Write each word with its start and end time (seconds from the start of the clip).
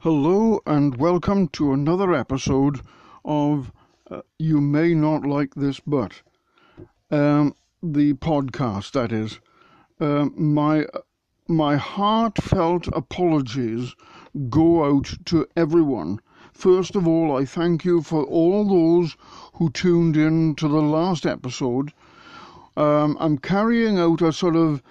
Hello 0.00 0.60
and 0.66 0.96
welcome 0.96 1.46
to 1.50 1.72
another 1.72 2.12
episode 2.12 2.80
of 3.24 3.70
uh, 4.10 4.22
You 4.36 4.60
May 4.60 4.94
Not 4.94 5.24
Like 5.24 5.54
This 5.54 5.78
But, 5.78 6.22
um, 7.08 7.54
the 7.80 8.14
podcast, 8.14 8.90
that 8.92 9.12
is. 9.12 9.38
Um, 10.00 10.34
my, 10.36 10.86
my 11.46 11.76
heartfelt 11.76 12.88
apologies 12.88 13.94
go 14.50 14.84
out 14.84 15.14
to 15.26 15.46
everyone. 15.56 16.20
First 16.52 16.96
of 16.96 17.06
all, 17.06 17.36
I 17.36 17.44
thank 17.44 17.84
you 17.84 18.02
for 18.02 18.24
all 18.24 18.66
those 18.66 19.16
who 19.54 19.70
tuned 19.70 20.16
in 20.16 20.56
to 20.56 20.66
the 20.66 20.82
last 20.82 21.24
episode. 21.24 21.92
Um, 22.76 23.16
I'm 23.20 23.38
carrying 23.38 24.00
out 24.00 24.20
a 24.20 24.32
sort 24.32 24.56
of 24.56 24.82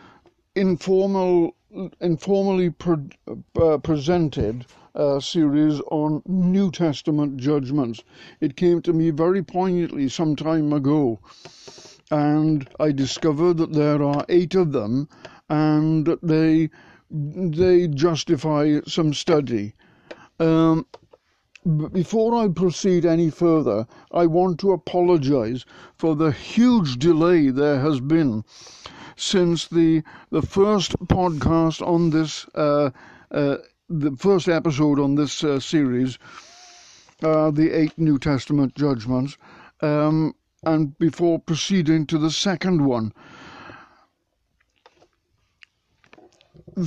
informal, 0.55 1.53
informally 1.99 2.69
pre- 2.69 3.09
uh, 3.61 3.77
presented 3.79 4.65
uh, 4.95 5.19
series 5.19 5.81
on 5.91 6.21
New 6.25 6.71
Testament 6.71 7.37
judgments. 7.37 8.03
It 8.39 8.55
came 8.55 8.81
to 8.83 8.93
me 8.93 9.11
very 9.11 9.43
poignantly 9.43 10.09
some 10.09 10.35
time 10.35 10.73
ago, 10.73 11.19
and 12.09 12.69
I 12.79 12.91
discovered 12.91 13.57
that 13.57 13.73
there 13.73 14.01
are 14.01 14.25
eight 14.29 14.55
of 14.55 14.71
them, 14.71 15.07
and 15.49 16.17
they 16.23 16.69
they 17.11 17.87
justify 17.87 18.79
some 18.87 19.13
study. 19.13 19.73
Um, 20.39 20.85
before 21.91 22.35
I 22.35 22.47
proceed 22.49 23.05
any 23.05 23.29
further, 23.31 23.87
I 24.11 24.27
want 24.27 24.59
to 24.59 24.71
apologize 24.71 25.65
for 25.97 26.15
the 26.15 26.31
huge 26.31 26.97
delay 26.97 27.49
there 27.49 27.79
has 27.79 27.99
been 27.99 28.43
since 29.15 29.67
the 29.67 30.03
the 30.29 30.41
first 30.41 30.91
podcast 31.07 31.85
on 31.85 32.09
this 32.11 32.45
uh, 32.53 32.91
uh, 33.31 33.57
the 33.89 34.15
first 34.17 34.47
episode 34.47 34.99
on 34.99 35.15
this 35.15 35.43
uh, 35.43 35.59
series, 35.59 36.17
uh, 37.23 37.51
the 37.51 37.71
eight 37.71 37.97
New 37.97 38.17
Testament 38.17 38.75
judgments, 38.75 39.37
um, 39.81 40.33
and 40.63 40.97
before 40.97 41.39
proceeding 41.39 42.05
to 42.07 42.17
the 42.17 42.31
second 42.31 42.85
one. 42.85 43.13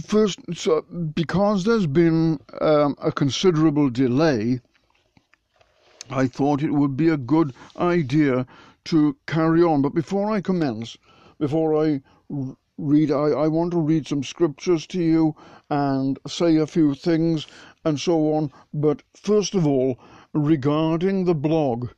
First, 0.05 0.41
so 0.53 0.83
because 1.14 1.64
there's 1.64 1.87
been 1.87 2.41
um, 2.61 2.95
a 3.00 3.11
considerable 3.11 3.89
delay, 3.89 4.61
I 6.11 6.27
thought 6.27 6.62
it 6.62 6.72
would 6.72 6.97
be 6.97 7.09
a 7.09 7.17
good 7.17 7.55
idea 7.78 8.47
to 8.87 9.17
carry 9.27 9.62
on. 9.62 9.81
But 9.81 9.94
before 9.94 10.31
I 10.31 10.41
commence, 10.41 10.97
before 11.39 11.83
I 11.83 12.03
read, 12.79 13.11
I, 13.11 13.31
I 13.31 13.48
want 13.48 13.73
to 13.73 13.81
read 13.81 14.07
some 14.07 14.23
scriptures 14.23 14.87
to 14.87 15.03
you 15.03 15.34
and 15.69 16.17
say 16.29 16.57
a 16.57 16.67
few 16.67 16.95
things 16.95 17.48
and 17.84 17.98
so 18.01 18.33
on. 18.33 18.53
But 18.73 19.03
first 19.15 19.57
of 19.57 19.67
all, 19.67 19.98
regarding 20.33 21.25
the 21.25 21.34
blog, 21.34 21.89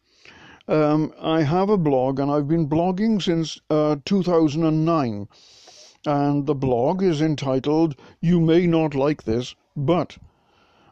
um, 0.67 1.13
I 1.21 1.43
have 1.43 1.69
a 1.69 1.77
blog 1.77 2.19
and 2.19 2.31
I've 2.31 2.49
been 2.49 2.67
blogging 2.67 3.21
since 3.21 3.61
uh, 3.69 3.97
2009. 4.07 5.29
And 6.07 6.47
the 6.47 6.55
blog 6.55 7.03
is 7.03 7.21
entitled 7.21 7.95
You 8.23 8.41
May 8.41 8.67
Not 8.67 8.95
Like 8.95 9.25
This, 9.25 9.55
but. 9.77 10.17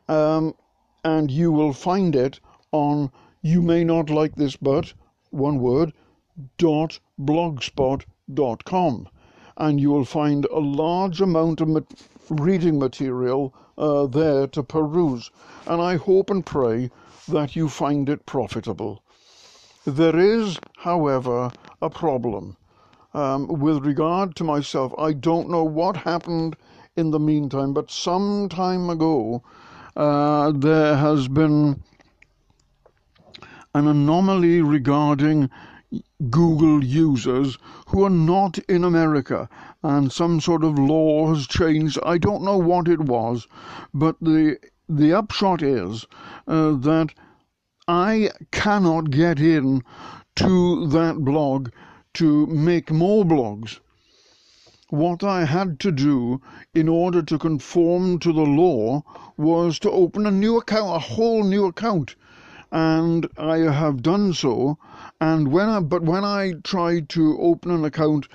Um, 0.06 0.55
and 1.03 1.31
you 1.31 1.50
will 1.50 1.72
find 1.72 2.14
it 2.14 2.41
on 2.72 3.11
You 3.41 3.62
May 3.62 3.84
Not 3.84 4.11
Like 4.11 4.34
This, 4.34 4.56
but, 4.56 4.92
one 5.31 5.59
word, 5.59 5.94
dot 6.59 7.00
blogspot.com 7.19 9.09
and 9.58 9.80
you 9.80 9.90
will 9.90 10.04
find 10.04 10.46
a 10.46 10.58
large 10.58 11.20
amount 11.20 11.60
of 11.60 11.84
reading 12.30 12.78
material 12.78 13.52
uh, 13.76 14.06
there 14.06 14.46
to 14.46 14.62
peruse. 14.62 15.30
And 15.66 15.82
I 15.82 15.96
hope 15.96 16.30
and 16.30 16.46
pray 16.46 16.90
that 17.26 17.56
you 17.56 17.68
find 17.68 18.08
it 18.08 18.24
profitable. 18.24 19.02
There 19.84 20.18
is, 20.18 20.58
however, 20.78 21.50
a 21.82 21.91
problem. 21.91 22.56
Um, 23.14 23.48
with 23.48 23.84
regard 23.84 24.36
to 24.36 24.44
myself, 24.44 24.94
I 24.98 25.12
don't 25.12 25.50
know 25.50 25.64
what 25.64 25.97
happened 25.97 26.56
in 26.97 27.10
the 27.10 27.18
meantime, 27.18 27.74
but 27.74 27.91
some 27.91 28.48
time 28.48 28.91
ago 28.91 29.42
uh, 29.97 30.52
there 30.52 30.97
has 30.97 31.26
been 31.26 31.82
an 33.74 33.86
anomaly 33.86 34.62
regarding 34.62 35.50
Google 36.28 36.84
users 36.84 37.56
who 37.87 38.04
are 38.04 38.10
not 38.10 38.59
in 38.69 38.84
America, 38.84 39.49
and 39.82 40.12
some 40.12 40.38
sort 40.38 40.62
of 40.62 40.78
law 40.78 41.32
has 41.32 41.47
changed. 41.47 41.99
I 42.04 42.19
don't 42.19 42.43
know 42.43 42.59
what 42.59 42.88
it 42.88 43.00
was, 43.00 43.49
but 43.94 44.21
the 44.21 44.59
the 44.87 45.15
upshot 45.15 45.62
is 45.62 46.04
uh, 46.47 46.72
that 46.72 47.15
I 47.88 48.32
cannot 48.50 49.10
get 49.10 49.41
in 49.41 49.82
to 50.37 50.87
that 50.88 51.25
blog 51.25 51.71
to 52.15 52.47
make 52.48 52.91
more 52.91 53.25
blogs. 53.25 53.81
What 54.91 55.25
I 55.25 55.47
had 55.47 55.81
to 55.81 55.91
do 55.91 56.43
in 56.75 56.91
order 56.91 57.22
to 57.22 57.38
conform 57.38 58.19
to 58.19 58.31
the 58.31 58.43
law 58.43 59.04
was 59.38 59.78
to 59.78 59.91
open 59.91 60.27
a 60.27 60.31
new 60.31 60.59
account, 60.59 60.97
a 60.97 61.15
whole 61.15 61.44
new 61.44 61.65
account, 61.65 62.15
and 62.70 63.28
I 63.36 63.58
have 63.58 64.02
done 64.02 64.32
so 64.32 64.78
and 65.20 65.48
when 65.48 65.68
I, 65.68 65.80
but 65.80 66.02
when 66.02 66.24
I 66.24 66.52
tried 66.62 67.08
to 67.10 67.38
open 67.40 67.70
an 67.70 67.84
account 67.84 68.28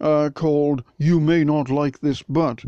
uh, 0.00 0.30
called 0.30 0.82
"You 0.96 1.20
may 1.20 1.44
not 1.44 1.68
like 1.68 2.00
this, 2.00 2.22
but," 2.22 2.64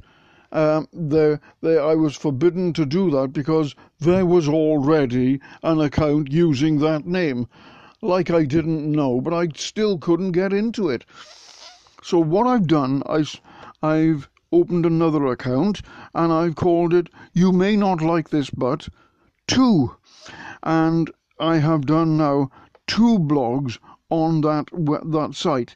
um, 0.51 0.89
there, 0.93 1.41
there, 1.61 1.83
I 1.83 1.95
was 1.95 2.15
forbidden 2.17 2.73
to 2.75 2.85
do 2.85 3.11
that 3.13 3.33
because 3.33 3.75
there 4.01 4.27
was 4.27 4.49
already 4.49 5.41
an 5.63 5.81
account 5.81 6.31
using 6.31 6.79
that 6.81 7.07
name. 7.07 7.47
Like 8.03 8.31
I 8.31 8.45
didn't 8.45 8.91
know, 8.91 9.21
but 9.21 9.33
I 9.33 9.49
still 9.55 9.97
couldn't 9.99 10.33
get 10.33 10.53
into 10.53 10.91
it. 10.91 11.05
So 12.03 12.19
what 12.19 12.47
I've 12.47 12.67
done, 12.67 13.03
I, 13.07 13.25
I've 13.83 14.29
opened 14.51 14.85
another 14.85 15.27
account 15.27 15.81
and 16.15 16.33
I've 16.33 16.57
called 16.57 16.93
it 16.93 17.09
"You 17.33 17.53
may 17.53 17.77
not 17.77 18.03
like 18.03 18.29
this, 18.31 18.51
but," 18.51 18.89
two, 19.47 19.93
and 20.63 21.11
I 21.39 21.59
have 21.59 21.87
done 21.87 22.17
now 22.17 22.51
two 22.87 23.19
blogs 23.19 23.79
on 24.11 24.43
that 24.43 24.69
that 24.73 25.35
site. 25.35 25.75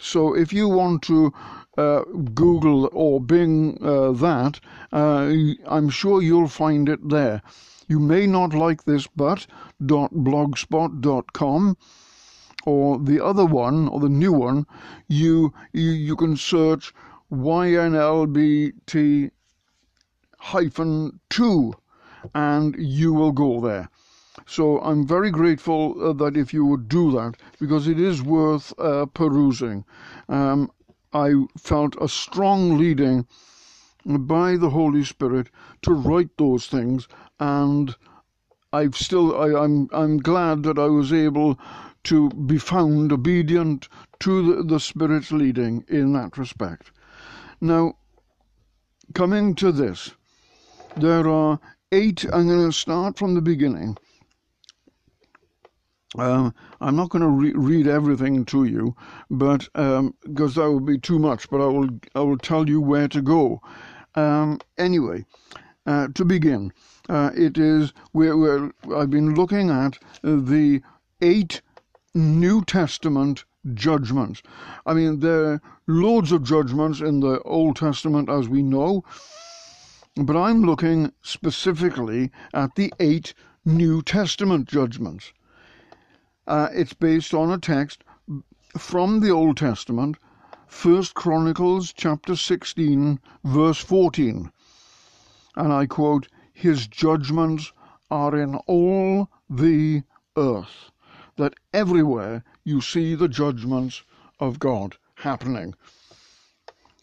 So 0.00 0.34
if 0.34 0.52
you 0.52 0.68
want 0.68 1.02
to 1.02 1.32
uh, 1.78 2.02
Google 2.34 2.90
or 2.92 3.20
Bing 3.20 3.78
uh, 3.82 4.10
that, 4.12 4.60
uh, 4.92 5.32
I'm 5.66 5.88
sure 5.88 6.20
you'll 6.20 6.48
find 6.48 6.88
it 6.88 7.08
there. 7.08 7.42
You 7.86 8.00
may 8.00 8.26
not 8.26 8.54
like 8.54 8.84
this, 8.84 9.06
but 9.06 9.46
.blogspot.com 9.82 11.76
or 12.66 12.98
the 12.98 13.24
other 13.24 13.44
one 13.44 13.88
or 13.88 14.00
the 14.00 14.08
new 14.08 14.32
one, 14.32 14.66
you 15.06 15.52
you, 15.72 15.90
you 15.90 16.16
can 16.16 16.36
search 16.36 16.94
YNLBT 17.30 19.30
hyphen 20.38 21.20
two, 21.28 21.74
and 22.34 22.74
you 22.78 23.12
will 23.12 23.32
go 23.32 23.60
there. 23.60 23.88
So 24.46 24.80
I'm 24.80 25.06
very 25.06 25.30
grateful 25.30 25.94
uh, 26.02 26.12
that 26.14 26.36
if 26.36 26.52
you 26.52 26.64
would 26.66 26.88
do 26.88 27.12
that 27.12 27.36
because 27.60 27.86
it 27.86 28.00
is 28.00 28.22
worth 28.22 28.72
uh, 28.78 29.06
perusing. 29.06 29.84
Um, 30.28 30.70
I 31.12 31.34
felt 31.56 31.94
a 32.00 32.08
strong 32.08 32.76
leading 32.76 33.26
by 34.04 34.56
the 34.56 34.70
Holy 34.70 35.04
Spirit 35.04 35.50
to 35.82 35.94
write 35.94 36.36
those 36.36 36.66
things, 36.66 37.08
and 37.38 37.94
I've 38.72 38.96
still 38.96 39.40
I, 39.40 39.64
I'm 39.64 39.88
I'm 39.92 40.18
glad 40.18 40.64
that 40.64 40.78
I 40.78 40.88
was 40.88 41.12
able 41.12 41.58
to 42.04 42.28
be 42.30 42.58
found 42.58 43.12
obedient 43.12 43.88
to 44.20 44.56
the, 44.56 44.62
the 44.64 44.80
Spirit's 44.80 45.32
leading 45.32 45.84
in 45.88 46.12
that 46.14 46.36
respect. 46.36 46.90
Now, 47.60 47.96
coming 49.14 49.54
to 49.54 49.70
this, 49.72 50.10
there 50.96 51.28
are 51.28 51.60
eight. 51.94 52.24
I'm 52.32 52.48
going 52.48 52.66
to 52.66 52.72
start 52.72 53.16
from 53.16 53.34
the 53.34 53.40
beginning. 53.40 53.96
Um, 56.18 56.54
I'm 56.80 56.96
not 56.96 57.10
going 57.10 57.22
to 57.22 57.28
re- 57.28 57.52
read 57.54 57.86
everything 57.86 58.44
to 58.46 58.64
you, 58.64 58.94
but 59.30 59.68
um, 59.74 60.14
because 60.22 60.54
that 60.54 60.70
would 60.70 60.86
be 60.86 60.98
too 60.98 61.18
much. 61.18 61.48
But 61.50 61.60
I 61.60 61.66
will 61.66 61.88
I 62.14 62.20
will 62.20 62.38
tell 62.38 62.68
you 62.68 62.80
where 62.80 63.08
to 63.08 63.22
go. 63.22 63.60
Um, 64.14 64.58
anyway, 64.78 65.24
uh, 65.86 66.08
to 66.14 66.24
begin, 66.24 66.72
uh, 67.08 67.30
it 67.34 67.58
is 67.58 67.92
where, 68.12 68.70
I've 68.94 69.10
been 69.10 69.34
looking 69.34 69.70
at 69.70 69.98
the 70.22 70.82
eight 71.20 71.62
New 72.14 72.64
Testament 72.64 73.44
judgments. 73.72 74.42
I 74.86 74.94
mean, 74.94 75.20
there 75.20 75.44
are 75.44 75.62
loads 75.86 76.32
of 76.32 76.44
judgments 76.44 77.00
in 77.00 77.20
the 77.20 77.40
Old 77.42 77.76
Testament, 77.76 78.28
as 78.28 78.48
we 78.48 78.62
know, 78.62 79.04
but 80.16 80.36
I'm 80.36 80.62
looking 80.62 81.12
specifically 81.22 82.30
at 82.52 82.76
the 82.76 82.92
eight 83.00 83.34
New 83.64 84.00
Testament 84.00 84.68
judgments. 84.68 85.32
Uh, 86.46 86.68
it's 86.72 86.92
based 86.92 87.34
on 87.34 87.50
a 87.50 87.58
text 87.58 88.04
from 88.78 89.18
the 89.18 89.30
Old 89.30 89.56
Testament, 89.56 90.16
First 90.68 91.14
Chronicles 91.14 91.92
chapter 91.92 92.36
16, 92.36 93.18
verse 93.42 93.78
14. 93.78 94.52
And 95.56 95.72
I 95.72 95.86
quote, 95.86 96.28
his 96.52 96.86
judgments 96.86 97.72
are 98.08 98.36
in 98.36 98.54
all 98.68 99.28
the 99.50 100.02
earth. 100.36 100.92
That 101.36 101.54
everywhere 101.72 102.44
you 102.62 102.80
see 102.80 103.16
the 103.16 103.28
judgments 103.28 104.04
of 104.38 104.60
God 104.60 104.96
happening. 105.16 105.74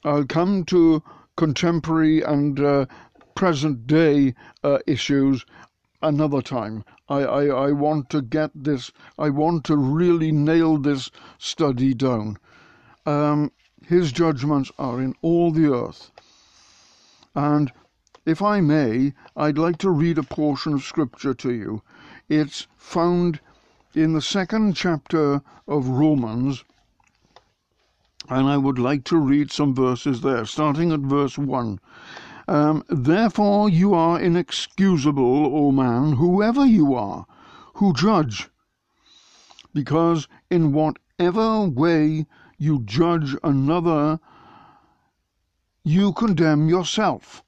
I'll 0.06 0.26
come 0.26 0.64
to 0.66 1.04
contemporary 1.42 2.22
and 2.22 2.60
uh, 2.60 2.86
present 3.34 3.88
day 3.88 4.36
uh, 4.64 4.78
issues 4.86 5.44
another 6.00 6.40
time. 6.40 6.84
I, 7.10 7.22
I, 7.22 7.46
I 7.48 7.72
want 7.72 8.12
to 8.12 8.22
get 8.22 8.52
this, 8.54 8.92
I 9.18 9.32
want 9.32 9.64
to 9.64 9.76
really 9.76 10.32
nail 10.32 10.78
this 10.78 11.10
study 11.40 11.96
down. 11.96 12.38
Um, 13.08 13.52
his 13.84 14.12
judgments 14.12 14.72
are 14.78 15.02
in 15.02 15.16
all 15.24 15.50
the 15.50 15.74
earth. 15.74 16.12
And 17.34 17.72
if 18.24 18.44
I 18.44 18.62
may, 18.62 19.14
I'd 19.36 19.58
like 19.58 19.80
to 19.80 19.90
read 19.90 20.20
a 20.20 20.24
portion 20.24 20.74
of 20.74 20.84
scripture 20.84 21.34
to 21.34 21.52
you. 21.52 21.82
It's 22.30 22.68
found 22.78 23.40
in 23.96 24.14
the 24.14 24.22
second 24.22 24.76
chapter 24.76 25.42
of 25.68 25.88
Romans, 25.88 26.64
and 28.32 28.48
I 28.48 28.56
would 28.56 28.80
like 28.80 29.04
to 29.06 29.18
read 29.18 29.52
some 29.52 29.76
verses 29.76 30.22
there, 30.22 30.46
starting 30.46 30.94
at 30.94 31.02
verse 31.02 31.38
1. 31.38 31.80
Um, 32.48 32.82
Therefore 32.88 33.70
you 33.70 33.94
are 33.94 34.22
inexcusable, 34.22 35.54
O 35.54 35.70
man, 35.74 36.14
whoever 36.14 36.66
you 36.66 36.96
are, 36.96 37.26
who 37.76 37.94
judge, 37.94 38.50
because 39.74 40.30
in 40.50 40.72
whatever 40.72 41.66
way 41.66 42.26
you 42.58 42.84
judge 42.86 43.36
another, 43.44 44.22
you 45.84 46.14
condemn 46.14 46.70
yourself. 46.70 47.44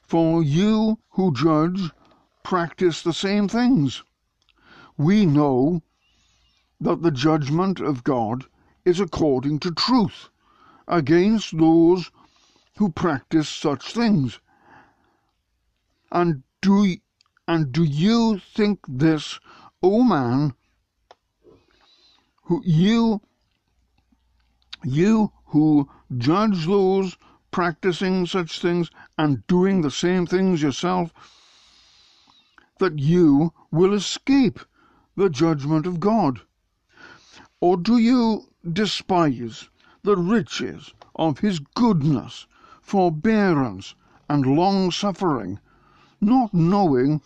For 0.00 0.42
you 0.42 0.98
who 1.10 1.34
judge 1.34 1.90
practice 2.42 3.02
the 3.02 3.12
same 3.12 3.48
things. 3.48 4.02
We 4.96 5.26
know 5.26 5.82
that 6.80 7.02
the 7.02 7.10
judgment 7.10 7.80
of 7.80 8.02
God 8.02 8.46
is 8.84 9.00
according 9.00 9.58
to 9.60 9.70
truth 9.72 10.28
against 10.86 11.56
those 11.58 12.10
who 12.78 12.90
practice 12.90 13.48
such 13.48 13.92
things. 13.92 14.40
And 16.10 16.42
do, 16.62 16.96
and 17.46 17.72
do 17.72 17.82
you 17.82 18.38
think 18.38 18.80
this, 18.88 19.38
O 19.82 20.02
man, 20.02 20.54
who 22.44 22.62
you, 22.64 23.20
you 24.84 25.32
who 25.46 25.88
judge 26.16 26.66
those 26.66 27.16
practicing 27.50 28.26
such 28.26 28.60
things 28.60 28.90
and 29.18 29.46
doing 29.46 29.82
the 29.82 29.90
same 29.90 30.26
things 30.26 30.62
yourself, 30.62 31.12
that 32.78 32.98
you 32.98 33.52
will 33.70 33.92
escape 33.92 34.60
the 35.16 35.28
judgment 35.28 35.86
of 35.86 36.00
God? 36.00 36.40
Or 37.60 37.76
do 37.76 37.98
you 37.98 38.47
despise 38.72 39.68
the 40.02 40.16
riches 40.16 40.92
of 41.14 41.38
his 41.38 41.58
goodness 41.58 42.46
forbearance, 42.88 43.94
and 44.30 44.46
long 44.46 44.90
suffering, 44.90 45.60
not 46.22 46.54
knowing, 46.54 47.20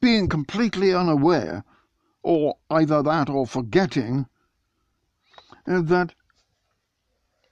being 0.00 0.26
completely 0.26 0.94
unaware, 0.94 1.62
or 2.22 2.56
either 2.70 3.02
that 3.02 3.28
or 3.28 3.46
forgetting, 3.46 4.26
uh, 5.66 5.82
that 5.82 6.14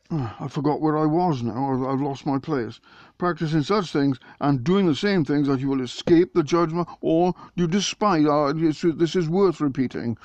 I 0.11 0.49
forgot 0.49 0.81
where 0.81 0.97
I 0.97 1.05
was 1.05 1.43
now, 1.43 1.87
I've 1.87 2.01
lost 2.01 2.25
my 2.25 2.39
place. 2.39 2.81
Practicing 3.19 3.63
such 3.63 3.93
things 3.93 4.19
and 4.41 4.65
doing 4.65 4.87
the 4.87 4.95
same 4.95 5.23
things 5.23 5.49
that 5.49 5.61
you 5.61 5.69
will 5.69 5.83
escape 5.83 6.33
the 6.33 6.43
judgment, 6.43 6.89
or 7.03 7.35
you 7.57 7.67
despise, 7.67 8.25
uh, 8.25 8.55
this 8.55 9.15
is 9.15 9.29
worth 9.29 9.61
repeating, 9.61 10.17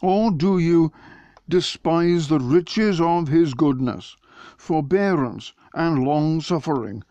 or 0.00 0.30
do 0.30 0.58
you 0.58 0.90
despise 1.48 2.28
the 2.28 2.38
riches 2.38 3.00
of 3.00 3.28
his 3.28 3.54
goodness, 3.54 4.16
forbearance, 4.56 5.52
and 5.74 6.04
long 6.04 6.40
suffering, 6.40 7.02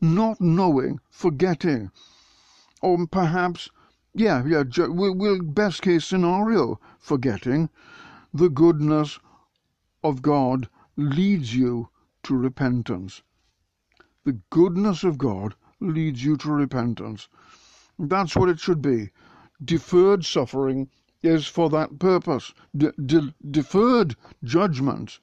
not 0.00 0.40
knowing, 0.40 1.00
forgetting, 1.10 1.90
or 2.80 3.06
perhaps, 3.06 3.70
yeah, 4.14 4.44
yeah, 4.44 4.64
we'll, 4.88 5.42
best 5.42 5.82
case 5.82 6.04
scenario, 6.04 6.80
forgetting 6.98 7.70
the 8.34 8.48
goodness 8.48 9.18
of 10.02 10.22
God 10.22 10.68
leads 10.96 11.54
you 11.54 11.88
to 12.22 12.36
repentance. 12.36 13.22
The 14.24 14.38
goodness 14.50 15.04
of 15.04 15.18
God 15.18 15.54
leads 15.80 16.24
you 16.24 16.36
to 16.38 16.50
repentance. 16.50 17.28
That's 17.98 18.36
what 18.36 18.48
it 18.48 18.60
should 18.60 18.80
be. 18.80 19.10
Deferred 19.64 20.24
suffering 20.24 20.88
is 21.22 21.46
for 21.46 21.70
that 21.70 21.98
purpose. 21.98 22.52
De- 22.76 22.92
de- 22.92 23.34
deferred 23.50 24.16
judgment 24.44 25.20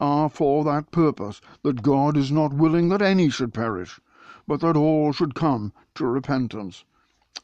are 0.00 0.28
for 0.28 0.64
that 0.64 0.90
purpose, 0.90 1.40
that 1.62 1.82
God 1.82 2.16
is 2.16 2.32
not 2.32 2.52
willing 2.52 2.88
that 2.90 3.02
any 3.02 3.30
should 3.30 3.54
perish, 3.54 4.00
but 4.46 4.60
that 4.60 4.76
all 4.76 5.12
should 5.12 5.34
come 5.34 5.72
to 5.94 6.06
repentance. 6.06 6.84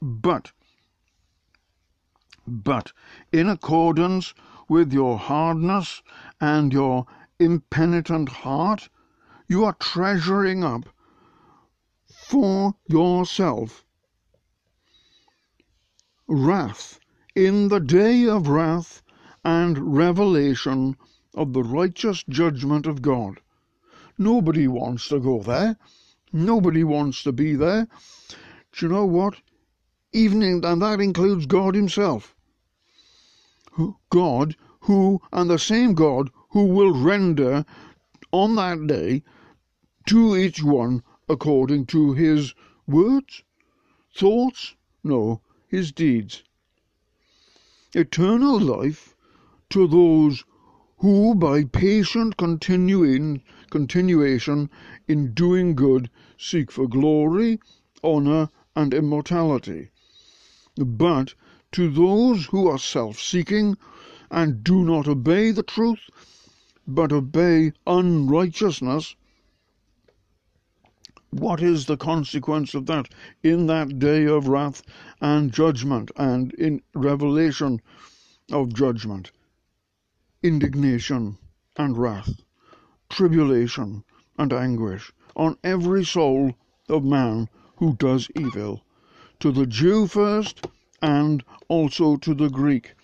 But, 0.00 0.52
but, 2.46 2.92
in 3.32 3.48
accordance 3.48 4.34
with 4.68 4.92
your 4.92 5.18
hardness 5.18 6.02
and 6.40 6.72
your 6.72 7.06
impenitent 7.38 8.28
heart, 8.28 8.88
you 9.48 9.64
are 9.64 9.74
treasuring 9.74 10.64
up 10.64 10.86
for 12.12 12.74
yourself 12.88 13.84
wrath 16.28 17.00
in 17.34 17.68
the 17.68 17.80
day 17.80 18.26
of 18.26 18.48
wrath 18.48 19.02
and 19.44 19.96
revelation 19.96 20.96
of 21.34 21.52
the 21.52 21.62
righteous 21.62 22.24
judgment 22.28 22.86
of 22.86 23.02
God. 23.02 23.40
Nobody 24.18 24.68
wants 24.68 25.08
to 25.08 25.18
go 25.18 25.42
there. 25.42 25.76
Nobody 26.32 26.84
wants 26.84 27.22
to 27.22 27.32
be 27.32 27.54
there. 27.54 27.88
Do 28.72 28.86
you 28.86 28.92
know 28.92 29.06
what? 29.06 29.34
Even 30.12 30.42
in, 30.42 30.64
and 30.64 30.82
that 30.82 31.00
includes 31.00 31.46
God 31.46 31.74
Himself. 31.74 32.34
God, 34.10 34.56
who, 34.80 35.22
and 35.32 35.48
the 35.48 35.58
same 35.58 35.94
God 35.94 36.30
who 36.50 36.66
will 36.66 36.92
render 36.92 37.64
on 38.30 38.54
that 38.56 38.86
day 38.86 39.22
to 40.06 40.36
each 40.36 40.62
one 40.62 41.02
according 41.28 41.86
to 41.86 42.12
his 42.12 42.54
words, 42.86 43.42
thoughts, 44.14 44.74
no, 45.02 45.40
his 45.68 45.92
deeds. 45.92 46.42
Eternal 47.94 48.58
life 48.58 49.14
to 49.68 49.86
those 49.86 50.44
who 51.00 51.34
by 51.34 51.62
patient 51.62 52.38
continuing, 52.38 53.42
continuation 53.70 54.70
in 55.06 55.34
doing 55.34 55.74
good 55.74 56.08
seek 56.38 56.72
for 56.72 56.88
glory, 56.88 57.60
honour, 58.02 58.48
and 58.74 58.94
immortality. 58.94 59.90
But 60.76 61.34
to 61.72 61.90
those 61.90 62.46
who 62.46 62.66
are 62.66 62.78
self 62.78 63.20
seeking 63.20 63.76
and 64.30 64.64
do 64.64 64.84
not 64.84 65.06
obey 65.06 65.50
the 65.50 65.62
truth, 65.62 66.08
but 66.86 67.12
obey 67.12 67.72
unrighteousness, 67.86 69.16
what 71.32 71.60
is 71.60 71.86
the 71.86 71.96
consequence 71.96 72.74
of 72.74 72.86
that 72.86 73.08
in 73.42 73.66
that 73.66 73.98
day 73.98 74.24
of 74.24 74.46
wrath 74.46 74.82
and 75.20 75.52
judgment 75.52 76.10
and 76.16 76.52
in 76.54 76.80
revelation 76.94 77.80
of 78.52 78.72
judgment? 78.72 79.32
indignation 80.42 81.38
and 81.76 81.96
wrath, 81.96 82.40
tribulation 83.08 84.04
and 84.38 84.52
anguish 84.52 85.12
on 85.36 85.56
every 85.62 86.04
soul 86.04 86.52
of 86.88 87.04
man 87.04 87.48
who 87.76 87.94
does 87.94 88.28
evil, 88.34 88.82
to 89.38 89.52
the 89.52 89.66
Jew 89.66 90.06
first 90.06 90.66
and 91.00 91.42
also 91.68 92.16
to 92.16 92.34
the 92.34 92.48
Greek. 92.48 92.94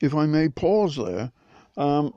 If 0.00 0.14
I 0.14 0.26
may 0.26 0.48
pause 0.48 0.96
there, 0.96 1.32
um, 1.76 2.14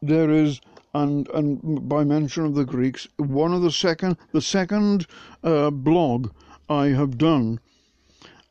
there 0.00 0.30
is 0.30 0.60
and 0.94 1.28
and 1.30 1.88
by 1.88 2.04
mention 2.04 2.44
of 2.44 2.54
the 2.54 2.64
Greeks, 2.64 3.08
one 3.16 3.52
of 3.52 3.62
the 3.62 3.70
second 3.70 4.16
the 4.32 4.42
second 4.42 5.06
uh, 5.42 5.70
blog 5.70 6.30
I 6.68 6.88
have 6.88 7.16
done 7.18 7.60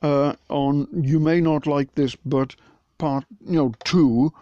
uh, 0.02 0.34
on 0.50 0.88
you 0.92 1.20
may 1.20 1.40
not 1.42 1.68
like 1.68 1.96
this, 1.96 2.16
but 2.16 2.56
part 2.98 3.26
you 3.46 3.56
know 3.56 3.74
two 3.84 4.34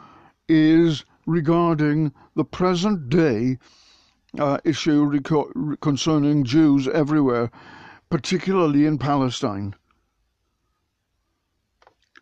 is 0.48 1.04
regarding 1.26 2.12
the 2.36 2.46
present 2.46 3.10
day 3.10 3.58
uh, 4.38 4.58
issue 4.64 5.20
concerning 5.82 6.44
Jews 6.44 6.88
everywhere, 6.88 7.52
particularly 8.10 8.86
in 8.86 8.98
Palestine. 8.98 9.76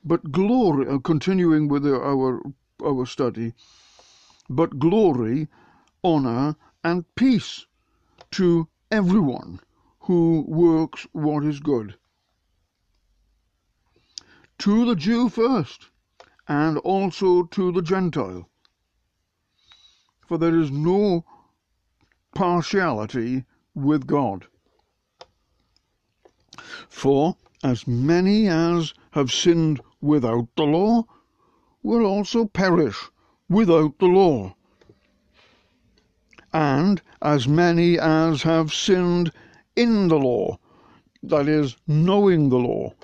But 0.04 0.32
glory, 0.32 0.88
uh, 0.88 1.00
continuing 1.00 1.68
with 1.68 1.86
our, 1.86 2.42
our 2.84 3.06
study, 3.06 3.54
but 4.50 4.80
glory, 4.80 5.48
honor, 6.08 6.56
and 6.86 7.04
peace 7.16 7.66
to 8.32 8.70
everyone 8.90 9.60
who 10.00 10.46
works 10.48 11.06
what 11.12 11.44
is 11.44 11.60
good. 11.60 11.98
To 14.60 14.86
the 14.86 14.96
Jew 14.96 15.28
first, 15.28 15.90
and 16.48 16.78
also 16.78 17.44
to 17.44 17.74
the 17.74 17.82
Gentile. 17.82 18.50
For 20.26 20.38
there 20.38 20.58
is 20.58 20.72
no 20.72 21.26
partiality 22.34 23.44
with 23.76 24.08
God. 24.08 24.48
For 26.88 27.36
as 27.64 27.86
many 27.86 28.48
as 28.48 28.94
have 29.12 29.32
sinned 29.32 29.82
without 30.00 30.48
the 30.56 30.64
law 30.64 31.04
will 31.84 32.06
also 32.06 32.46
perish 32.46 33.10
without 33.50 34.00
the 34.00 34.08
law. 34.08 34.56
And 36.60 37.04
as 37.22 37.48
many 37.48 38.00
as 38.00 38.42
have 38.42 38.74
sinned 38.74 39.32
in 39.76 40.08
the 40.08 40.18
law, 40.18 40.58
that 41.22 41.48
is, 41.48 41.78
knowing 41.86 42.50
the 42.50 42.58
law, 42.58 42.96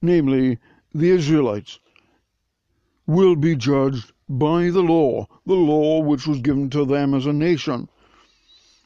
namely 0.00 0.60
the 0.94 1.10
Israelites, 1.10 1.80
will 3.04 3.34
be 3.34 3.56
judged 3.56 4.12
by 4.28 4.70
the 4.70 4.82
law, 4.82 5.26
the 5.44 5.56
law 5.56 5.98
which 5.98 6.28
was 6.28 6.38
given 6.38 6.70
to 6.70 6.84
them 6.84 7.12
as 7.12 7.26
a 7.26 7.32
nation, 7.32 7.88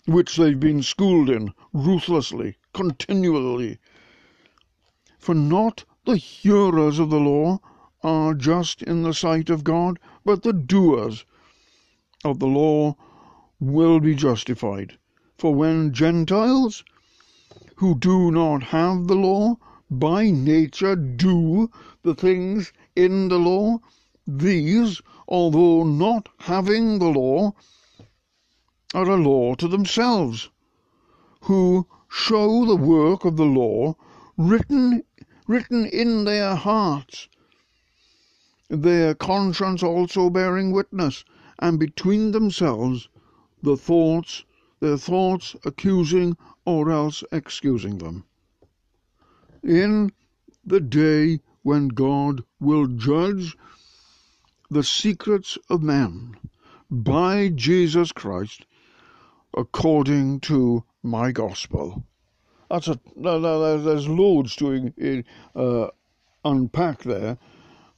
which 0.07 0.37
they've 0.37 0.59
been 0.59 0.83
schooled 0.83 1.29
in 1.29 1.53
ruthlessly, 1.75 2.57
continually. 2.73 3.77
For 5.19 5.35
not 5.35 5.85
the 6.07 6.17
hearers 6.17 6.99
of 6.99 7.11
the 7.11 7.21
law 7.21 7.61
are 8.03 8.33
just 8.33 8.83
in 8.83 9.03
the 9.03 9.13
sight 9.13 9.51
of 9.51 9.63
God, 9.63 9.99
but 10.25 10.43
the 10.43 10.55
doers 10.55 11.27
of 12.25 12.39
the 12.39 12.47
law 12.47 12.97
will 13.59 14.01
be 14.01 14.15
justified. 14.15 14.99
For 15.39 15.55
when 15.55 15.95
Gentiles, 15.95 16.85
who 17.77 17.95
do 17.95 18.31
not 18.31 18.65
have 18.65 19.07
the 19.07 19.15
law, 19.15 19.57
by 19.91 20.29
nature 20.31 20.95
do 20.95 21.71
the 22.03 22.15
things 22.15 22.75
in 22.95 23.29
the 23.29 23.39
law, 23.39 23.79
these, 24.27 25.01
although 25.27 25.85
not 25.85 26.29
having 26.41 26.99
the 26.99 27.09
law, 27.09 27.55
are 28.93 29.09
a 29.09 29.17
law 29.17 29.55
to 29.55 29.69
themselves, 29.69 30.51
who 31.43 31.87
show 32.11 32.67
the 32.67 32.77
work 32.77 33.25
of 33.25 33.39
the 33.39 33.47
law 33.47 33.95
written 34.37 35.03
written 35.47 35.87
in 35.87 36.25
their 36.25 36.55
hearts, 36.57 37.29
their 38.69 39.15
conscience 39.15 39.83
also 39.83 40.29
bearing 40.29 40.73
witness, 40.73 41.25
and 41.59 41.79
between 41.79 42.33
themselves 42.33 43.09
the 43.63 43.77
thoughts, 43.77 44.45
their 44.81 44.97
thoughts 44.97 45.57
accusing 45.65 46.37
or 46.65 46.91
else 46.91 47.25
excusing 47.33 47.99
them. 47.99 48.25
In 49.63 50.13
the 50.65 50.81
day 50.81 51.41
when 51.63 51.89
God 51.89 52.45
will 52.61 52.87
judge 52.87 53.57
the 54.71 54.83
secrets 54.83 55.59
of 55.71 55.83
men 55.83 56.37
by 56.91 57.49
Jesus 57.49 58.13
Christ 58.13 58.67
according 59.57 60.41
to 60.41 60.85
my 61.03 61.33
gospel. 61.33 62.05
That's 62.71 62.89
a 62.89 63.01
there's 63.17 64.09
loads 64.09 64.57
to 64.57 65.25
uh, 65.55 65.89
unpack 66.45 67.03
there, 67.03 67.39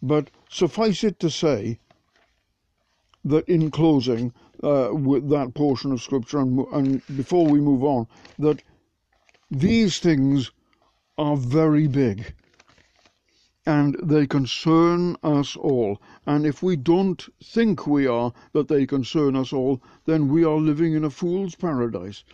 but 0.02 0.30
suffice 0.48 1.02
it 1.04 1.18
to 1.20 1.30
say 1.30 1.78
that 3.24 3.48
in 3.48 3.70
closing 3.70 4.32
uh, 4.62 4.90
with 4.92 5.28
that 5.30 5.54
portion 5.54 5.92
of 5.92 6.02
scripture, 6.02 6.40
and, 6.40 6.58
and 6.72 7.02
before 7.16 7.46
we 7.46 7.60
move 7.60 7.84
on, 7.84 8.06
that 8.38 8.62
these 9.50 9.98
things 9.98 10.50
are 11.16 11.36
very 11.36 11.86
big 11.86 12.34
and 13.66 13.96
they 14.02 14.26
concern 14.26 15.14
us 15.22 15.54
all. 15.54 16.00
And 16.26 16.46
if 16.46 16.62
we 16.62 16.74
don't 16.74 17.28
think 17.42 17.86
we 17.86 18.06
are 18.06 18.32
that 18.52 18.68
they 18.68 18.86
concern 18.86 19.36
us 19.36 19.52
all, 19.52 19.82
then 20.06 20.28
we 20.28 20.42
are 20.42 20.56
living 20.56 20.94
in 20.94 21.04
a 21.04 21.10
fool's 21.10 21.54
paradise 21.54 22.24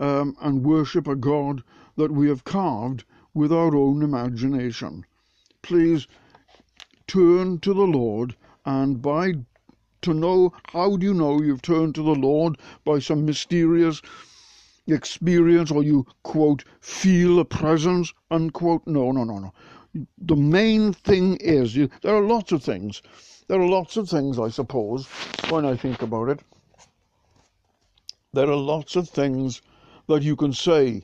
um, 0.00 0.36
and 0.40 0.64
worship 0.64 1.06
a 1.06 1.14
God 1.14 1.62
that 1.96 2.10
we 2.10 2.28
have 2.28 2.42
carved 2.42 3.04
with 3.34 3.52
our 3.52 3.76
own 3.76 4.02
imagination. 4.02 5.04
Please 5.62 6.08
turn 7.06 7.60
to 7.60 7.72
the 7.72 7.86
Lord 7.86 8.34
and 8.64 9.00
by 9.00 9.34
to 10.02 10.14
know 10.14 10.52
how 10.72 10.96
do 10.96 11.06
you 11.06 11.14
know 11.14 11.40
you've 11.40 11.62
turned 11.62 11.94
to 11.94 12.02
the 12.02 12.14
Lord 12.14 12.56
by 12.84 12.98
some 12.98 13.24
mysterious 13.24 14.02
experience 14.86 15.70
or 15.70 15.82
you 15.82 16.06
quote 16.22 16.64
feel 16.80 17.38
a 17.38 17.44
presence 17.44 18.12
unquote? 18.30 18.86
No 18.86 19.12
no 19.12 19.24
no 19.24 19.38
no. 19.38 19.52
The 20.18 20.36
main 20.36 20.92
thing 20.92 21.36
is 21.36 21.76
you, 21.76 21.90
there 22.02 22.14
are 22.14 22.22
lots 22.22 22.52
of 22.52 22.62
things. 22.62 23.02
There 23.48 23.60
are 23.60 23.68
lots 23.68 23.96
of 23.96 24.08
things 24.08 24.38
i 24.38 24.48
suppose 24.48 25.06
when 25.48 25.64
i 25.66 25.76
think 25.76 26.02
about 26.02 26.28
it. 26.28 26.40
There 28.32 28.48
are 28.48 28.56
lots 28.56 28.96
of 28.96 29.08
things 29.08 29.60
that 30.06 30.22
you 30.22 30.36
can 30.36 30.52
say 30.52 31.02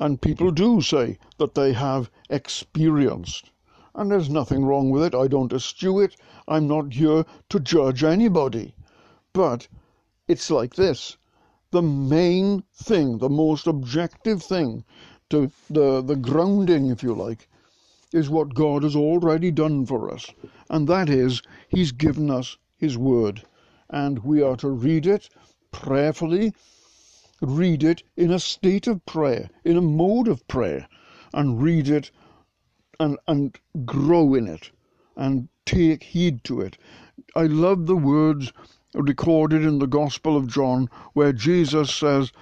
and 0.00 0.20
people 0.20 0.50
do 0.50 0.80
say 0.80 1.18
that 1.38 1.54
they 1.54 1.72
have 1.72 2.10
experienced. 2.28 3.50
And 3.96 4.10
there's 4.10 4.30
nothing 4.30 4.64
wrong 4.64 4.90
with 4.90 5.02
it. 5.02 5.14
I 5.14 5.26
don't 5.26 5.52
eschew 5.52 5.98
it. 5.98 6.14
I'm 6.46 6.68
not 6.68 6.92
here 6.92 7.24
to 7.48 7.58
judge 7.58 8.04
anybody. 8.04 8.76
But 9.32 9.66
it's 10.28 10.52
like 10.52 10.76
this. 10.76 11.16
The 11.72 11.82
main 11.82 12.62
thing, 12.72 13.18
the 13.18 13.28
most 13.28 13.66
objective 13.66 14.42
thing, 14.42 14.84
to 15.30 15.50
the, 15.68 16.00
the 16.00 16.14
grounding, 16.14 16.90
if 16.90 17.02
you 17.02 17.14
like, 17.14 17.48
is 18.12 18.30
what 18.30 18.54
God 18.54 18.84
has 18.84 18.94
already 18.94 19.50
done 19.50 19.84
for 19.84 20.12
us. 20.12 20.30
And 20.70 20.86
that 20.86 21.08
is, 21.08 21.42
He's 21.68 21.90
given 21.90 22.30
us 22.30 22.56
His 22.76 22.96
Word. 22.96 23.42
And 23.90 24.20
we 24.20 24.40
are 24.40 24.56
to 24.58 24.68
read 24.68 25.06
it 25.06 25.28
prayerfully 25.72 26.52
read 27.42 27.84
it 27.84 28.02
in 28.16 28.32
a 28.32 28.38
state 28.38 28.86
of 28.86 29.04
prayer, 29.04 29.50
in 29.62 29.76
a 29.76 29.82
mode 29.82 30.26
of 30.26 30.46
prayer, 30.48 30.88
and 31.34 31.62
read 31.62 31.86
it 31.86 32.10
and, 33.00 33.18
and 33.26 33.58
grow 33.84 34.34
in 34.34 34.46
it 34.46 34.70
and 35.16 35.48
take 35.64 36.02
heed 36.02 36.44
to 36.44 36.60
it. 36.60 36.78
I 37.34 37.44
love 37.44 37.86
the 37.86 37.96
words 37.96 38.52
recorded 38.94 39.64
in 39.64 39.78
the 39.78 39.86
Gospel 39.86 40.36
of 40.36 40.46
John 40.46 40.88
where 41.12 41.32
Jesus 41.32 41.94
says, 41.94 42.32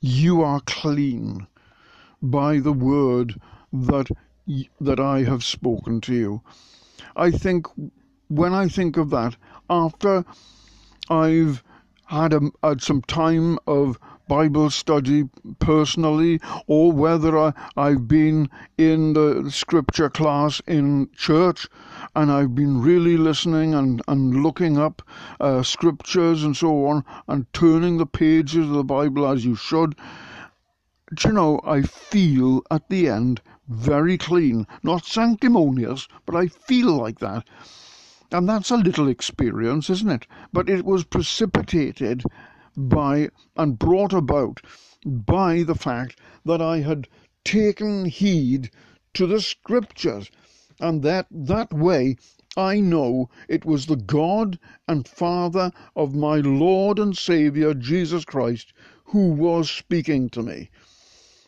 You 0.00 0.42
are 0.42 0.60
clean 0.66 1.46
by 2.20 2.58
the 2.58 2.72
word 2.72 3.40
that, 3.72 4.08
that 4.80 5.00
I 5.00 5.22
have 5.24 5.44
spoken 5.44 6.00
to 6.02 6.14
you. 6.14 6.42
I 7.16 7.30
think 7.30 7.66
when 8.28 8.54
I 8.54 8.68
think 8.68 8.96
of 8.96 9.10
that, 9.10 9.36
after 9.68 10.24
I've 11.10 11.62
had, 12.06 12.32
a, 12.32 12.40
had 12.62 12.82
some 12.82 13.02
time 13.02 13.58
of 13.66 13.98
Bible 14.28 14.70
study 14.70 15.28
personally, 15.58 16.40
or 16.66 16.92
whether 16.92 17.38
I, 17.38 17.52
I've 17.76 18.08
been 18.08 18.48
in 18.78 19.12
the 19.12 19.50
scripture 19.50 20.08
class 20.10 20.60
in 20.66 21.10
church 21.16 21.68
and 22.14 22.30
I've 22.30 22.54
been 22.54 22.80
really 22.80 23.16
listening 23.16 23.74
and, 23.74 24.02
and 24.08 24.42
looking 24.42 24.78
up 24.78 25.02
uh, 25.40 25.62
scriptures 25.62 26.44
and 26.44 26.56
so 26.56 26.86
on 26.86 27.04
and 27.28 27.52
turning 27.52 27.98
the 27.98 28.06
pages 28.06 28.66
of 28.66 28.70
the 28.70 28.84
Bible 28.84 29.26
as 29.26 29.44
you 29.44 29.54
should. 29.54 29.94
Do 31.14 31.28
you 31.28 31.34
know, 31.34 31.60
I 31.64 31.82
feel 31.82 32.62
at 32.70 32.88
the 32.88 33.08
end 33.08 33.42
very 33.68 34.18
clean. 34.18 34.66
Not 34.82 35.04
sanctimonious, 35.04 36.08
but 36.26 36.36
I 36.36 36.46
feel 36.46 36.92
like 36.92 37.18
that. 37.20 37.46
And 38.30 38.48
that's 38.48 38.70
a 38.70 38.76
little 38.76 39.08
experience, 39.08 39.90
isn't 39.90 40.10
it? 40.10 40.26
But 40.52 40.70
it 40.70 40.84
was 40.84 41.04
precipitated 41.04 42.22
by 42.76 43.28
and 43.56 43.78
brought 43.78 44.12
about 44.12 44.60
by 45.04 45.62
the 45.62 45.74
fact 45.74 46.18
that 46.44 46.62
I 46.62 46.78
had 46.80 47.08
taken 47.44 48.04
heed 48.06 48.70
to 49.14 49.26
the 49.26 49.40
scriptures, 49.40 50.30
and 50.80 51.02
that 51.02 51.26
that 51.30 51.72
way 51.72 52.16
I 52.56 52.80
know 52.80 53.30
it 53.48 53.64
was 53.64 53.86
the 53.86 53.96
God 53.96 54.58
and 54.86 55.08
Father 55.08 55.72
of 55.96 56.14
my 56.14 56.36
Lord 56.36 56.98
and 56.98 57.16
Saviour 57.16 57.74
Jesus 57.74 58.24
Christ 58.24 58.72
who 59.12 59.30
was 59.32 59.70
speaking 59.70 60.30
to 60.30 60.42
me. 60.42 60.70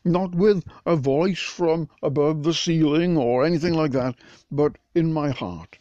Not 0.04 0.34
with 0.34 0.64
a 0.84 0.96
voice 0.96 1.40
from 1.40 1.88
above 2.02 2.42
the 2.42 2.52
ceiling 2.52 3.16
or 3.16 3.42
anything 3.44 3.72
like 3.72 3.92
that, 3.92 4.16
but 4.50 4.76
in 4.94 5.12
my 5.12 5.30
heart. 5.30 5.78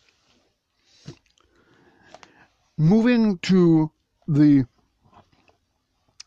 Moving 2.78 3.38
to 3.40 3.92
the 4.26 4.66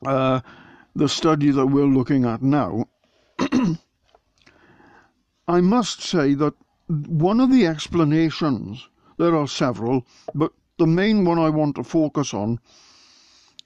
uh, 0.04 0.40
the 0.94 1.08
study 1.08 1.50
that 1.50 1.66
we're 1.66 1.84
looking 1.84 2.24
at 2.24 2.42
now, 2.42 2.86
I 5.48 5.60
must 5.60 6.02
say 6.02 6.34
that 6.34 6.54
one 6.88 7.40
of 7.40 7.50
the 7.50 7.66
explanations, 7.66 8.88
there 9.16 9.36
are 9.36 9.48
several, 9.48 10.06
but 10.34 10.52
the 10.78 10.86
main 10.86 11.24
one 11.24 11.38
I 11.38 11.50
want 11.50 11.76
to 11.76 11.84
focus 11.84 12.34
on 12.34 12.60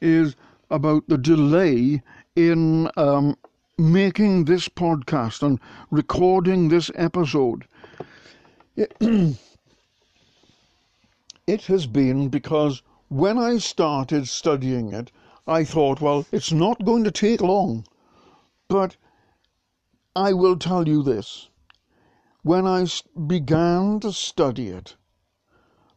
is 0.00 0.37
about 0.70 1.08
the 1.08 1.18
delay 1.18 2.02
in 2.37 2.90
um, 2.96 3.37
making 3.76 4.44
this 4.44 4.68
podcast 4.68 5.42
and 5.42 5.58
recording 5.90 6.68
this 6.68 6.90
episode, 6.94 7.66
it, 8.76 8.94
it 11.46 11.62
has 11.62 11.87
been 11.87 12.28
because 12.28 12.82
when 13.08 13.38
I 13.38 13.58
started 13.58 14.28
studying 14.28 14.92
it, 14.92 15.10
I 15.50 15.64
thought, 15.64 16.00
well, 16.00 16.26
it's 16.30 16.52
not 16.52 16.85
going 16.85 17.02
to 17.02 17.11
take 17.11 17.40
long. 17.40 17.85
But 18.69 18.97
I 20.14 20.33
will 20.33 20.57
tell 20.57 20.87
you 20.87 21.02
this. 21.02 21.49
When 22.42 22.69
I 22.69 22.87
began 23.26 23.99
to 24.00 24.12
study 24.12 24.69
it, 24.69 24.95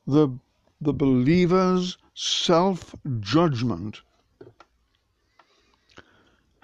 the, 0.07 0.39
the 0.81 0.91
believer's 0.91 1.99
self 2.15 2.95
judgment, 3.19 4.01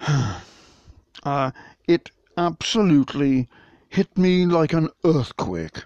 uh, 0.00 1.52
it 1.86 2.10
absolutely 2.36 3.48
hit 3.88 4.18
me 4.18 4.46
like 4.46 4.72
an 4.72 4.88
earthquake. 5.04 5.84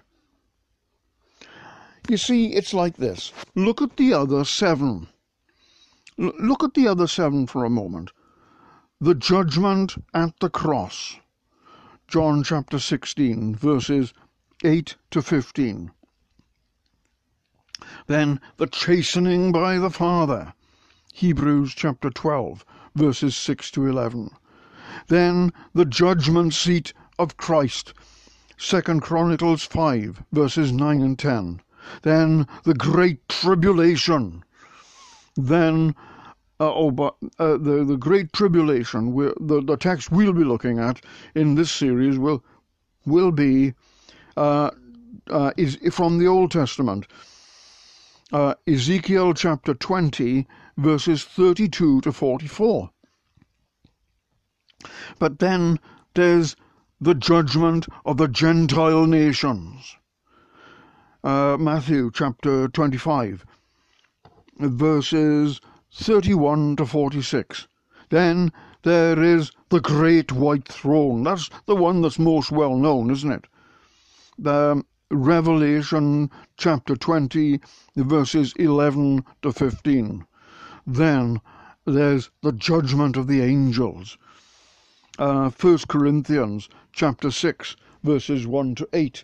You 2.09 2.17
see, 2.17 2.53
it's 2.53 2.73
like 2.73 2.97
this. 2.97 3.31
Look 3.53 3.79
at 3.83 3.97
the 3.97 4.13
other 4.13 4.43
seven. 4.43 5.07
Look 6.17 6.63
at 6.63 6.75
the 6.75 6.87
other 6.87 7.07
seven 7.07 7.45
for 7.45 7.65
a 7.65 7.69
moment. 7.69 8.13
The 9.01 9.15
judgment 9.15 9.95
at 10.13 10.39
the 10.39 10.49
cross. 10.49 11.17
John 12.07 12.41
chapter 12.41 12.79
16, 12.79 13.55
verses 13.55 14.13
8 14.63 14.95
to 15.11 15.21
15. 15.21 15.91
Then 18.07 18.39
the 18.55 18.67
chastening 18.67 19.51
by 19.51 19.77
the 19.77 19.89
Father. 19.89 20.53
Hebrews 21.13 21.73
chapter 21.75 22.09
12, 22.09 22.63
verses 22.95 23.35
6 23.35 23.71
to 23.71 23.85
11. 23.85 24.29
Then 25.07 25.51
the 25.73 25.85
judgment 25.85 26.53
seat 26.53 26.93
of 27.19 27.35
Christ. 27.35 27.93
Second 28.57 29.01
Chronicles 29.01 29.63
5, 29.63 30.23
verses 30.31 30.71
9 30.71 31.01
and 31.01 31.19
10 31.19 31.61
then 32.01 32.47
the 32.63 32.73
great 32.73 33.29
tribulation, 33.29 34.43
then 35.35 35.95
uh, 36.59 36.73
oh, 36.73 36.91
but 36.91 37.15
uh, 37.37 37.57
the 37.57 37.83
the 37.83 37.97
great 37.97 38.31
tribulation, 38.31 39.13
the 39.15 39.61
the 39.61 39.75
text 39.75 40.11
we'll 40.11 40.31
be 40.31 40.45
looking 40.45 40.79
at 40.79 41.01
in 41.33 41.55
this 41.55 41.69
series 41.69 42.17
will 42.17 42.43
will 43.05 43.31
be 43.31 43.73
uh, 44.37 44.71
uh 45.29 45.51
is 45.57 45.77
from 45.91 46.17
the 46.17 46.27
Old 46.27 46.51
Testament, 46.51 47.07
uh, 48.31 48.55
Ezekiel 48.65 49.33
chapter 49.33 49.73
twenty, 49.73 50.47
verses 50.77 51.25
thirty-two 51.25 51.99
to 52.01 52.11
forty-four. 52.13 52.89
But 55.19 55.39
then 55.39 55.79
there's 56.13 56.55
the 57.01 57.15
judgment 57.15 57.87
of 58.05 58.15
the 58.15 58.27
Gentile 58.27 59.07
nations. 59.07 59.97
Uh, 61.23 61.57
Matthew 61.59 62.11
chapter 62.13 62.67
25, 62.67 63.45
verses 64.57 65.59
31 65.91 66.77
to 66.77 66.85
46. 66.85 67.67
Then 68.09 68.51
there 68.83 69.21
is 69.21 69.51
the 69.69 69.81
great 69.81 70.31
white 70.31 70.67
throne. 70.67 71.23
That's 71.23 71.49
the 71.65 71.75
one 71.75 72.01
that's 72.01 72.19
most 72.19 72.51
well 72.51 72.75
known, 72.75 73.09
isn't 73.09 73.31
it? 73.31 73.47
The 74.37 74.83
Revelation 75.09 76.29
chapter 76.57 76.95
20, 76.95 77.59
verses 77.95 78.53
11 78.57 79.23
to 79.41 79.51
15. 79.51 80.25
Then 80.87 81.41
there's 81.85 82.29
the 82.41 82.51
judgment 82.51 83.17
of 83.17 83.27
the 83.27 83.41
angels. 83.41 84.17
Uh, 85.17 85.49
1 85.49 85.77
Corinthians 85.87 86.69
chapter 86.91 87.31
6, 87.31 87.75
verses 88.03 88.45
1 88.45 88.75
to 88.75 88.89
8. 88.93 89.23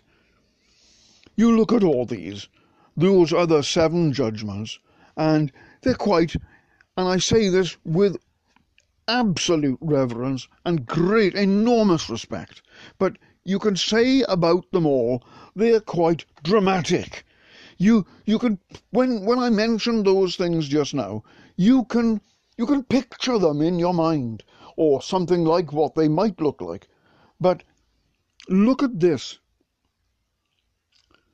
You 1.36 1.56
look 1.56 1.72
at 1.72 1.84
all 1.84 2.04
these, 2.04 2.48
those 2.96 3.32
other 3.32 3.62
seven 3.62 4.12
judgments, 4.12 4.78
and 5.16 5.52
they're 5.82 5.94
quite, 5.94 6.34
and 6.96 7.08
I 7.08 7.18
say 7.18 7.48
this 7.48 7.76
with 7.84 8.16
absolute 9.08 9.78
reverence 9.80 10.48
and 10.64 10.86
great, 10.86 11.34
enormous 11.34 12.08
respect, 12.08 12.62
but 12.98 13.16
you 13.44 13.58
can 13.58 13.76
say 13.76 14.22
about 14.28 14.70
them 14.70 14.86
all, 14.86 15.24
they're 15.56 15.80
quite 15.80 16.24
dramatic. 16.42 17.24
You, 17.78 18.06
you 18.26 18.38
can, 18.38 18.58
when, 18.90 19.24
when 19.24 19.38
I 19.38 19.50
mentioned 19.50 20.06
those 20.06 20.36
things 20.36 20.68
just 20.68 20.94
now, 20.94 21.24
you 21.56 21.84
can, 21.84 22.20
you 22.56 22.66
can 22.66 22.84
picture 22.84 23.38
them 23.38 23.60
in 23.60 23.78
your 23.78 23.94
mind, 23.94 24.44
or 24.76 25.02
something 25.02 25.44
like 25.44 25.72
what 25.72 25.94
they 25.94 26.08
might 26.08 26.40
look 26.40 26.60
like. 26.60 26.88
But 27.40 27.62
look 28.48 28.82
at 28.82 29.00
this. 29.00 29.38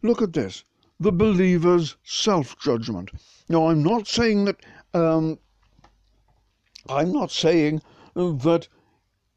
Look 0.03 0.23
at 0.23 0.33
this 0.33 0.65
the 1.01 1.13
believer's 1.13 1.97
self 2.05 2.59
judgment. 2.59 3.11
Now, 3.49 3.69
I'm 3.69 3.83
not 3.83 4.07
saying 4.07 4.47
that, 4.47 4.57
um, 4.95 5.39
I'm 6.89 7.13
not 7.13 7.31
saying 7.31 7.83
that 8.15 8.69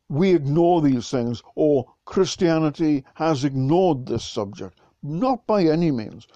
we 0.10 0.34
ignore 0.34 0.82
these 0.82 1.10
things 1.10 1.42
or 1.56 1.94
Christianity 2.06 3.06
has 3.16 3.46
ignored 3.46 4.06
this 4.06 4.26
subject. 4.26 4.80
Not 5.04 5.48
by 5.48 5.64
any 5.64 5.92
means. 5.92 6.28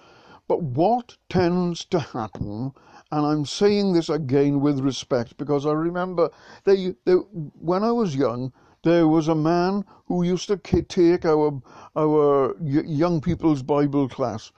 But 0.48 0.62
what 0.62 1.16
tends 1.28 1.84
to 1.86 1.98
happen, 1.98 2.72
and 3.10 3.26
I'm 3.26 3.44
saying 3.44 3.92
this 3.92 4.08
again 4.08 4.60
with 4.60 4.78
respect 4.78 5.36
because 5.36 5.66
I 5.66 5.72
remember 5.72 6.30
they, 6.64 6.94
they, 7.04 7.14
when 7.14 7.82
I 7.82 7.90
was 7.90 8.14
young, 8.14 8.52
there 8.84 9.08
was 9.08 9.26
a 9.26 9.34
man 9.34 9.84
who 10.06 10.22
used 10.22 10.46
to 10.48 10.56
take 10.56 11.24
our 11.24 11.60
our 11.96 12.56
young 12.62 13.20
people's 13.20 13.62
Bible 13.62 14.08
class, 14.08 14.52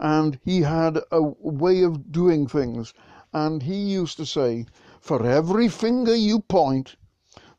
and 0.00 0.38
he 0.44 0.62
had 0.62 1.00
a 1.10 1.20
way 1.20 1.82
of 1.82 2.12
doing 2.12 2.46
things. 2.46 2.94
And 3.32 3.62
he 3.62 3.74
used 3.74 4.16
to 4.18 4.26
say, 4.26 4.66
For 5.00 5.26
every 5.26 5.68
finger 5.68 6.14
you 6.14 6.40
point, 6.40 6.96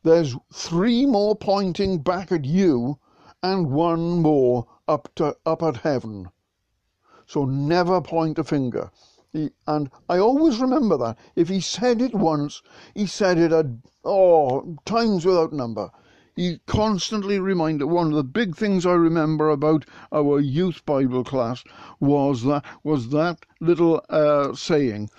there's 0.04 0.38
three 0.54 1.06
more 1.06 1.36
pointing 1.36 1.98
back 1.98 2.32
at 2.32 2.46
you, 2.46 2.98
and 3.44 3.72
one 3.72 4.22
more 4.22 4.68
up 4.88 5.14
to 5.16 5.36
up 5.46 5.62
at 5.62 5.78
heaven. 5.78 6.30
So 7.26 7.46
never 7.46 8.02
point 8.02 8.40
a 8.40 8.44
finger. 8.44 8.90
He, 9.32 9.52
and 9.68 9.90
I 10.08 10.18
always 10.18 10.60
remember 10.60 10.98
that. 10.98 11.18
If 11.36 11.50
he 11.50 11.60
said 11.60 12.02
it 12.02 12.16
once, 12.16 12.62
he 12.96 13.06
said 13.06 13.38
it 13.38 13.52
a 13.52 13.70
oh 14.04 14.78
times 14.86 15.26
without 15.26 15.54
number 15.54 15.92
he 16.40 16.58
constantly 16.68 17.38
reminded 17.38 17.84
one 17.88 18.08
of 18.08 18.14
the 18.14 18.24
big 18.24 18.56
things 18.56 18.86
I 18.86 18.94
remember 18.94 19.50
about 19.50 19.86
our 20.10 20.40
youth 20.40 20.86
Bible 20.86 21.26
class 21.26 21.66
was 22.00 22.44
that 22.44 22.64
was 22.82 23.10
that 23.10 23.46
little 23.60 24.02
uh, 24.08 24.54
saying. 24.54 25.10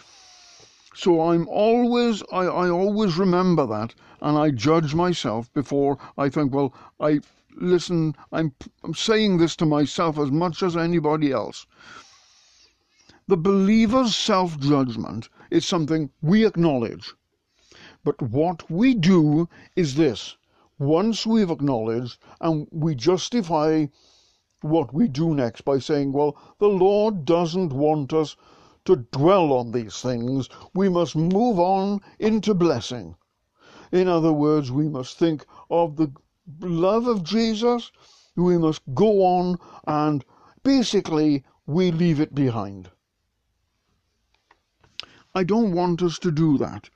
So 0.95 1.21
I'm 1.21 1.47
always 1.47 2.23
I, 2.33 2.47
I 2.47 2.71
always 2.71 3.19
remember 3.19 3.67
that 3.67 3.95
and 4.23 4.39
I 4.39 4.51
judge 4.51 4.95
myself 4.95 5.53
before 5.53 5.99
I 6.17 6.31
think, 6.31 6.55
well, 6.55 6.73
I 6.99 7.21
listen, 7.55 8.15
I'm, 8.33 8.55
I'm 8.83 8.95
saying 8.95 9.37
this 9.37 9.55
to 9.57 9.67
myself 9.67 10.19
as 10.19 10.31
much 10.31 10.63
as 10.63 10.75
anybody 10.75 11.33
else. 11.33 11.67
The 13.29 13.37
believer's 13.37 14.17
self 14.17 14.59
judgment 14.59 15.29
is 15.51 15.67
something 15.67 16.09
we 16.23 16.47
acknowledge. 16.47 17.13
But 18.03 18.23
what 18.23 18.71
we 18.71 18.95
do 18.95 19.51
is 19.77 19.97
this 19.97 20.39
once 20.81 21.27
we've 21.27 21.51
acknowledged 21.51 22.19
and 22.41 22.67
we 22.71 22.95
justify 22.95 23.85
what 24.63 24.95
we 24.95 25.07
do 25.07 25.35
next 25.35 25.61
by 25.61 25.79
saying, 25.79 26.11
well, 26.11 26.35
the 26.59 26.69
Lord 26.69 27.27
doesn't 27.27 27.71
want 27.71 28.15
us 28.15 28.35
to 28.87 28.97
dwell 28.97 29.53
on 29.53 29.73
these 29.73 30.01
things. 30.01 30.49
We 30.75 30.89
must 30.89 31.15
move 31.15 31.61
on 31.61 32.01
into 32.19 32.55
blessing. 32.55 33.15
In 33.93 34.09
other 34.09 34.33
words, 34.33 34.73
we 34.73 34.89
must 34.89 35.19
think 35.19 35.45
of 35.71 35.97
the 35.97 36.11
love 36.61 37.07
of 37.07 37.25
Jesus. 37.25 37.93
We 38.35 38.57
must 38.57 38.81
go 38.95 39.23
on 39.23 39.59
and 39.87 40.25
basically 40.63 41.45
we 41.67 41.91
leave 41.91 42.21
it 42.21 42.35
behind. 42.35 42.89
I 45.35 45.45
don't 45.45 45.73
want 45.73 46.03
us 46.03 46.19
to 46.21 46.31
do 46.31 46.57
that 46.57 46.89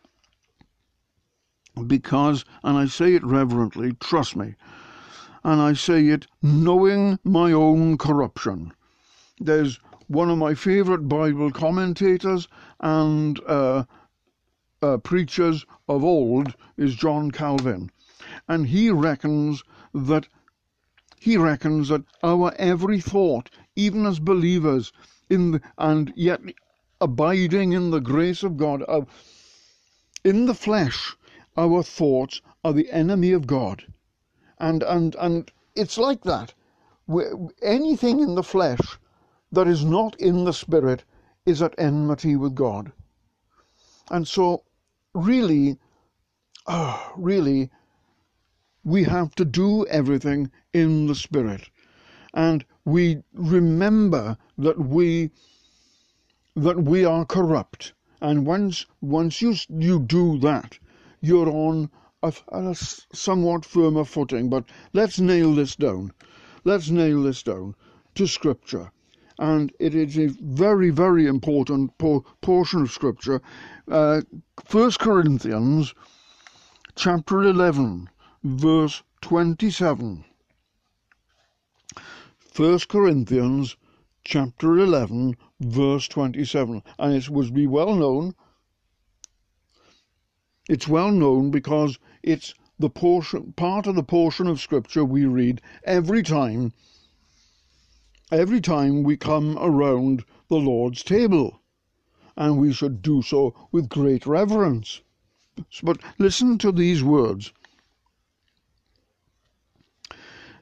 because, 1.86 2.44
and 2.62 2.78
I 2.78 2.86
say 2.86 3.14
it 3.14 3.24
reverently, 3.24 3.94
trust 3.94 4.36
me, 4.36 4.54
and 5.42 5.60
I 5.60 5.72
say 5.72 6.06
it 6.06 6.26
knowing 6.40 7.18
my 7.24 7.52
own 7.52 7.98
corruption. 7.98 8.72
There's 9.40 9.80
one 10.06 10.30
of 10.30 10.38
my 10.38 10.54
favorite 10.54 11.08
Bible 11.08 11.50
commentators 11.50 12.46
and 12.80 13.40
uh, 13.46 13.84
uh, 14.82 14.98
preachers 14.98 15.66
of 15.88 16.04
old 16.04 16.54
is 16.76 16.94
John 16.94 17.30
Calvin, 17.30 17.90
and 18.48 18.68
he 18.68 18.90
reckons 18.90 19.64
that 19.92 20.28
he 21.18 21.36
reckons 21.36 21.88
that 21.88 22.04
our 22.22 22.54
every 22.58 23.00
thought, 23.00 23.50
even 23.74 24.06
as 24.06 24.18
believers, 24.20 24.92
in 25.30 25.52
the, 25.52 25.60
and 25.78 26.12
yet 26.14 26.40
abiding 27.00 27.72
in 27.72 27.90
the 27.90 28.00
grace 28.00 28.42
of 28.42 28.56
God, 28.56 28.84
uh, 28.86 29.00
in 30.22 30.46
the 30.46 30.54
flesh, 30.54 31.16
our 31.56 31.82
thoughts 31.82 32.40
are 32.64 32.72
the 32.72 32.90
enemy 32.90 33.32
of 33.32 33.46
God. 33.46 33.84
And, 34.58 34.82
and, 34.82 35.14
and 35.16 35.50
it's 35.74 35.98
like 35.98 36.22
that. 36.22 36.54
Anything 37.62 38.20
in 38.20 38.34
the 38.34 38.42
flesh 38.42 38.98
that 39.52 39.68
is 39.68 39.84
not 39.84 40.18
in 40.20 40.44
the 40.44 40.52
spirit 40.52 41.04
is 41.46 41.62
at 41.62 41.74
enmity 41.78 42.36
with 42.36 42.54
God. 42.54 42.92
And 44.10 44.26
so, 44.26 44.64
really, 45.14 45.78
oh, 46.66 47.12
really, 47.16 47.70
we 48.82 49.04
have 49.04 49.34
to 49.36 49.44
do 49.44 49.86
everything 49.86 50.50
in 50.72 51.06
the 51.06 51.14
spirit. 51.14 51.70
And 52.34 52.64
we 52.84 53.22
remember 53.32 54.36
that 54.58 54.78
we 54.78 55.30
that 56.56 56.82
we 56.82 57.04
are 57.04 57.24
corrupt. 57.24 57.92
And 58.20 58.46
once 58.46 58.86
once 59.00 59.40
you 59.40 59.54
you 59.68 60.00
do 60.00 60.38
that, 60.38 60.78
you're 61.24 61.48
on 61.48 61.90
a, 62.22 62.34
a 62.48 62.74
somewhat 62.74 63.64
firmer 63.64 64.04
footing. 64.04 64.50
But 64.50 64.64
let's 64.92 65.18
nail 65.18 65.54
this 65.54 65.74
down. 65.74 66.12
Let's 66.64 66.90
nail 66.90 67.22
this 67.22 67.42
down 67.42 67.74
to 68.14 68.26
Scripture. 68.26 68.90
And 69.38 69.72
it 69.78 69.94
is 69.94 70.18
a 70.18 70.26
very, 70.40 70.90
very 70.90 71.26
important 71.26 71.96
por- 71.96 72.24
portion 72.42 72.82
of 72.82 72.90
Scripture. 72.90 73.40
Uh, 73.90 74.20
1 74.70 74.92
Corinthians 74.92 75.94
chapter 76.94 77.42
11, 77.42 78.10
verse 78.42 79.02
27. 79.22 80.24
1 82.54 82.78
Corinthians 82.88 83.76
chapter 84.24 84.78
11, 84.78 85.36
verse 85.58 86.06
27. 86.06 86.82
And 86.98 87.14
it 87.14 87.30
was 87.30 87.50
be 87.50 87.66
well 87.66 87.94
known 87.94 88.34
it's 90.68 90.88
well 90.88 91.10
known 91.10 91.50
because 91.50 91.98
it's 92.22 92.54
the 92.78 92.88
portion, 92.88 93.52
part 93.52 93.86
of 93.86 93.94
the 93.94 94.02
portion 94.02 94.46
of 94.46 94.60
Scripture 94.60 95.04
we 95.04 95.24
read 95.26 95.60
every 95.84 96.22
time, 96.22 96.72
every 98.32 98.60
time 98.60 99.02
we 99.02 99.16
come 99.16 99.58
around 99.58 100.24
the 100.48 100.56
Lord's 100.56 101.02
table, 101.02 101.60
and 102.36 102.58
we 102.58 102.72
should 102.72 103.02
do 103.02 103.22
so 103.22 103.54
with 103.70 103.88
great 103.88 104.26
reverence. 104.26 105.02
But 105.82 106.00
listen 106.18 106.58
to 106.58 106.72
these 106.72 107.04
words. 107.04 107.52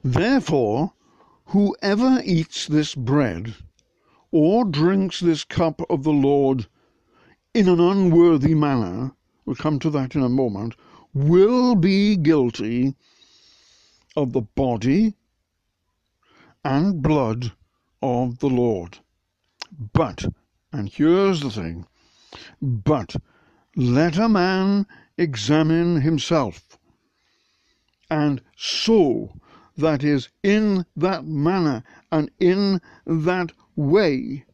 Therefore, 0.04 0.92
whoever 1.46 2.20
eats 2.24 2.66
this 2.66 2.94
bread 2.94 3.54
or 4.32 4.64
drinks 4.64 5.20
this 5.20 5.44
cup 5.44 5.80
of 5.88 6.02
the 6.02 6.12
Lord 6.12 6.66
in 7.54 7.68
an 7.68 7.78
unworthy 7.78 8.54
manner 8.54 9.14
we'll 9.44 9.56
come 9.56 9.78
to 9.78 9.90
that 9.90 10.14
in 10.14 10.22
a 10.22 10.28
moment, 10.28 10.74
will 11.14 11.74
be 11.74 12.16
guilty 12.16 12.94
of 14.16 14.32
the 14.32 14.42
body 14.42 15.14
and 16.64 17.02
blood 17.02 17.52
of 18.00 18.38
the 18.38 18.48
Lord. 18.48 18.98
But, 19.92 20.24
and 20.72 20.88
here's 20.88 21.40
the 21.40 21.50
thing, 21.50 21.86
but 22.60 23.16
let 23.74 24.18
a 24.18 24.28
man 24.28 24.86
examine 25.16 26.00
himself, 26.00 26.78
and 28.10 28.42
so 28.56 29.32
that 29.76 30.04
is 30.04 30.28
in 30.42 30.84
that 30.96 31.24
manner 31.24 31.82
and 32.10 32.30
in 32.38 32.80
that 33.06 33.52
way 33.74 34.44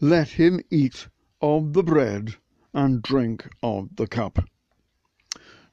let 0.00 0.28
him 0.28 0.60
eat 0.70 1.08
of 1.40 1.72
the 1.72 1.82
bread 1.82 2.34
and 2.74 3.02
drink 3.02 3.48
of 3.62 3.94
the 3.96 4.06
cup. 4.06 4.48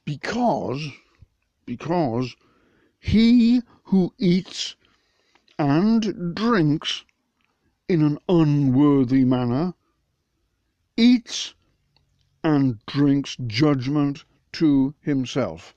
Because, 0.04 0.88
because 1.66 2.36
he 3.00 3.62
who 3.86 4.14
eats 4.18 4.76
and 5.58 6.36
drinks 6.36 7.04
in 7.88 8.02
an 8.02 8.18
unworthy 8.30 9.26
manner 9.26 9.74
eats 10.98 11.54
and 12.44 12.80
drinks 12.86 13.36
judgment 13.48 14.24
to 14.52 14.94
himself, 15.02 15.76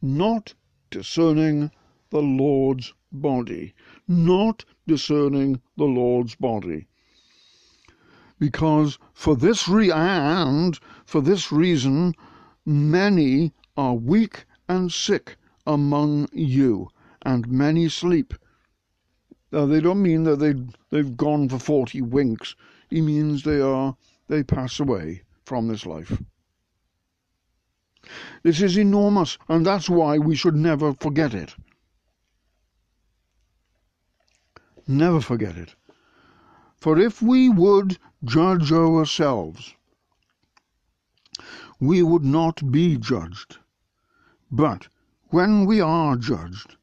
not 0.00 0.54
discerning 0.90 1.70
the 2.10 2.22
Lord's 2.22 2.94
body, 3.12 3.74
not 4.08 4.64
discerning 4.86 5.60
the 5.76 5.84
Lord's 5.84 6.34
body 6.34 6.86
because 8.44 8.98
for 9.14 9.34
this 9.34 9.66
re- 9.68 9.90
and 9.90 10.78
for 11.06 11.22
this 11.22 11.50
reason 11.50 12.14
many 12.66 13.54
are 13.74 13.94
weak 13.94 14.44
and 14.68 14.92
sick 14.92 15.36
among 15.66 16.28
you, 16.30 16.90
and 17.22 17.48
many 17.48 17.88
sleep. 17.88 18.34
Now, 19.50 19.64
they 19.64 19.80
don't 19.80 20.02
mean 20.02 20.24
that 20.24 20.40
they 20.40 20.54
they've 20.90 21.16
gone 21.16 21.48
for 21.48 21.58
forty 21.58 22.02
winks. 22.02 22.54
He 22.90 23.00
means 23.00 23.44
they 23.44 23.62
are 23.62 23.96
they 24.28 24.42
pass 24.42 24.78
away 24.78 25.22
from 25.46 25.68
this 25.68 25.86
life. 25.86 26.22
This 28.42 28.60
is 28.60 28.76
enormous, 28.76 29.38
and 29.48 29.64
that's 29.64 29.88
why 29.88 30.18
we 30.18 30.36
should 30.36 30.54
never 30.54 30.92
forget 30.92 31.32
it. 31.32 31.54
Never 34.86 35.22
forget 35.22 35.56
it. 35.56 35.74
For 36.84 36.98
if 36.98 37.22
we 37.22 37.48
would 37.48 37.96
judge 38.22 38.70
ourselves, 38.70 39.72
we 41.80 42.02
would 42.02 42.26
not 42.26 42.70
be 42.70 42.98
judged. 42.98 43.56
But 44.50 44.88
when 45.28 45.64
we 45.64 45.80
are 45.80 46.14
judged, 46.14 46.76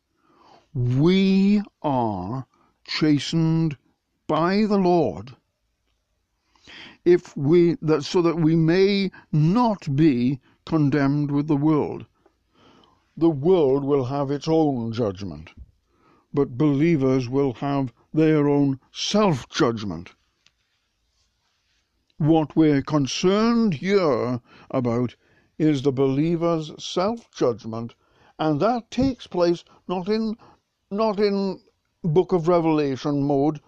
we 0.73 1.61
are 1.83 2.47
chastened 2.83 3.77
by 4.25 4.65
the 4.65 4.79
Lord, 4.79 5.35
if 7.05 7.37
we 7.37 7.75
that 7.83 8.03
so 8.03 8.23
that 8.23 8.37
we 8.37 8.55
may 8.55 9.11
not 9.31 9.95
be 9.95 10.39
condemned 10.65 11.29
with 11.29 11.45
the 11.47 11.55
world. 11.55 12.07
The 13.15 13.29
world 13.29 13.83
will 13.83 14.05
have 14.05 14.31
its 14.31 14.47
own 14.47 14.93
judgment, 14.93 15.51
but 16.33 16.57
believers 16.57 17.29
will 17.29 17.53
have 17.53 17.93
their 18.13 18.50
own 18.50 18.78
self 18.91 19.47
judgment. 19.47 20.13
What 22.17 22.58
we're 22.58 22.82
concerned 22.82 23.76
here 23.76 24.41
about 24.69 25.15
is 25.58 25.82
the 25.82 25.93
believer's 25.93 26.74
self 26.78 27.32
judgment, 27.32 27.95
and 28.38 28.60
that 28.60 28.91
takes 28.91 29.28
place 29.28 29.63
not 29.88 30.10
in 30.10 30.36
not 30.89 31.21
in 31.21 31.62
book 32.04 32.34
of 32.34 32.50
Revelation 32.50 33.24
mode. 33.24 33.62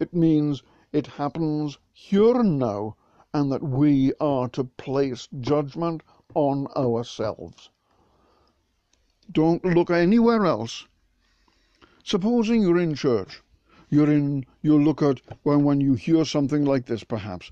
It 0.00 0.14
means 0.14 0.62
it 0.90 1.06
happens 1.06 1.76
here 1.92 2.34
and 2.36 2.58
now, 2.58 2.96
and 3.34 3.52
that 3.52 3.62
we 3.62 4.14
are 4.20 4.48
to 4.48 4.64
place 4.64 5.28
judgment 5.40 6.02
on 6.34 6.66
ourselves. 6.68 7.68
Don't 9.30 9.62
look 9.66 9.90
anywhere 9.90 10.46
else. 10.46 10.88
Supposing 12.02 12.62
you're 12.62 12.78
in 12.78 12.94
church 12.94 13.42
you're 13.92 14.10
in 14.10 14.44
you 14.62 14.82
look 14.82 15.02
at 15.02 15.20
when 15.44 15.62
when 15.62 15.80
you 15.80 15.94
hear 15.94 16.24
something 16.24 16.64
like 16.64 16.86
this 16.86 17.04
perhaps 17.04 17.50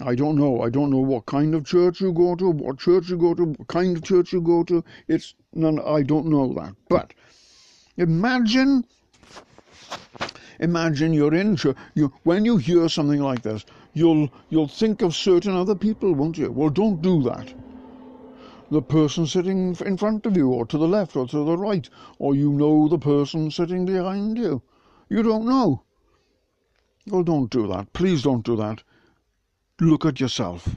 I 0.00 0.16
don't 0.16 0.36
know. 0.36 0.60
I 0.60 0.70
don't 0.70 0.90
know 0.90 0.98
what 0.98 1.24
kind 1.26 1.54
of 1.54 1.64
church 1.64 2.00
you 2.00 2.12
go 2.12 2.34
to, 2.34 2.50
what 2.50 2.80
church 2.80 3.10
you 3.10 3.16
go 3.16 3.32
to, 3.32 3.44
what 3.44 3.68
kind 3.68 3.96
of 3.96 4.02
church 4.02 4.32
you 4.32 4.40
go 4.40 4.64
to. 4.64 4.82
It's 5.06 5.34
none. 5.52 5.78
I 5.78 6.02
don't 6.02 6.26
know 6.26 6.52
that. 6.54 6.74
But 6.88 7.14
imagine, 7.96 8.84
imagine 10.58 11.12
you're 11.12 11.34
in 11.34 11.54
church. 11.54 11.76
You 11.94 12.12
when 12.24 12.44
you 12.44 12.56
hear 12.56 12.88
something 12.88 13.20
like 13.20 13.42
this, 13.42 13.64
you'll 13.92 14.30
you'll 14.50 14.66
think 14.66 15.00
of 15.00 15.14
certain 15.14 15.54
other 15.54 15.76
people, 15.76 16.12
won't 16.12 16.38
you? 16.38 16.50
Well, 16.50 16.70
don't 16.70 17.00
do 17.00 17.22
that. 17.22 17.54
The 18.72 18.82
person 18.82 19.28
sitting 19.28 19.76
in 19.76 19.96
front 19.96 20.26
of 20.26 20.36
you, 20.36 20.50
or 20.50 20.66
to 20.66 20.76
the 20.76 20.88
left, 20.88 21.14
or 21.14 21.28
to 21.28 21.44
the 21.44 21.56
right, 21.56 21.88
or 22.18 22.34
you 22.34 22.50
know 22.50 22.88
the 22.88 22.98
person 22.98 23.48
sitting 23.52 23.86
behind 23.86 24.38
you. 24.38 24.60
You 25.14 25.22
don't 25.22 25.46
know. 25.46 25.84
Well, 27.06 27.22
don't 27.22 27.48
do 27.48 27.68
that. 27.68 27.92
Please 27.92 28.20
don't 28.20 28.44
do 28.44 28.56
that. 28.56 28.82
Look 29.80 30.04
at 30.04 30.18
yourself. 30.18 30.76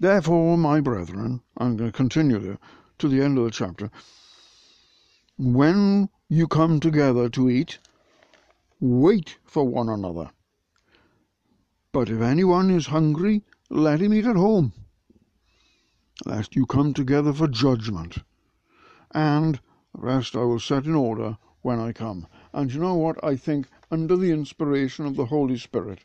Therefore, 0.00 0.56
my 0.56 0.80
brethren, 0.80 1.42
I'm 1.58 1.76
going 1.76 1.90
to 1.90 1.94
continue 1.94 2.38
there 2.38 2.58
to 2.96 3.08
the 3.08 3.20
end 3.20 3.36
of 3.36 3.44
the 3.44 3.50
chapter. 3.50 3.90
When 5.36 6.08
you 6.30 6.48
come 6.48 6.80
together 6.80 7.28
to 7.28 7.50
eat, 7.50 7.78
wait 8.80 9.36
for 9.44 9.68
one 9.68 9.90
another. 9.90 10.30
But 11.92 12.08
if 12.08 12.22
anyone 12.22 12.70
is 12.70 12.86
hungry, 12.86 13.42
let 13.68 14.00
him 14.00 14.14
eat 14.14 14.24
at 14.24 14.36
home, 14.36 14.72
lest 16.24 16.56
you 16.56 16.64
come 16.64 16.94
together 16.94 17.34
for 17.34 17.48
judgment. 17.48 18.16
And 19.14 19.60
the 19.94 20.00
rest 20.00 20.34
I 20.34 20.40
will 20.40 20.60
set 20.60 20.86
in 20.86 20.94
order 20.94 21.36
when 21.62 21.78
I 21.78 21.92
come. 21.92 22.26
And 22.52 22.72
you 22.72 22.80
know 22.80 22.94
what? 22.94 23.22
I 23.22 23.36
think 23.36 23.68
under 23.90 24.16
the 24.16 24.30
inspiration 24.30 25.06
of 25.06 25.16
the 25.16 25.26
Holy 25.26 25.56
Spirit, 25.56 26.00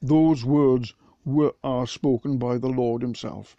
those 0.00 0.44
words 0.44 0.94
were, 1.24 1.54
are 1.62 1.86
spoken 1.86 2.38
by 2.38 2.58
the 2.58 2.68
Lord 2.68 3.02
Himself. 3.02 3.56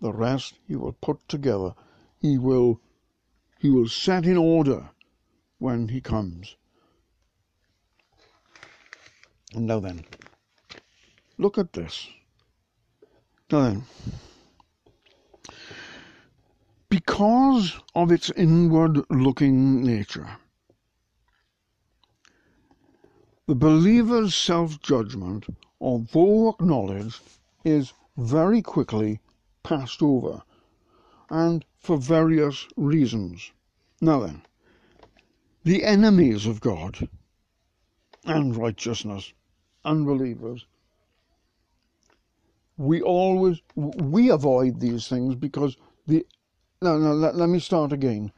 The 0.00 0.12
rest 0.12 0.54
He 0.66 0.76
will 0.76 0.92
put 0.92 1.28
together. 1.28 1.74
He 2.20 2.38
will, 2.38 2.80
He 3.58 3.70
will 3.70 3.88
set 3.88 4.24
in 4.26 4.36
order 4.36 4.90
when 5.58 5.88
He 5.88 6.00
comes. 6.00 6.56
And 9.54 9.66
now 9.66 9.80
then, 9.80 10.04
look 11.38 11.56
at 11.56 11.72
this. 11.72 12.08
Now 13.50 13.62
then, 13.62 13.82
because 16.96 17.78
of 17.94 18.10
its 18.10 18.30
inward 18.38 19.04
looking 19.10 19.84
nature, 19.84 20.38
the 23.46 23.54
believer's 23.54 24.34
self 24.34 24.80
judgment, 24.80 25.44
although 25.78 26.48
acknowledged, 26.48 27.20
is 27.66 27.92
very 28.16 28.62
quickly 28.62 29.20
passed 29.62 30.02
over, 30.02 30.42
and 31.28 31.66
for 31.78 31.98
various 31.98 32.66
reasons. 32.78 33.52
Now 34.00 34.20
then, 34.20 34.40
the 35.64 35.84
enemies 35.84 36.46
of 36.46 36.62
God 36.62 37.10
and 38.24 38.56
righteousness, 38.56 39.34
unbelievers, 39.84 40.64
we 42.78 43.02
always 43.02 43.60
we 43.74 44.30
avoid 44.30 44.80
these 44.80 45.08
things 45.08 45.34
because 45.34 45.76
the 46.06 46.24
no 46.82 46.98
no 46.98 47.12
let, 47.14 47.36
let 47.36 47.48
me 47.48 47.58
start 47.58 47.92
again. 47.92 48.32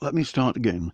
Let 0.00 0.14
me 0.14 0.24
start 0.24 0.56
again. 0.56 0.92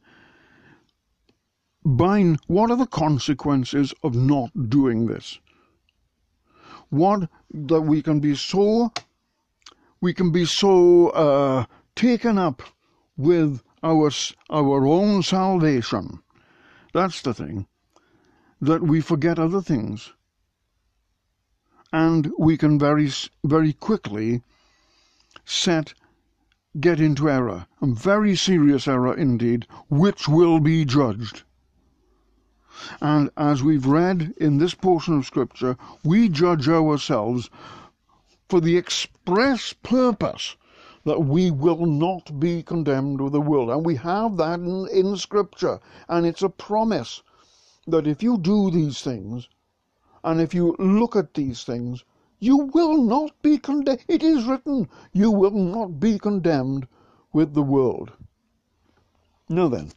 By 1.84 2.36
what 2.46 2.70
are 2.70 2.76
the 2.76 2.86
consequences 2.86 3.92
of 4.02 4.14
not 4.14 4.70
doing 4.70 5.06
this? 5.06 5.38
What 6.88 7.28
that 7.50 7.82
we 7.82 8.00
can 8.02 8.20
be 8.20 8.34
so 8.36 8.92
we 10.00 10.14
can 10.14 10.30
be 10.30 10.44
so 10.44 11.08
uh, 11.10 11.64
taken 11.96 12.38
up 12.38 12.62
with 13.16 13.62
our 13.82 14.10
our 14.48 14.86
own 14.86 15.22
salvation? 15.22 16.20
That's 16.94 17.20
the 17.22 17.34
thing. 17.34 17.66
That 18.60 18.82
we 18.82 19.00
forget 19.00 19.38
other 19.38 19.60
things. 19.60 20.12
And 21.92 22.32
we 22.38 22.56
can 22.56 22.78
very, 22.78 23.10
very 23.44 23.74
quickly 23.74 24.42
set, 25.44 25.92
get 26.80 27.00
into 27.00 27.28
error, 27.28 27.66
a 27.82 27.86
very 27.86 28.34
serious 28.34 28.88
error 28.88 29.14
indeed, 29.14 29.66
which 29.90 30.26
will 30.26 30.58
be 30.58 30.84
judged. 30.84 31.42
And 33.00 33.30
as 33.36 33.62
we've 33.62 33.86
read 33.86 34.32
in 34.38 34.58
this 34.58 34.74
portion 34.74 35.18
of 35.18 35.26
Scripture, 35.26 35.76
we 36.02 36.28
judge 36.28 36.68
ourselves 36.68 37.50
for 38.48 38.60
the 38.60 38.76
express 38.76 39.72
purpose 39.72 40.56
that 41.04 41.20
we 41.20 41.50
will 41.50 41.86
not 41.86 42.40
be 42.40 42.62
condemned 42.62 43.20
with 43.20 43.32
the 43.32 43.40
world. 43.40 43.70
And 43.70 43.84
we 43.84 43.96
have 43.96 44.36
that 44.38 44.60
in, 44.60 44.88
in 44.88 45.16
Scripture, 45.16 45.80
and 46.08 46.24
it's 46.24 46.42
a 46.42 46.48
promise 46.48 47.22
that 47.86 48.06
if 48.06 48.22
you 48.22 48.38
do 48.38 48.70
these 48.70 49.02
things, 49.02 49.48
and 50.24 50.40
if 50.40 50.54
you 50.54 50.76
look 50.78 51.16
at 51.16 51.34
these 51.34 51.64
things, 51.64 52.04
you 52.38 52.56
will 52.56 53.02
not 53.02 53.40
be 53.42 53.58
condemned. 53.58 54.04
It 54.08 54.22
is 54.22 54.44
written, 54.44 54.88
you 55.12 55.30
will 55.30 55.52
not 55.52 56.00
be 56.00 56.18
condemned 56.18 56.86
with 57.32 57.54
the 57.54 57.62
world. 57.62 58.12
Now 59.48 59.68
then, 59.68 59.92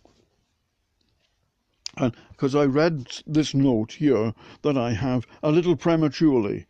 and 1.98 2.16
because 2.32 2.56
I 2.56 2.66
read 2.66 3.08
this 3.26 3.54
note 3.54 3.94
here 3.94 4.34
that 4.64 4.78
I 4.78 4.92
have 4.92 5.26
a 5.42 5.52
little 5.52 5.76
prematurely, 5.76 6.66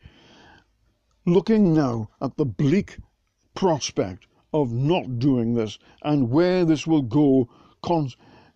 looking 1.25 1.73
now 1.73 2.09
at 2.21 2.37
the 2.37 2.45
bleak 2.45 2.99
prospect 3.55 4.27
of 4.53 4.71
not 4.71 5.19
doing 5.19 5.55
this 5.55 5.79
and 6.03 6.29
where 6.29 6.63
this 6.63 6.85
will 6.85 7.01
go 7.01 7.49
con- 7.81 8.11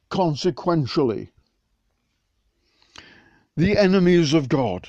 consequentially 0.09 1.31
the 3.59 3.77
enemies 3.77 4.33
of 4.33 4.47
God 4.47 4.87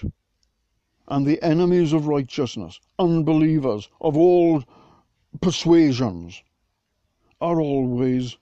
and 1.09 1.27
the 1.27 1.43
enemies 1.43 1.93
of 1.93 2.07
righteousness, 2.07 2.79
unbelievers 3.01 3.89
of 4.01 4.17
all 4.17 4.63
persuasions, 5.41 6.41
are 7.41 7.61
always 7.61 8.37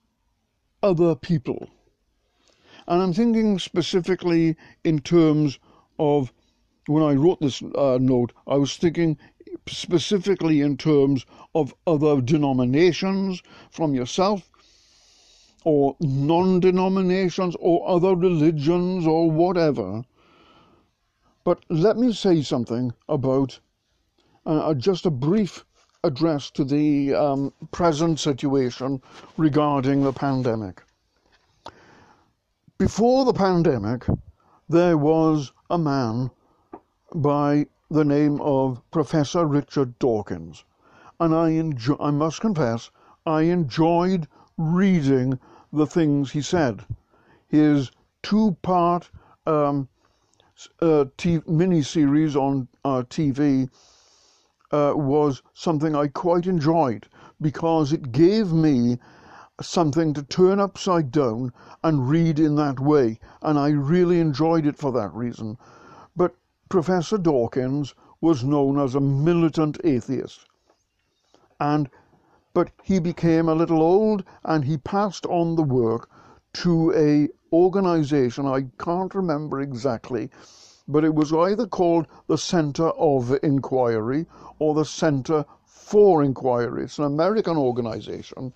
other 0.83 1.15
people. 1.15 1.71
And 2.87 3.01
I'm 3.01 3.15
thinking 3.15 3.59
specifically 3.59 4.55
in 4.85 4.99
terms 4.99 5.59
of 5.99 6.31
when 6.87 7.03
I 7.03 7.15
wrote 7.15 7.41
this 7.41 7.63
uh, 7.63 7.97
note, 7.99 8.35
I 8.47 8.57
was 8.57 8.77
thinking 8.77 9.17
specifically 9.67 10.61
in 10.61 10.77
terms 10.77 11.25
of 11.55 11.75
other 11.87 12.21
denominations 12.21 13.43
from 13.71 13.95
yourself 13.95 14.51
or 15.65 15.97
non 16.01 16.61
denominations 16.61 17.57
or 17.61 17.89
other 17.89 18.15
religions 18.15 19.07
or 19.07 19.31
whatever 19.31 20.05
but 21.49 21.65
let 21.71 21.97
me 21.97 22.13
say 22.13 22.43
something 22.43 22.93
about 23.09 23.59
uh, 24.45 24.75
just 24.75 25.07
a 25.07 25.11
brief 25.11 25.65
address 26.05 26.51
to 26.51 26.63
the 26.63 27.15
um, 27.15 27.51
present 27.73 28.21
situation 28.21 29.01
regarding 29.39 30.03
the 30.03 30.13
pandemic. 30.13 30.83
Before 32.77 33.25
the 33.25 33.33
pandemic, 33.33 34.05
there 34.69 34.99
was 34.99 35.51
a 35.71 35.79
man 35.79 36.31
by 37.15 37.67
the 37.91 38.05
name 38.05 38.43
of 38.43 38.83
Professor 38.91 39.47
Richard 39.47 39.99
Dawkins, 39.99 40.67
and 41.19 41.35
I, 41.35 41.49
enjoy, 41.49 41.97
I 41.99 42.11
must 42.11 42.43
confess, 42.43 42.91
I 43.25 43.45
enjoyed 43.45 44.29
reading 44.59 45.39
the 45.73 45.87
things 45.87 46.31
he 46.31 46.43
said. 46.43 46.85
His 47.47 47.91
two 48.23 48.55
part 48.61 49.11
um, 49.47 49.89
uh, 50.81 51.05
t- 51.17 51.41
mini 51.47 51.83
series 51.83 52.35
on 52.35 52.69
uh, 52.85 53.03
TV 53.09 53.69
uh, 54.73 54.93
was 54.95 55.43
something 55.55 55.95
I 55.95 56.09
quite 56.09 56.47
enjoyed 56.47 57.07
because 57.41 57.93
it 57.93 58.13
gave 58.13 58.53
me 58.53 58.99
something 59.61 60.13
to 60.15 60.23
turn 60.23 60.61
upside 60.61 61.11
down 61.11 61.53
and 61.83 62.09
read 62.09 62.39
in 62.39 62.57
that 62.57 62.81
way, 62.81 63.19
and 63.43 63.59
I 63.59 63.71
really 63.71 64.21
enjoyed 64.21 64.67
it 64.67 64.77
for 64.77 64.93
that 64.93 65.13
reason. 65.15 65.59
But 66.17 66.35
Professor 66.69 67.19
Dawkins 67.19 67.95
was 68.21 68.45
known 68.45 68.79
as 68.79 68.95
a 68.95 69.01
militant 69.01 69.79
atheist, 69.85 70.47
and 71.61 71.89
but 72.55 72.71
he 72.83 72.99
became 72.99 73.49
a 73.49 73.55
little 73.55 73.83
old 73.83 74.25
and 74.45 74.65
he 74.65 74.77
passed 74.79 75.25
on 75.27 75.55
the 75.55 75.63
work 75.63 76.11
to 76.55 76.93
a 76.95 77.29
organization, 77.53 78.47
I 78.47 78.67
can't 78.79 79.15
remember 79.15 79.61
exactly, 79.61 80.31
but 80.87 81.05
it 81.05 81.15
was 81.15 81.33
either 81.33 81.67
called 81.67 82.07
the 82.27 82.39
Center 82.39 82.89
of 82.91 83.37
Inquiry 83.43 84.27
or 84.59 84.75
the 84.75 84.85
Center 84.85 85.45
for 85.65 86.23
Inquiry. 86.23 86.85
It's 86.85 86.99
an 86.99 87.05
American 87.05 87.57
organization. 87.57 88.53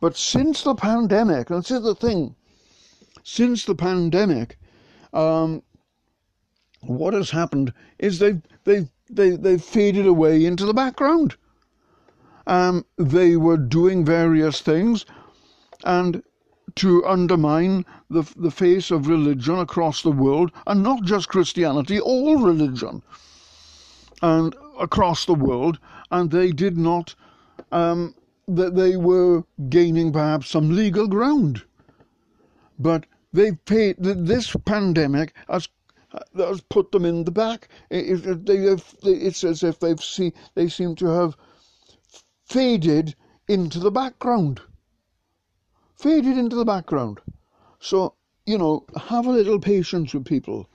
But 0.00 0.16
since 0.16 0.62
the 0.62 0.74
pandemic, 0.74 1.50
and 1.50 1.60
this 1.60 1.70
is 1.70 1.82
the 1.82 1.94
thing, 1.94 2.34
since 3.22 3.64
the 3.64 3.74
pandemic, 3.74 4.58
um, 5.12 5.62
what 6.80 7.14
has 7.14 7.30
happened 7.30 7.72
is 7.98 8.18
they've, 8.18 8.42
they've, 8.64 8.88
they, 9.08 9.30
they've 9.30 9.62
faded 9.62 10.06
away 10.06 10.44
into 10.44 10.66
the 10.66 10.74
background. 10.74 11.36
Um, 12.46 12.84
they 12.98 13.36
were 13.36 13.56
doing 13.56 14.04
various 14.04 14.60
things, 14.60 15.06
and 15.84 16.22
to 16.74 17.04
undermine 17.06 17.86
the, 18.14 18.22
the 18.36 18.50
face 18.50 18.90
of 18.90 19.08
religion 19.08 19.58
across 19.58 20.02
the 20.02 20.10
world, 20.10 20.50
and 20.66 20.82
not 20.82 21.02
just 21.02 21.28
Christianity, 21.28 22.00
all 22.00 22.38
religion, 22.38 23.02
and 24.22 24.56
across 24.80 25.26
the 25.26 25.34
world, 25.34 25.78
and 26.10 26.30
they 26.30 26.50
did 26.50 26.78
not, 26.78 27.14
um, 27.72 28.14
that 28.48 28.74
they 28.74 28.96
were 28.96 29.44
gaining 29.68 30.12
perhaps 30.12 30.48
some 30.48 30.74
legal 30.74 31.06
ground. 31.06 31.62
But 32.78 33.04
they've 33.32 33.62
paid, 33.64 33.96
this 33.98 34.56
pandemic 34.64 35.34
has 35.48 35.68
has 36.36 36.60
put 36.60 36.92
them 36.92 37.04
in 37.04 37.24
the 37.24 37.32
back. 37.32 37.68
It, 37.90 38.24
it, 38.24 38.46
they 38.46 38.58
have, 38.58 38.94
it's 39.02 39.42
as 39.42 39.64
if 39.64 39.80
they've 39.80 40.00
see, 40.00 40.32
they 40.54 40.68
seem 40.68 40.94
to 40.96 41.06
have 41.06 41.36
faded 42.46 43.16
into 43.48 43.80
the 43.80 43.90
background 43.90 44.60
faded 46.04 46.36
into 46.36 46.54
the 46.54 46.66
background. 46.66 47.18
So, 47.84 48.14
you 48.46 48.56
know, 48.56 48.86
have 48.96 49.26
a 49.26 49.30
little 49.30 49.60
patience 49.60 50.14
with 50.14 50.24
people. 50.24 50.70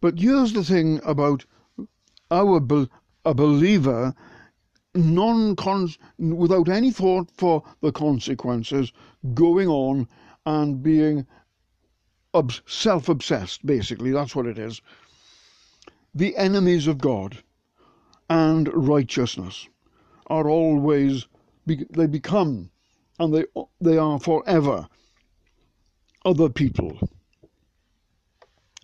But 0.00 0.20
here's 0.20 0.52
the 0.52 0.62
thing 0.62 1.00
about 1.04 1.44
our 2.30 2.60
be- 2.60 2.88
a 3.24 3.34
believer 3.34 4.14
non 4.94 5.56
without 6.16 6.68
any 6.68 6.92
thought 6.92 7.28
for 7.32 7.64
the 7.80 7.90
consequences 7.90 8.92
going 9.34 9.66
on 9.66 10.06
and 10.46 10.80
being 10.80 11.26
self 12.66 13.08
obsessed, 13.08 13.66
basically. 13.66 14.12
That's 14.12 14.36
what 14.36 14.46
it 14.46 14.58
is. 14.60 14.80
The 16.14 16.36
enemies 16.36 16.86
of 16.86 16.98
God 16.98 17.42
and 18.28 18.72
righteousness 18.72 19.68
are 20.28 20.48
always, 20.48 21.26
they 21.66 22.06
become, 22.06 22.70
and 23.18 23.34
they, 23.34 23.44
they 23.80 23.98
are 23.98 24.20
forever, 24.20 24.86
other 26.24 26.48
people. 26.48 26.98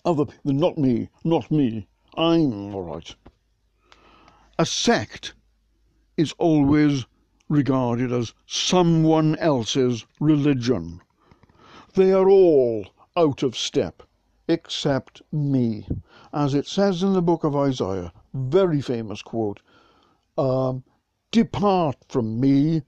Other 0.05 0.25
people, 0.25 0.53
not 0.53 0.79
me, 0.79 1.09
not 1.25 1.51
me. 1.51 1.87
I'm 2.17 2.75
all 2.75 2.83
right. 2.83 3.15
A 4.59 4.65
sect 4.65 5.35
is 6.17 6.33
always 6.39 7.05
regarded 7.49 8.11
as 8.11 8.33
someone 8.47 9.37
else's 9.37 10.07
religion. 10.19 11.01
They 11.95 12.13
are 12.13 12.29
all 12.29 12.87
out 13.17 13.43
of 13.43 13.57
step 13.57 14.03
except 14.49 15.21
me. 15.31 15.87
As 16.33 16.55
it 16.55 16.67
says 16.67 17.03
in 17.03 17.13
the 17.13 17.23
book 17.23 17.45
of 17.45 17.55
Isaiah, 17.55 18.13
very 18.33 18.81
famous 18.81 19.21
quote 19.23 19.61
um, 20.39 20.85
Depart 21.33 21.97
from 22.09 22.41
me, 22.41 22.83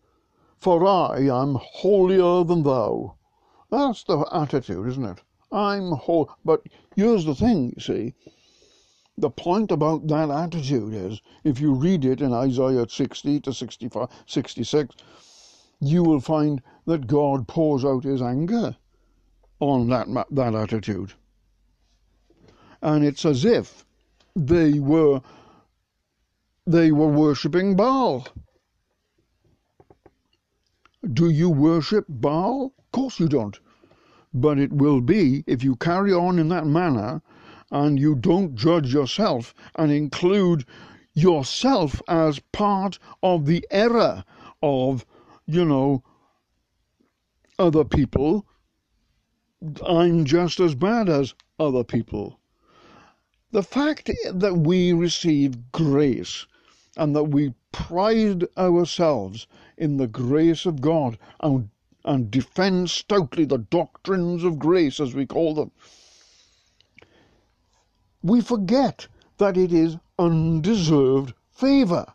for 0.56 0.86
I 0.86 1.20
am 1.28 1.58
holier 1.60 2.44
than 2.44 2.62
thou. 2.62 3.17
That's 3.70 4.04
the 4.04 4.26
attitude, 4.32 4.88
isn't 4.88 5.04
it? 5.04 5.22
I'm 5.52 5.92
whole. 5.92 6.30
But 6.44 6.62
here's 6.96 7.24
the 7.24 7.34
thing, 7.34 7.74
you 7.76 7.80
see. 7.80 8.14
The 9.16 9.30
point 9.30 9.72
about 9.72 10.06
that 10.08 10.30
attitude 10.30 10.94
is, 10.94 11.20
if 11.44 11.60
you 11.60 11.74
read 11.74 12.04
it 12.04 12.20
in 12.20 12.32
Isaiah 12.32 12.86
60 12.88 13.40
to 13.40 13.52
65, 13.52 14.08
66, 14.26 14.94
you 15.80 16.02
will 16.02 16.20
find 16.20 16.62
that 16.86 17.06
God 17.06 17.48
pours 17.48 17.84
out 17.84 18.04
his 18.04 18.22
anger 18.22 18.76
on 19.60 19.88
that, 19.88 20.26
that 20.30 20.54
attitude. 20.54 21.12
And 22.80 23.04
it's 23.04 23.24
as 23.24 23.44
if 23.44 23.84
they 24.36 24.78
were 24.78 25.20
they 26.66 26.92
were 26.92 27.08
worshipping 27.08 27.74
Baal. 27.74 28.26
Do 31.12 31.30
you 31.30 31.48
worship 31.48 32.04
Baal? 32.08 32.72
Course 32.92 33.20
you 33.20 33.28
don't. 33.28 33.58
But 34.32 34.58
it 34.58 34.72
will 34.72 35.00
be 35.00 35.44
if 35.46 35.62
you 35.62 35.76
carry 35.76 36.12
on 36.12 36.38
in 36.38 36.48
that 36.48 36.66
manner 36.66 37.22
and 37.70 37.98
you 37.98 38.14
don't 38.14 38.54
judge 38.54 38.92
yourself 38.94 39.54
and 39.74 39.92
include 39.92 40.64
yourself 41.14 42.00
as 42.08 42.38
part 42.52 42.98
of 43.22 43.46
the 43.46 43.66
error 43.70 44.24
of, 44.62 45.04
you 45.46 45.64
know, 45.64 46.02
other 47.58 47.84
people, 47.84 48.46
I'm 49.84 50.24
just 50.24 50.60
as 50.60 50.74
bad 50.74 51.08
as 51.08 51.34
other 51.58 51.84
people. 51.84 52.38
The 53.50 53.62
fact 53.62 54.10
that 54.32 54.58
we 54.58 54.92
receive 54.92 55.72
grace 55.72 56.46
and 56.96 57.16
that 57.16 57.24
we 57.24 57.54
pride 57.72 58.44
ourselves 58.56 59.46
in 59.76 59.96
the 59.96 60.06
grace 60.06 60.66
of 60.66 60.80
God 60.80 61.18
and, 61.40 61.70
and 62.08 62.30
defend 62.30 62.88
stoutly 62.88 63.44
the 63.44 63.58
doctrines 63.58 64.42
of 64.42 64.58
grace, 64.58 64.98
as 64.98 65.14
we 65.14 65.26
call 65.26 65.52
them, 65.52 65.70
we 68.22 68.40
forget 68.40 69.06
that 69.36 69.58
it 69.58 69.74
is 69.74 69.98
undeserved 70.18 71.34
favor. 71.50 72.06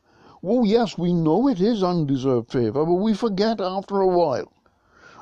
Oh, 0.44 0.64
yes, 0.64 0.98
we 0.98 1.14
know 1.14 1.48
it 1.48 1.62
is 1.62 1.84
undeserved 1.84 2.52
favor, 2.52 2.84
but 2.84 2.96
we 2.96 3.14
forget 3.14 3.62
after 3.62 4.02
a 4.02 4.08
while. 4.08 4.52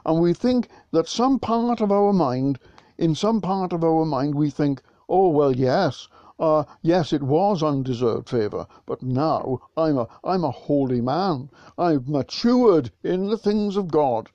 And 0.06 0.22
we 0.22 0.34
think 0.34 0.70
that 0.92 1.10
some 1.10 1.38
part 1.38 1.82
of 1.82 1.92
our 1.92 2.14
mind, 2.14 2.58
in 2.98 3.14
some 3.14 3.42
part 3.42 3.74
of 3.74 3.84
our 3.84 4.06
mind, 4.06 4.36
we 4.36 4.50
think, 4.50 4.82
oh, 5.10 5.28
well, 5.28 5.54
yes, 5.54 6.08
uh, 6.40 6.64
yes, 6.82 7.12
it 7.12 7.22
was 7.22 7.62
undeserved 7.62 8.30
favor, 8.30 8.66
but 8.86 9.04
now 9.04 9.60
I'm 9.76 9.98
a, 9.98 10.08
I'm 10.24 10.46
a 10.46 10.52
holy 10.52 11.02
man. 11.02 11.50
I've 11.78 12.08
matured 12.08 12.90
in 13.04 13.28
the 13.28 13.38
things 13.38 13.76
of 13.76 13.92
God. 13.92 14.30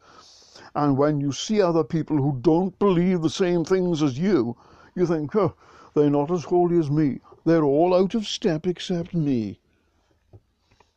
And 0.76 0.98
when 0.98 1.22
you 1.22 1.32
see 1.32 1.62
other 1.62 1.82
people 1.82 2.18
who 2.18 2.38
don't 2.42 2.78
believe 2.78 3.22
the 3.22 3.30
same 3.30 3.64
things 3.64 4.02
as 4.02 4.18
you, 4.18 4.58
you 4.94 5.06
think, 5.06 5.34
oh, 5.34 5.54
they're 5.94 6.10
not 6.10 6.30
as 6.30 6.44
holy 6.44 6.78
as 6.78 6.90
me. 6.90 7.20
They're 7.46 7.64
all 7.64 7.94
out 7.94 8.14
of 8.14 8.26
step 8.26 8.66
except 8.66 9.14
me. 9.14 9.58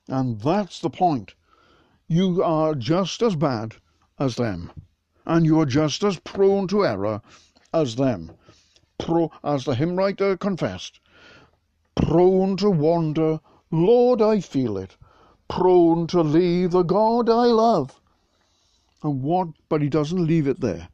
And 0.09 0.41
that's 0.41 0.81
the 0.81 0.89
point. 0.89 1.33
You 2.09 2.43
are 2.43 2.75
just 2.75 3.21
as 3.21 3.37
bad 3.37 3.75
as 4.19 4.35
them. 4.35 4.69
And 5.25 5.45
you 5.45 5.61
are 5.61 5.65
just 5.65 6.03
as 6.03 6.19
prone 6.19 6.67
to 6.67 6.85
error 6.85 7.21
as 7.73 7.95
them. 7.95 8.33
Pro, 8.97 9.31
as 9.45 9.63
the 9.63 9.75
hymn 9.75 9.95
writer 9.95 10.35
confessed, 10.35 10.99
prone 11.95 12.57
to 12.57 12.69
wander, 12.69 13.39
Lord, 13.71 14.21
I 14.21 14.41
feel 14.41 14.77
it, 14.77 14.97
prone 15.47 16.05
to 16.07 16.21
leave 16.21 16.71
the 16.71 16.83
God 16.83 17.29
I 17.29 17.45
love. 17.45 18.01
And 19.01 19.23
what, 19.23 19.47
but 19.69 19.81
he 19.81 19.87
doesn't 19.87 20.27
leave 20.27 20.45
it 20.45 20.59
there. 20.59 20.89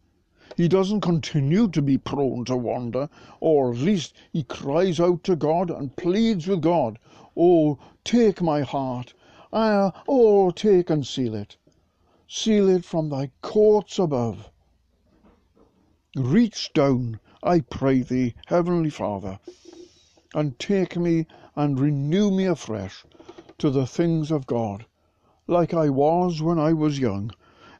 He 0.56 0.68
doesn't 0.68 1.02
continue 1.02 1.68
to 1.70 1.82
be 1.82 1.98
prone 1.98 2.46
to 2.46 2.56
wander, 2.56 3.10
or 3.40 3.74
at 3.74 3.80
least 3.80 4.14
he 4.32 4.44
cries 4.44 5.00
out 5.00 5.24
to 5.24 5.36
God 5.36 5.72
and 5.72 5.96
pleads 5.96 6.46
with 6.46 6.62
God, 6.62 7.00
Oh, 7.36 7.80
take 8.04 8.44
my 8.44 8.62
heart, 8.62 9.16
ah, 9.52 10.04
oh, 10.08 10.52
take 10.52 10.92
and 10.92 11.06
seal 11.06 11.34
it. 11.34 11.58
Seal 12.28 12.70
it 12.70 12.86
from 12.86 13.10
thy 13.10 13.32
courts 13.42 13.98
above. 13.98 14.52
Reach 16.16 16.72
down, 16.74 17.20
I 17.42 17.62
pray 17.62 18.04
thee, 18.04 18.36
Heavenly 18.46 18.92
Father, 18.92 19.40
and 20.36 20.60
take 20.60 20.96
me 20.96 21.26
and 21.56 21.80
renew 21.80 22.30
me 22.30 22.46
afresh 22.46 23.04
to 23.58 23.72
the 23.72 23.88
things 23.88 24.30
of 24.30 24.46
God, 24.46 24.86
like 25.48 25.74
I 25.74 25.90
was 25.90 26.40
when 26.40 26.60
I 26.60 26.72
was 26.72 27.00
young 27.00 27.32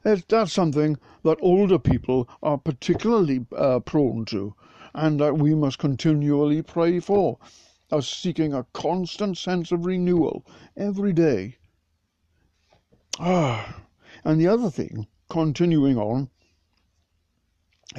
that's 0.06 0.52
something 0.52 0.96
that 1.24 1.38
older 1.40 1.80
people 1.80 2.28
are 2.40 2.58
particularly 2.58 3.44
uh, 3.56 3.80
prone 3.80 4.24
to, 4.26 4.54
and 4.94 5.18
that 5.18 5.36
we 5.36 5.52
must 5.52 5.78
continually 5.78 6.62
pray 6.62 7.00
for, 7.00 7.38
as 7.90 8.06
seeking 8.06 8.54
a 8.54 8.66
constant 8.72 9.36
sense 9.36 9.72
of 9.72 9.84
renewal 9.84 10.46
every 10.76 11.12
day. 11.12 11.56
Ah, 13.18 13.82
and 14.22 14.40
the 14.40 14.46
other 14.46 14.70
thing, 14.70 15.08
continuing 15.28 15.98
on, 15.98 16.30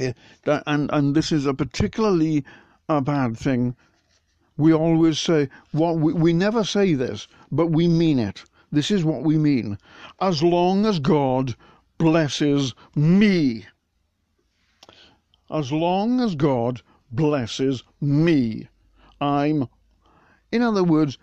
uh, 0.02 0.14
that, 0.46 0.64
and 0.66 0.90
and 0.94 1.14
this 1.14 1.34
is 1.34 1.46
a 1.46 1.54
particularly 1.54 2.46
a 2.88 3.02
bad 3.02 3.38
thing. 3.38 3.76
We 4.56 4.74
always 4.74 5.20
say 5.20 5.50
what 5.72 5.98
we, 5.98 6.14
we 6.14 6.32
never 6.32 6.64
say 6.64 6.94
this, 6.94 7.28
but 7.52 7.68
we 7.68 7.90
mean 7.90 8.18
it. 8.18 8.46
This 8.72 8.92
is 8.92 9.04
what 9.04 9.24
we 9.24 9.38
mean. 9.38 9.78
As 10.22 10.42
long 10.42 10.86
as 10.86 11.00
God 11.00 11.56
blesses 11.98 12.74
me. 12.96 13.66
As 15.50 15.72
long 15.72 16.20
as 16.20 16.36
God 16.36 16.82
blesses 17.12 17.84
me, 18.02 18.68
I'm. 19.20 19.68
In 20.52 20.62
other 20.62 20.84
words, 20.84 21.18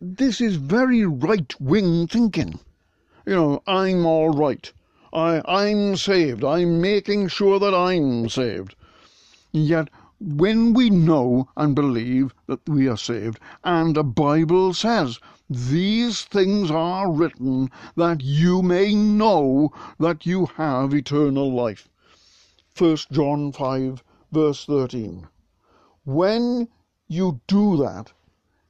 this 0.00 0.40
is 0.40 0.56
very 0.56 1.04
right 1.04 1.54
wing 1.60 2.06
thinking. 2.06 2.58
You 3.26 3.34
know, 3.34 3.62
I'm 3.66 4.04
all 4.04 4.30
right. 4.30 4.72
I, 5.12 5.42
I'm 5.44 5.96
saved. 5.96 6.42
I'm 6.42 6.80
making 6.80 7.28
sure 7.28 7.58
that 7.58 7.74
I'm 7.74 8.28
saved. 8.28 8.74
Yet, 9.52 9.88
when 10.18 10.72
we 10.72 10.88
know 10.88 11.48
and 11.56 11.74
believe 11.74 12.34
that 12.46 12.66
we 12.68 12.88
are 12.88 12.96
saved, 12.96 13.38
and 13.62 13.94
the 13.94 14.04
Bible 14.04 14.72
says 14.72 15.20
these 15.54 16.22
things 16.22 16.70
are 16.70 17.10
written 17.10 17.70
that 17.96 18.22
you 18.22 18.62
may 18.62 18.94
know 18.94 19.72
that 19.98 20.24
you 20.26 20.46
have 20.56 20.94
eternal 20.94 21.52
life. 21.52 21.88
1 22.76 22.96
John 23.10 23.52
5, 23.52 24.02
verse 24.30 24.64
13. 24.64 25.28
When 26.04 26.68
you 27.06 27.40
do 27.46 27.76
that, 27.76 28.12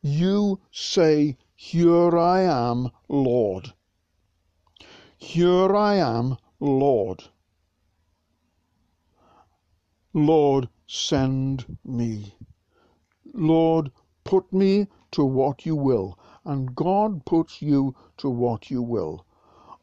you 0.03 0.61
say, 0.71 1.37
Here 1.55 2.19
I 2.19 2.41
am, 2.41 2.91
Lord. 3.09 3.73
Here 5.17 5.77
I 5.77 5.95
am, 5.95 6.37
Lord. 6.59 7.23
Lord, 10.13 10.69
send 10.87 11.79
me. 11.85 12.35
Lord, 13.33 13.93
put 14.25 14.53
me 14.53 14.89
to 15.13 15.25
what 15.25 15.65
you 15.65 15.77
will 15.77 16.19
and 16.45 16.75
God 16.75 17.25
puts 17.25 17.63
you 17.63 17.95
to 18.19 18.29
what 18.29 18.71
you 18.71 18.83
will. 18.83 19.25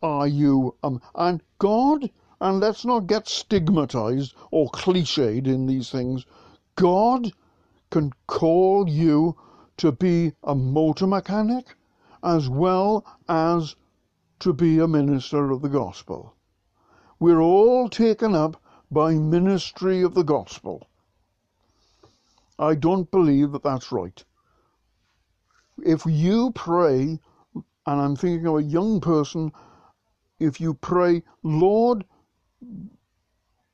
Are 0.02 0.28
you, 0.28 0.76
um, 0.84 1.02
and 1.16 1.42
God, 1.58 2.10
and 2.40 2.60
let's 2.60 2.86
not 2.86 3.08
get 3.08 3.28
stigmatized 3.28 4.34
or 4.52 4.70
cliched 4.70 5.48
in 5.48 5.66
these 5.66 5.90
things, 5.90 6.26
God 6.76 7.32
can 7.90 8.14
call 8.28 8.88
you 8.90 9.36
to 9.78 9.92
be 9.92 10.34
a 10.44 10.56
motor 10.56 11.08
mechanic 11.08 11.76
as 12.24 12.50
well 12.50 13.06
as 13.28 13.76
to 14.40 14.54
be 14.54 14.80
a 14.80 14.88
minister 14.88 15.52
of 15.52 15.62
the 15.62 15.70
gospel. 15.70 16.34
We're 17.20 17.42
all 17.42 17.90
taken 17.90 18.36
up 18.36 18.62
by 18.92 19.14
ministry 19.14 20.02
of 20.02 20.14
the 20.14 20.24
gospel. 20.24 20.88
I 22.58 22.76
don't 22.76 23.10
believe 23.12 23.52
that 23.52 23.64
that's 23.64 23.92
right. 23.92 24.24
If 25.86 26.06
you 26.06 26.52
pray, 26.52 27.20
and 27.56 28.02
I'm 28.02 28.16
thinking 28.16 28.46
of 28.48 28.56
a 28.56 28.64
young 28.64 29.02
person, 29.02 29.52
if 30.40 30.62
you 30.62 30.74
pray, 30.74 31.24
Lord, 31.44 32.06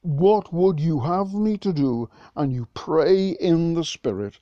what 0.02 0.54
would 0.54 0.80
you 0.80 1.00
have 1.00 1.34
me 1.34 1.58
to 1.58 1.74
do? 1.74 2.10
And 2.36 2.54
you 2.54 2.68
pray 2.74 3.30
in 3.30 3.74
the 3.74 3.84
Spirit, 3.84 4.40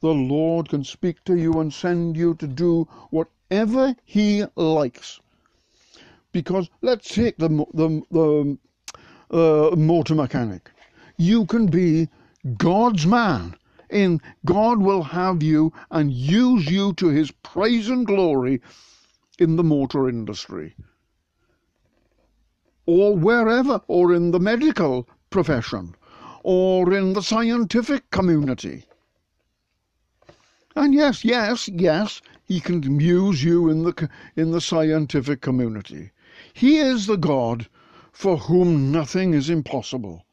the 0.00 0.14
Lord 0.14 0.68
can 0.68 0.84
speak 0.84 1.22
to 1.24 1.36
you 1.36 1.60
and 1.60 1.72
send 1.72 2.16
you 2.16 2.34
to 2.34 2.46
do 2.46 2.88
whatever 3.10 3.94
He 4.04 4.44
likes. 4.56 5.20
Because 6.32 6.70
let's 6.80 7.12
take 7.14 7.36
the, 7.36 7.48
the, 7.74 8.02
the 8.10 8.58
uh, 9.30 9.76
motor 9.76 10.14
mechanic. 10.14 10.70
You 11.16 11.46
can 11.46 11.66
be 11.66 12.08
God's 12.56 13.06
man. 13.06 13.56
In 13.92 14.20
God 14.44 14.80
will 14.80 15.02
have 15.02 15.42
you 15.42 15.72
and 15.90 16.10
use 16.10 16.70
you 16.70 16.94
to 16.94 17.08
his 17.08 17.30
praise 17.30 17.90
and 17.90 18.06
glory 18.06 18.60
in 19.38 19.56
the 19.56 19.62
motor 19.62 20.08
industry 20.08 20.74
or 22.86 23.16
wherever, 23.16 23.80
or 23.86 24.12
in 24.12 24.32
the 24.32 24.40
medical 24.40 25.08
profession, 25.30 25.94
or 26.42 26.92
in 26.92 27.12
the 27.12 27.22
scientific 27.22 28.10
community. 28.10 28.84
And 30.74 30.92
yes, 30.92 31.24
yes, 31.24 31.68
yes, 31.68 32.20
he 32.44 32.60
can 32.60 32.98
use 32.98 33.44
you 33.44 33.68
in 33.68 33.84
the, 33.84 34.08
in 34.34 34.50
the 34.50 34.60
scientific 34.60 35.40
community. 35.40 36.10
He 36.54 36.78
is 36.78 37.06
the 37.06 37.16
God 37.16 37.68
for 38.10 38.36
whom 38.36 38.90
nothing 38.90 39.32
is 39.32 39.48
impossible. 39.48 40.24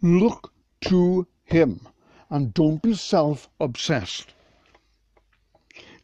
Look 0.00 0.52
to 0.82 1.26
him 1.44 1.80
and 2.30 2.52
don't 2.54 2.82
be 2.82 2.94
self 2.94 3.48
obsessed. 3.60 4.34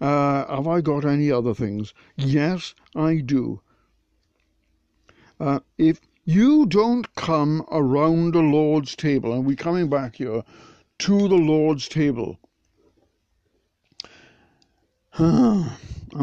Uh, 0.00 0.46
have 0.54 0.66
I 0.66 0.80
got 0.80 1.04
any 1.04 1.30
other 1.30 1.54
things? 1.54 1.94
Yes, 2.16 2.74
I 2.94 3.16
do. 3.16 3.60
Uh, 5.38 5.60
if 5.78 6.00
you 6.24 6.66
don't 6.66 7.14
come 7.14 7.64
around 7.70 8.32
the 8.32 8.40
Lord's 8.40 8.96
table, 8.96 9.32
and 9.32 9.44
we're 9.44 9.56
coming 9.56 9.88
back 9.88 10.16
here 10.16 10.42
to 10.98 11.28
the 11.28 11.36
Lord's 11.36 11.88
table, 11.88 12.38
and 15.18 15.70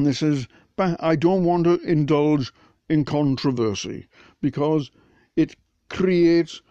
this 0.06 0.22
is, 0.22 0.48
I 0.78 1.16
don't 1.16 1.44
want 1.44 1.66
to 1.66 1.80
indulge 1.82 2.52
in 2.90 3.06
controversy 3.06 4.08
because 4.42 4.92
it 5.36 5.56
creates, 5.90 6.62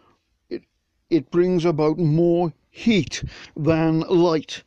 it, 0.49 0.65
it 1.09 1.31
brings 1.31 1.65
about 1.65 1.99
more 1.99 2.53
heat 2.71 3.23
than 3.57 4.01
light, 4.01 4.63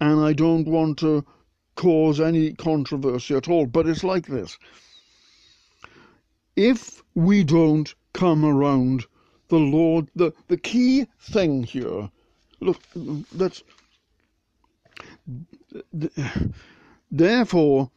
and 0.00 0.20
I 0.20 0.32
don't 0.32 0.66
want 0.66 0.98
to 0.98 1.24
cause 1.76 2.20
any 2.20 2.52
controversy 2.52 3.34
at 3.34 3.48
all, 3.48 3.66
but 3.66 3.86
it's 3.86 4.04
like 4.04 4.26
this. 4.26 4.58
If 6.56 7.02
we 7.14 7.44
don't 7.44 7.94
come 8.12 8.44
around 8.44 9.04
the 9.48 9.58
Lord, 9.58 10.08
the, 10.14 10.32
the 10.48 10.56
key 10.56 11.06
thing 11.20 11.64
here, 11.64 12.10
look, 12.60 12.80
that's, 13.32 13.62
therefore, 17.10 17.90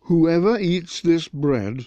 whoever 0.00 0.58
eats 0.58 1.00
this 1.00 1.28
bread 1.28 1.86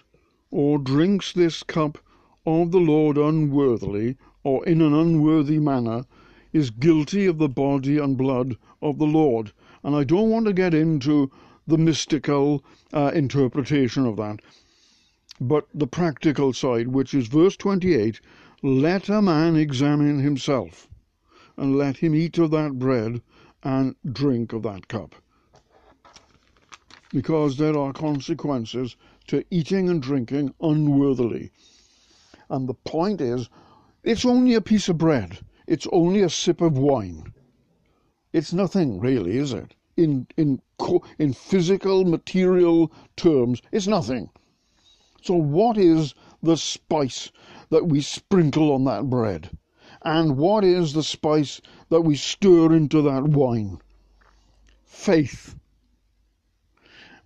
or 0.49 0.79
drinks 0.79 1.33
this 1.33 1.63
cup 1.63 1.97
of 2.45 2.71
the 2.71 2.79
Lord 2.79 3.17
unworthily 3.17 4.17
or 4.43 4.65
in 4.65 4.81
an 4.81 4.93
unworthy 4.93 5.59
manner 5.59 6.05
is 6.53 6.69
guilty 6.69 7.25
of 7.25 7.37
the 7.37 7.49
body 7.49 7.97
and 7.97 8.17
blood 8.17 8.55
of 8.81 8.97
the 8.97 9.05
Lord. 9.05 9.51
And 9.83 9.95
I 9.95 10.03
don't 10.03 10.29
want 10.29 10.45
to 10.45 10.53
get 10.53 10.73
into 10.73 11.31
the 11.67 11.77
mystical 11.77 12.63
uh, 12.93 13.11
interpretation 13.13 14.05
of 14.05 14.15
that. 14.17 14.39
But 15.39 15.67
the 15.73 15.87
practical 15.87 16.53
side, 16.53 16.87
which 16.87 17.13
is 17.13 17.27
verse 17.27 17.57
28 17.57 18.21
let 18.63 19.07
a 19.07 19.21
man 19.21 19.55
examine 19.55 20.19
himself, 20.19 20.89
and 21.55 21.77
let 21.77 21.97
him 21.97 22.15
eat 22.15 22.39
of 22.39 22.49
that 22.51 22.79
bread 22.79 23.21
and 23.61 23.95
drink 24.11 24.51
of 24.51 24.63
that 24.63 24.87
cup. 24.87 25.13
Because 27.11 27.57
there 27.57 27.77
are 27.77 27.93
consequences 27.93 28.95
to 29.27 29.43
eating 29.51 29.89
and 29.89 30.01
drinking 30.01 30.55
unworthily. 30.59 31.51
And 32.49 32.67
the 32.67 32.73
point 32.73 33.21
is, 33.21 33.47
it's 34.03 34.25
only 34.25 34.53
a 34.53 34.61
piece 34.61 34.89
of 34.89 34.97
bread, 34.97 35.39
it's 35.67 35.87
only 35.91 36.21
a 36.21 36.29
sip 36.29 36.61
of 36.61 36.77
wine. 36.77 37.33
It's 38.33 38.53
nothing, 38.53 38.99
really, 38.99 39.37
is 39.37 39.53
it? 39.53 39.73
in, 39.97 40.27
in, 40.37 40.61
in 41.17 41.33
physical, 41.33 42.05
material 42.05 42.91
terms, 43.15 43.61
it's 43.71 43.87
nothing. 43.87 44.29
So, 45.23 45.33
what 45.33 45.77
is 45.77 46.13
the 46.41 46.55
spice 46.55 47.31
that 47.69 47.87
we 47.87 48.01
sprinkle 48.01 48.71
on 48.71 48.85
that 48.85 49.09
bread? 49.09 49.49
And 50.03 50.37
what 50.37 50.63
is 50.63 50.93
the 50.93 51.03
spice 51.03 51.59
that 51.89 52.01
we 52.01 52.15
stir 52.15 52.73
into 52.73 53.01
that 53.01 53.23
wine? 53.23 53.79
Faith. 54.85 55.55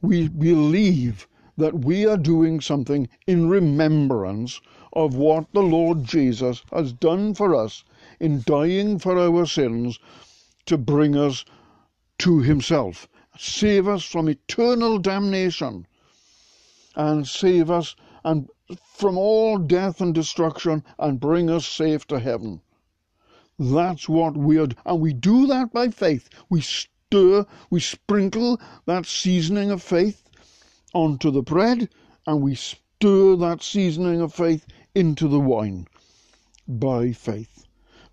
We 0.02 0.30
believe 0.30 1.28
that 1.58 1.86
we 1.86 2.06
are 2.06 2.18
doing 2.18 2.62
something 2.62 3.10
in 3.28 3.50
remembrance 3.50 4.62
of 4.94 5.16
what 5.16 5.52
the 5.54 5.62
Lord 5.62 6.04
Jesus 6.06 6.64
has 6.72 6.94
done 6.94 7.34
for 7.34 7.56
us 7.56 7.84
in 8.20 8.44
dying 8.46 9.00
for 9.00 9.18
our 9.20 9.46
sins 9.46 10.00
to 10.66 10.78
bring 10.78 11.16
us 11.16 11.46
to 12.20 12.40
himself, 12.40 13.08
save 13.38 13.88
us 13.88 14.04
from 14.04 14.30
eternal 14.30 15.00
damnation, 15.00 15.88
and 16.96 17.28
save 17.28 17.72
us 17.72 17.96
and 18.24 18.50
from 18.84 19.18
all 19.18 19.58
death 19.58 20.00
and 20.00 20.14
destruction, 20.14 20.84
and 21.00 21.20
bring 21.20 21.50
us 21.50 21.66
safe 21.66 22.06
to 22.08 22.20
heaven. 22.20 22.62
That's 23.58 24.08
what 24.08 24.38
we 24.38 24.58
are, 24.60 24.68
and 24.86 25.02
we 25.02 25.14
do 25.14 25.48
that 25.48 25.74
by 25.74 25.90
faith. 25.90 26.30
We 26.50 26.62
stir, 26.62 27.46
we 27.70 27.80
sprinkle 27.80 28.62
that 28.86 29.06
seasoning 29.06 29.72
of 29.72 29.82
faith 29.82 30.21
onto 30.94 31.32
the 31.32 31.42
bread, 31.42 31.90
and 32.28 32.42
we 32.42 32.56
stir 32.56 33.36
that 33.36 33.62
seasoning 33.62 34.22
of 34.22 34.34
faith 34.34 34.66
into 34.94 35.28
the 35.28 35.40
wine 35.40 35.88
by 36.68 37.12
faith. 37.12 37.66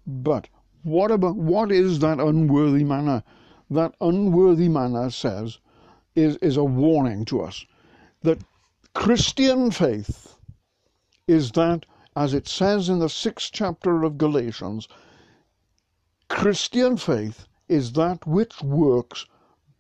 But 0.07 0.49
what 0.83 1.11
about 1.11 1.37
what 1.37 1.71
is 1.71 1.99
that 1.99 2.21
unworthy 2.21 2.85
manner 2.85 3.23
that 3.71 3.95
unworthy 4.01 4.69
manner 4.69 5.11
says 5.11 5.59
is, 6.15 6.37
is 6.37 6.57
a 6.57 6.65
warning 6.65 7.25
to 7.27 7.43
us 7.43 7.67
that 8.23 8.41
Christian 8.95 9.71
faith 9.71 10.35
is 11.27 11.53
that, 11.53 11.85
as 12.17 12.33
it 12.33 12.49
says 12.49 12.89
in 12.89 12.99
the 12.99 13.09
sixth 13.09 13.51
chapter 13.53 14.03
of 14.03 14.19
Galatians, 14.19 14.89
Christian 16.29 16.97
faith 16.97 17.47
is 17.69 17.93
that 17.93 18.27
which 18.27 18.63
works 18.63 19.27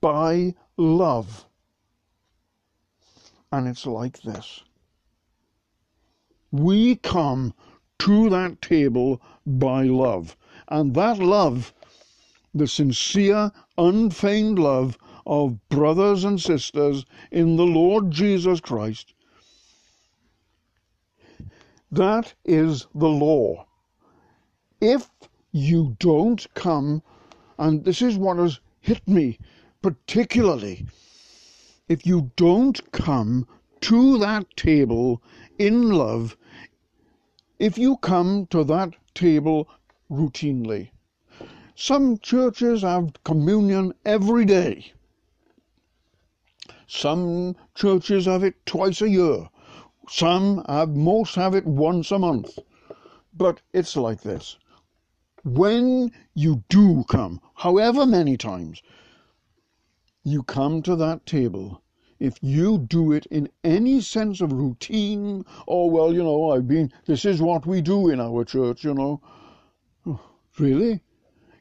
by 0.00 0.54
love. 0.76 1.46
And 3.50 3.66
it's 3.66 3.86
like 3.86 4.22
this. 4.22 4.62
We 6.50 6.96
come 6.96 7.54
to 8.00 8.30
that 8.30 8.60
table 8.62 9.20
by 9.46 9.84
love. 9.84 10.36
And 10.68 10.94
that 10.94 11.18
love 11.18 11.72
the 12.54 12.66
sincere, 12.66 13.52
unfeigned 13.76 14.58
love 14.58 14.98
of 15.26 15.68
brothers 15.68 16.24
and 16.24 16.40
sisters 16.40 17.04
in 17.30 17.56
the 17.56 17.66
Lord 17.66 18.10
Jesus 18.10 18.60
Christ. 18.60 19.14
That 21.90 22.34
is 22.44 22.86
the 22.94 23.08
law. 23.08 23.66
If 24.80 25.10
you 25.52 25.96
don't 25.98 26.46
come, 26.54 27.02
and 27.58 27.84
this 27.84 28.02
is 28.02 28.16
what 28.16 28.38
has 28.38 28.60
hit 28.80 29.06
me 29.08 29.38
particularly, 29.82 30.86
if 31.88 32.06
you 32.06 32.30
don't 32.36 32.92
come 32.92 33.46
to 33.80 34.18
that 34.18 34.46
table 34.56 35.22
in 35.58 35.90
love, 35.90 36.36
if 37.58 37.78
you 37.78 37.96
come 37.96 38.46
to 38.46 38.62
that 38.64 38.94
table 39.14 39.68
routinely, 40.10 40.90
some 41.74 42.18
churches 42.18 42.82
have 42.82 43.12
communion 43.24 43.94
every 44.04 44.44
day. 44.44 44.92
Some 46.86 47.56
churches 47.74 48.26
have 48.26 48.42
it 48.42 48.54
twice 48.66 49.00
a 49.00 49.08
year. 49.08 49.48
Some 50.08 50.64
have, 50.68 50.90
most 50.90 51.34
have 51.36 51.54
it 51.54 51.66
once 51.66 52.10
a 52.10 52.18
month. 52.18 52.58
But 53.34 53.60
it's 53.72 53.96
like 53.96 54.22
this. 54.22 54.56
When 55.44 56.10
you 56.34 56.64
do 56.68 57.04
come, 57.04 57.40
however 57.54 58.06
many 58.06 58.36
times, 58.36 58.82
you 60.28 60.42
come 60.42 60.82
to 60.82 60.94
that 60.96 61.26
table 61.26 61.82
if 62.20 62.36
you 62.42 62.78
do 62.78 63.12
it 63.12 63.26
in 63.26 63.48
any 63.62 64.00
sense 64.00 64.40
of 64.40 64.52
routine, 64.52 65.44
oh, 65.68 65.86
well, 65.86 66.12
you 66.12 66.22
know, 66.22 66.50
I've 66.50 66.66
been, 66.66 66.92
this 67.06 67.24
is 67.24 67.40
what 67.40 67.64
we 67.64 67.80
do 67.80 68.08
in 68.08 68.20
our 68.20 68.44
church, 68.44 68.84
you 68.84 68.94
know. 68.94 69.20
Really? 70.58 71.00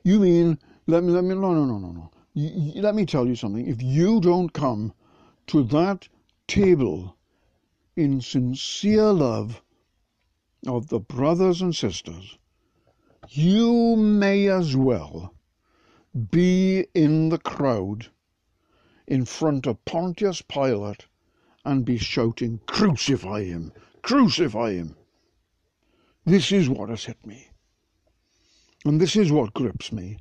You 0.04 0.20
mean, 0.20 0.58
let 0.88 1.04
me, 1.04 1.12
let 1.12 1.24
me, 1.24 1.36
no, 1.36 1.54
no, 1.54 1.66
no, 1.66 1.78
no, 1.78 1.92
no. 1.92 2.12
Let 2.82 2.96
me 2.96 3.06
tell 3.06 3.28
you 3.28 3.36
something. 3.36 3.68
If 3.68 3.84
you 3.84 4.20
don't 4.20 4.50
come 4.50 4.94
to 5.48 5.62
that 5.66 6.08
table 6.48 7.16
in 7.96 8.22
sincere 8.22 9.14
love 9.14 9.62
of 10.66 10.88
the 10.88 11.00
brothers 11.00 11.62
and 11.62 11.76
sisters, 11.76 12.40
you 13.30 13.96
may 13.96 14.48
as 14.48 14.76
well 14.76 15.36
be 16.32 16.88
in 16.96 17.30
the 17.30 17.38
crowd 17.38 18.08
in 19.08 19.24
front 19.24 19.66
of 19.66 19.84
Pontius 19.86 20.42
Pilate 20.42 21.06
and 21.64 21.86
be 21.86 21.98
shouting, 21.98 22.60
Crucify 22.66 23.44
him! 23.46 23.72
Crucify 24.02 24.74
him! 24.74 24.96
This 26.26 26.52
is 26.52 26.70
what 26.70 26.90
has 26.90 27.06
hit 27.06 27.26
me. 27.26 27.48
And 28.84 29.00
this 29.00 29.16
is 29.16 29.32
what 29.32 29.54
grips 29.54 29.92
me. 29.92 30.18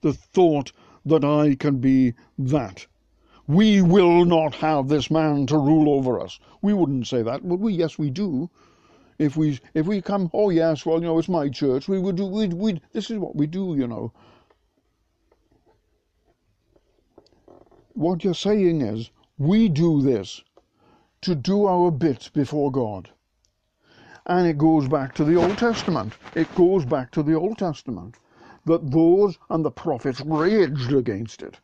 The 0.00 0.12
thought 0.12 0.72
that 1.04 1.24
I 1.24 1.54
can 1.54 1.78
be 1.78 2.14
that. 2.38 2.86
We 3.46 3.80
will 3.80 4.24
not 4.24 4.56
have 4.56 4.88
this 4.88 5.10
man 5.10 5.46
to 5.46 5.56
rule 5.56 5.88
over 5.88 6.20
us. 6.20 6.38
We 6.60 6.74
wouldn't 6.74 7.06
say 7.06 7.22
that, 7.22 7.44
would 7.44 7.60
we? 7.60 7.72
Yes, 7.72 7.98
we 7.98 8.10
do. 8.10 8.50
If 9.18 9.36
we 9.36 9.58
if 9.74 9.86
we 9.86 10.02
come, 10.02 10.30
oh 10.32 10.50
yes, 10.50 10.84
well, 10.84 11.00
you 11.00 11.06
know, 11.06 11.18
it's 11.18 11.28
my 11.28 11.48
church. 11.48 11.88
We 11.88 11.98
would 11.98 12.16
do. 12.16 12.26
We'd, 12.26 12.52
we'd, 12.52 12.80
this 12.92 13.10
is 13.10 13.18
what 13.18 13.34
we 13.34 13.46
do, 13.46 13.74
you 13.76 13.86
know. 13.86 14.12
What 17.98 18.22
you're 18.22 18.32
saying 18.32 18.80
is, 18.80 19.10
we 19.38 19.68
do 19.68 20.00
this 20.00 20.44
to 21.20 21.34
do 21.34 21.66
our 21.66 21.90
bit 21.90 22.30
before 22.32 22.70
God. 22.70 23.10
And 24.24 24.46
it 24.46 24.56
goes 24.56 24.86
back 24.86 25.16
to 25.16 25.24
the 25.24 25.34
Old 25.34 25.58
Testament. 25.58 26.12
It 26.36 26.54
goes 26.54 26.84
back 26.84 27.10
to 27.10 27.24
the 27.24 27.34
Old 27.34 27.58
Testament 27.58 28.14
that 28.66 28.92
those 28.92 29.36
and 29.50 29.64
the 29.64 29.72
prophets 29.72 30.20
raged 30.20 30.92
against 30.92 31.42
it. 31.42 31.58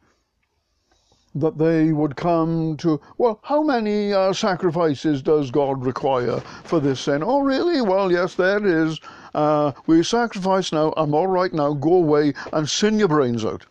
That 1.36 1.56
they 1.56 1.92
would 1.92 2.16
come 2.16 2.78
to, 2.78 3.00
well, 3.16 3.38
how 3.44 3.62
many 3.62 4.12
uh, 4.12 4.32
sacrifices 4.32 5.22
does 5.22 5.52
God 5.52 5.86
require 5.86 6.40
for 6.64 6.80
this 6.80 6.98
sin? 6.98 7.22
Oh, 7.24 7.42
really? 7.42 7.80
Well, 7.80 8.10
yes, 8.10 8.34
there 8.34 8.66
is. 8.66 8.98
Uh, 9.34 9.70
we 9.86 10.02
sacrifice 10.02 10.72
now. 10.72 10.92
I'm 10.96 11.14
all 11.14 11.28
right 11.28 11.52
now. 11.52 11.74
Go 11.74 11.94
away 11.94 12.34
and 12.52 12.68
sin 12.68 12.98
your 12.98 13.06
brains 13.06 13.44
out 13.44 13.66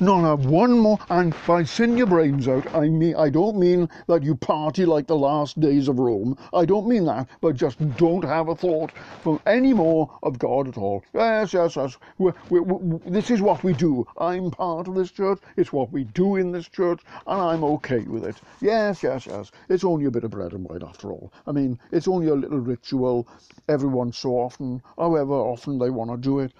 not 0.00 0.22
have 0.22 0.46
one 0.46 0.78
more. 0.78 0.98
And 1.08 1.34
by 1.46 1.64
sin 1.64 1.96
your 1.96 2.06
brains 2.06 2.48
out, 2.48 2.74
I 2.74 2.88
mean 2.88 3.14
I 3.16 3.30
don't 3.30 3.58
mean 3.58 3.88
that 4.08 4.22
you 4.22 4.34
party 4.34 4.84
like 4.84 5.06
the 5.06 5.16
last 5.16 5.60
days 5.60 5.88
of 5.88 5.98
Rome. 5.98 6.36
I 6.52 6.64
don't 6.64 6.88
mean 6.88 7.04
that, 7.04 7.28
but 7.40 7.56
just 7.56 7.78
don't 7.96 8.24
have 8.24 8.48
a 8.48 8.54
thought 8.54 8.92
for 9.22 9.40
any 9.46 9.72
more 9.72 10.10
of 10.22 10.38
God 10.38 10.68
at 10.68 10.78
all. 10.78 11.04
Yes, 11.12 11.52
yes, 11.52 11.76
yes. 11.76 11.96
we 12.18 12.32
we 12.50 12.60
we 12.60 12.98
this 13.06 13.30
is 13.30 13.40
what 13.40 13.62
we 13.62 13.72
do. 13.72 14.06
I'm 14.18 14.50
part 14.50 14.88
of 14.88 14.94
this 14.94 15.10
church. 15.10 15.40
It's 15.56 15.72
what 15.72 15.92
we 15.92 16.04
do 16.04 16.36
in 16.36 16.52
this 16.52 16.68
church, 16.68 17.00
and 17.26 17.40
I'm 17.40 17.64
okay 17.64 18.00
with 18.00 18.24
it. 18.24 18.36
Yes, 18.60 19.02
yes, 19.02 19.26
yes. 19.26 19.50
It's 19.68 19.84
only 19.84 20.06
a 20.06 20.10
bit 20.10 20.24
of 20.24 20.30
bread 20.30 20.52
and 20.52 20.64
wine 20.64 20.82
after 20.82 21.10
all. 21.10 21.32
I 21.46 21.52
mean, 21.52 21.78
it's 21.92 22.08
only 22.08 22.28
a 22.28 22.34
little 22.34 22.60
ritual 22.60 23.28
every 23.68 23.88
once 23.88 24.18
so 24.18 24.30
often, 24.30 24.82
however 24.96 25.34
often 25.34 25.78
they 25.78 25.90
want 25.90 26.10
to 26.10 26.16
do 26.16 26.40
it. 26.40 26.52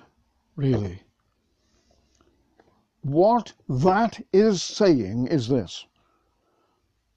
Really. 0.56 1.00
What 3.04 3.52
that 3.68 4.24
is 4.32 4.62
saying 4.62 5.26
is 5.26 5.48
this 5.48 5.84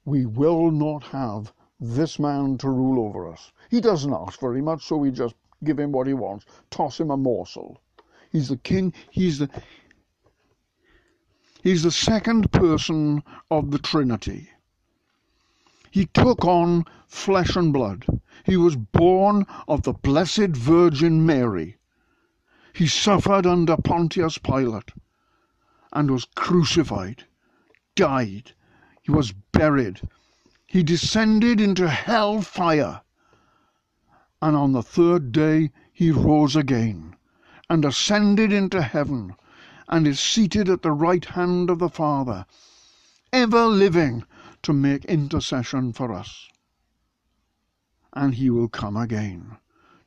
we 0.04 0.26
will 0.26 0.70
not 0.70 1.02
have 1.04 1.54
this 1.80 2.18
man 2.18 2.58
to 2.58 2.68
rule 2.68 3.06
over 3.06 3.26
us. 3.26 3.52
He 3.70 3.80
doesn't 3.80 4.12
ask 4.12 4.38
very 4.38 4.60
much, 4.60 4.84
so 4.84 4.98
we 4.98 5.10
just 5.10 5.34
give 5.64 5.78
him 5.78 5.92
what 5.92 6.06
he 6.06 6.12
wants, 6.12 6.44
toss 6.68 7.00
him 7.00 7.10
a 7.10 7.16
morsel. 7.16 7.80
He's 8.30 8.50
the 8.50 8.58
king, 8.58 8.92
he's 9.10 9.38
the 9.38 9.48
He's 11.62 11.84
the 11.84 11.90
second 11.90 12.52
person 12.52 13.22
of 13.50 13.70
the 13.70 13.78
Trinity. 13.78 14.50
He 15.90 16.04
took 16.04 16.44
on 16.44 16.84
flesh 17.06 17.56
and 17.56 17.72
blood. 17.72 18.04
He 18.44 18.58
was 18.58 18.76
born 18.76 19.46
of 19.66 19.84
the 19.84 19.94
Blessed 19.94 20.50
Virgin 20.50 21.24
Mary. 21.24 21.78
He 22.74 22.86
suffered 22.86 23.46
under 23.46 23.78
Pontius 23.78 24.36
Pilate 24.36 24.92
and 25.92 26.10
was 26.10 26.26
crucified, 26.34 27.24
died, 27.94 28.52
he 29.02 29.10
was 29.10 29.32
buried, 29.32 30.00
he 30.66 30.82
descended 30.82 31.60
into 31.60 31.88
hell 31.88 32.42
fire, 32.42 33.02
and 34.42 34.54
on 34.54 34.72
the 34.72 34.82
third 34.82 35.32
day 35.32 35.70
he 35.92 36.10
rose 36.10 36.54
again, 36.54 37.16
and 37.70 37.84
ascended 37.84 38.52
into 38.52 38.82
heaven, 38.82 39.34
and 39.88 40.06
is 40.06 40.20
seated 40.20 40.68
at 40.68 40.82
the 40.82 40.92
right 40.92 41.24
hand 41.24 41.70
of 41.70 41.78
the 41.78 41.88
Father, 41.88 42.44
ever 43.32 43.64
living 43.66 44.24
to 44.62 44.72
make 44.72 45.04
intercession 45.06 45.92
for 45.92 46.12
us. 46.12 46.48
And 48.12 48.34
he 48.34 48.50
will 48.50 48.68
come 48.68 48.96
again 48.96 49.56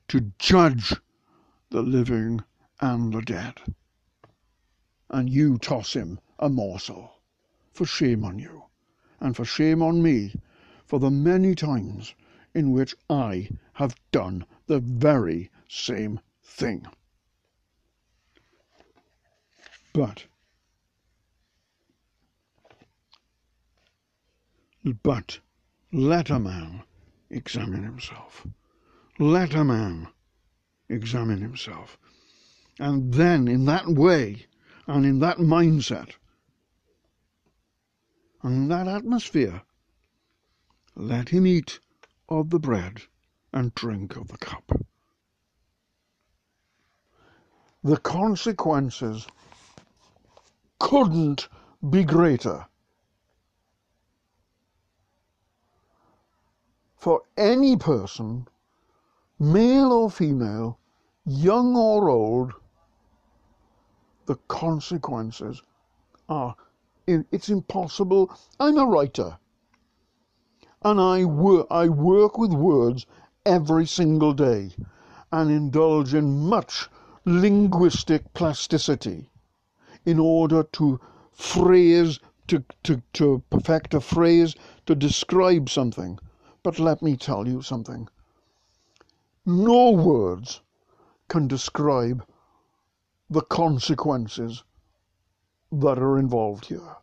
to 0.10 0.32
judge 0.38 0.96
the 1.70 1.82
living 1.82 2.44
and 2.80 3.14
the 3.14 3.22
dead 3.22 3.62
and 5.12 5.30
you 5.30 5.58
toss 5.58 5.94
him 5.94 6.20
a 6.40 6.50
morsel. 6.50 7.22
For 7.74 7.86
shame 7.86 8.24
on 8.24 8.40
you, 8.40 8.64
and 9.20 9.36
for 9.36 9.46
shame 9.46 9.82
on 9.82 10.02
me, 10.02 10.34
for 10.86 11.00
the 11.00 11.12
many 11.12 11.54
times 11.56 12.16
in 12.54 12.72
which 12.72 12.96
I 13.10 13.50
have 13.74 13.96
done 14.12 14.46
the 14.68 14.80
very 14.80 15.50
same 15.70 16.20
thing. 16.44 16.86
But, 19.94 20.26
but 25.04 25.40
let 25.92 26.30
a 26.30 26.40
man 26.40 26.84
examine 27.30 27.84
himself. 27.84 28.48
Let 29.20 29.54
a 29.54 29.64
man 29.64 30.08
examine 30.90 31.42
himself. 31.42 31.98
And 32.80 33.14
then, 33.14 33.48
in 33.48 33.66
that 33.66 33.88
way, 33.88 34.48
and 34.88 35.06
in 35.06 35.20
that 35.20 35.38
mindset 35.38 36.12
and 38.44 38.54
in 38.54 38.68
that 38.70 38.88
atmosphere, 38.88 39.62
let 40.96 41.30
him 41.30 41.46
eat 41.46 41.80
of 42.30 42.50
the 42.50 42.60
bread 42.60 43.02
and 43.54 43.74
drink 43.76 44.16
of 44.16 44.28
the 44.30 44.38
cup. 44.38 44.64
The 47.84 47.98
consequences 47.98 49.28
couldn't 50.80 51.48
be 51.90 52.04
greater 52.04 52.66
for 56.96 57.22
any 57.36 57.76
person, 57.76 58.48
male 59.40 59.92
or 59.92 60.12
female, 60.12 60.78
young 61.26 61.76
or 61.76 62.10
old, 62.10 62.54
the 64.26 64.36
consequences 64.48 65.62
are 66.30 66.56
it's 67.08 67.50
impossible. 67.50 68.32
I'm 68.60 68.78
a 68.78 68.86
writer. 68.86 69.38
And 70.84 71.00
I, 71.00 71.26
wor- 71.26 71.68
I 71.72 71.90
work 71.90 72.38
with 72.38 72.54
words 72.54 73.06
every 73.46 73.86
single 73.86 74.34
day 74.34 74.72
and 75.32 75.50
indulge 75.50 76.14
in 76.14 76.40
much 76.48 76.90
linguistic 77.26 78.34
plasticity 78.34 79.30
in 80.06 80.20
order 80.20 80.64
to 80.64 81.00
phrase, 81.34 82.20
to, 82.48 82.64
to, 82.84 83.02
to 83.14 83.44
perfect 83.50 83.94
a 83.94 84.02
phrase, 84.02 84.56
to 84.86 84.96
describe 84.96 85.70
something. 85.70 86.20
But 86.64 86.80
let 86.80 87.02
me 87.02 87.18
tell 87.18 87.48
you 87.48 87.62
something. 87.62 88.08
No 89.46 89.92
words 89.92 90.62
can 91.28 91.48
describe 91.48 92.24
the 93.32 93.42
consequences 93.42 94.64
that 95.72 95.98
are 95.98 96.20
involved 96.20 96.66
here. 96.66 96.98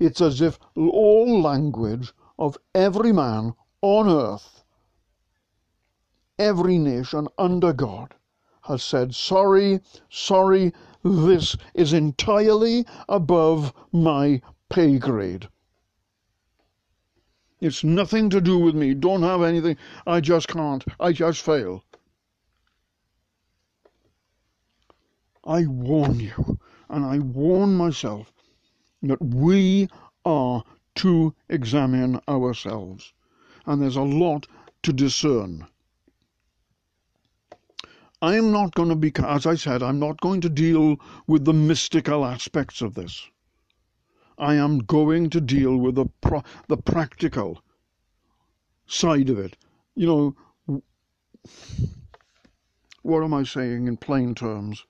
It's 0.00 0.20
as 0.20 0.40
if 0.40 0.58
all 0.74 1.40
language 1.40 2.12
of 2.38 2.58
every 2.74 3.12
man 3.12 3.54
on 3.82 4.08
earth, 4.08 4.64
every 6.40 6.76
nation 6.76 7.28
under 7.38 7.72
God, 7.72 8.14
has 8.62 8.82
said, 8.82 9.14
sorry, 9.14 9.80
sorry, 10.10 10.72
this 11.04 11.56
is 11.72 11.92
entirely 11.92 12.84
above 13.08 13.72
my 13.92 14.42
pay 14.68 14.98
grade. 14.98 15.48
It's 17.60 17.84
nothing 17.84 18.28
to 18.30 18.40
do 18.40 18.58
with 18.58 18.74
me. 18.74 18.92
Don't 18.92 19.22
have 19.22 19.42
anything. 19.42 19.76
I 20.04 20.20
just 20.20 20.48
can't. 20.48 20.84
I 20.98 21.12
just 21.12 21.42
fail. 21.42 21.84
I 25.46 25.66
warn 25.66 26.18
you, 26.18 26.58
and 26.90 27.04
I 27.04 27.20
warn 27.20 27.76
myself, 27.76 28.32
that 29.02 29.22
we 29.22 29.88
are 30.24 30.64
to 30.96 31.34
examine 31.48 32.20
ourselves. 32.28 33.12
And 33.64 33.80
there's 33.80 33.96
a 33.96 34.02
lot 34.02 34.48
to 34.82 34.92
discern. 34.92 35.66
I 38.20 38.34
am 38.36 38.50
not 38.50 38.74
going 38.74 38.88
to 38.88 38.96
be, 38.96 39.12
as 39.18 39.46
I 39.46 39.54
said, 39.54 39.82
I'm 39.82 40.00
not 40.00 40.20
going 40.20 40.40
to 40.40 40.48
deal 40.48 40.96
with 41.26 41.44
the 41.44 41.52
mystical 41.52 42.24
aspects 42.24 42.80
of 42.80 42.94
this. 42.94 43.28
I 44.38 44.54
am 44.54 44.78
going 44.78 45.30
to 45.30 45.40
deal 45.40 45.76
with 45.76 45.94
the 45.94 46.06
pro- 46.20 46.42
the 46.68 46.76
practical 46.76 47.62
side 48.86 49.30
of 49.30 49.38
it. 49.38 49.56
You 49.94 50.06
know, 50.06 50.82
what 53.02 53.22
am 53.22 53.34
I 53.34 53.44
saying 53.44 53.86
in 53.86 53.96
plain 53.96 54.34
terms? 54.34 54.84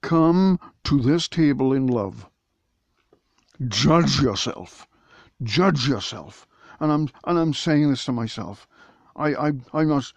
Come 0.00 0.60
to 0.84 1.00
this 1.00 1.28
table 1.28 1.72
in 1.72 1.86
love. 1.86 2.28
Judge 3.66 4.20
yourself. 4.20 4.86
Judge 5.42 5.88
yourself. 5.88 6.46
And 6.78 6.92
I'm 6.92 7.08
and 7.24 7.38
I'm 7.38 7.52
saying 7.52 7.90
this 7.90 8.04
to 8.04 8.12
myself. 8.12 8.68
I, 9.16 9.34
I, 9.34 9.52
I 9.72 9.84
must, 9.84 10.14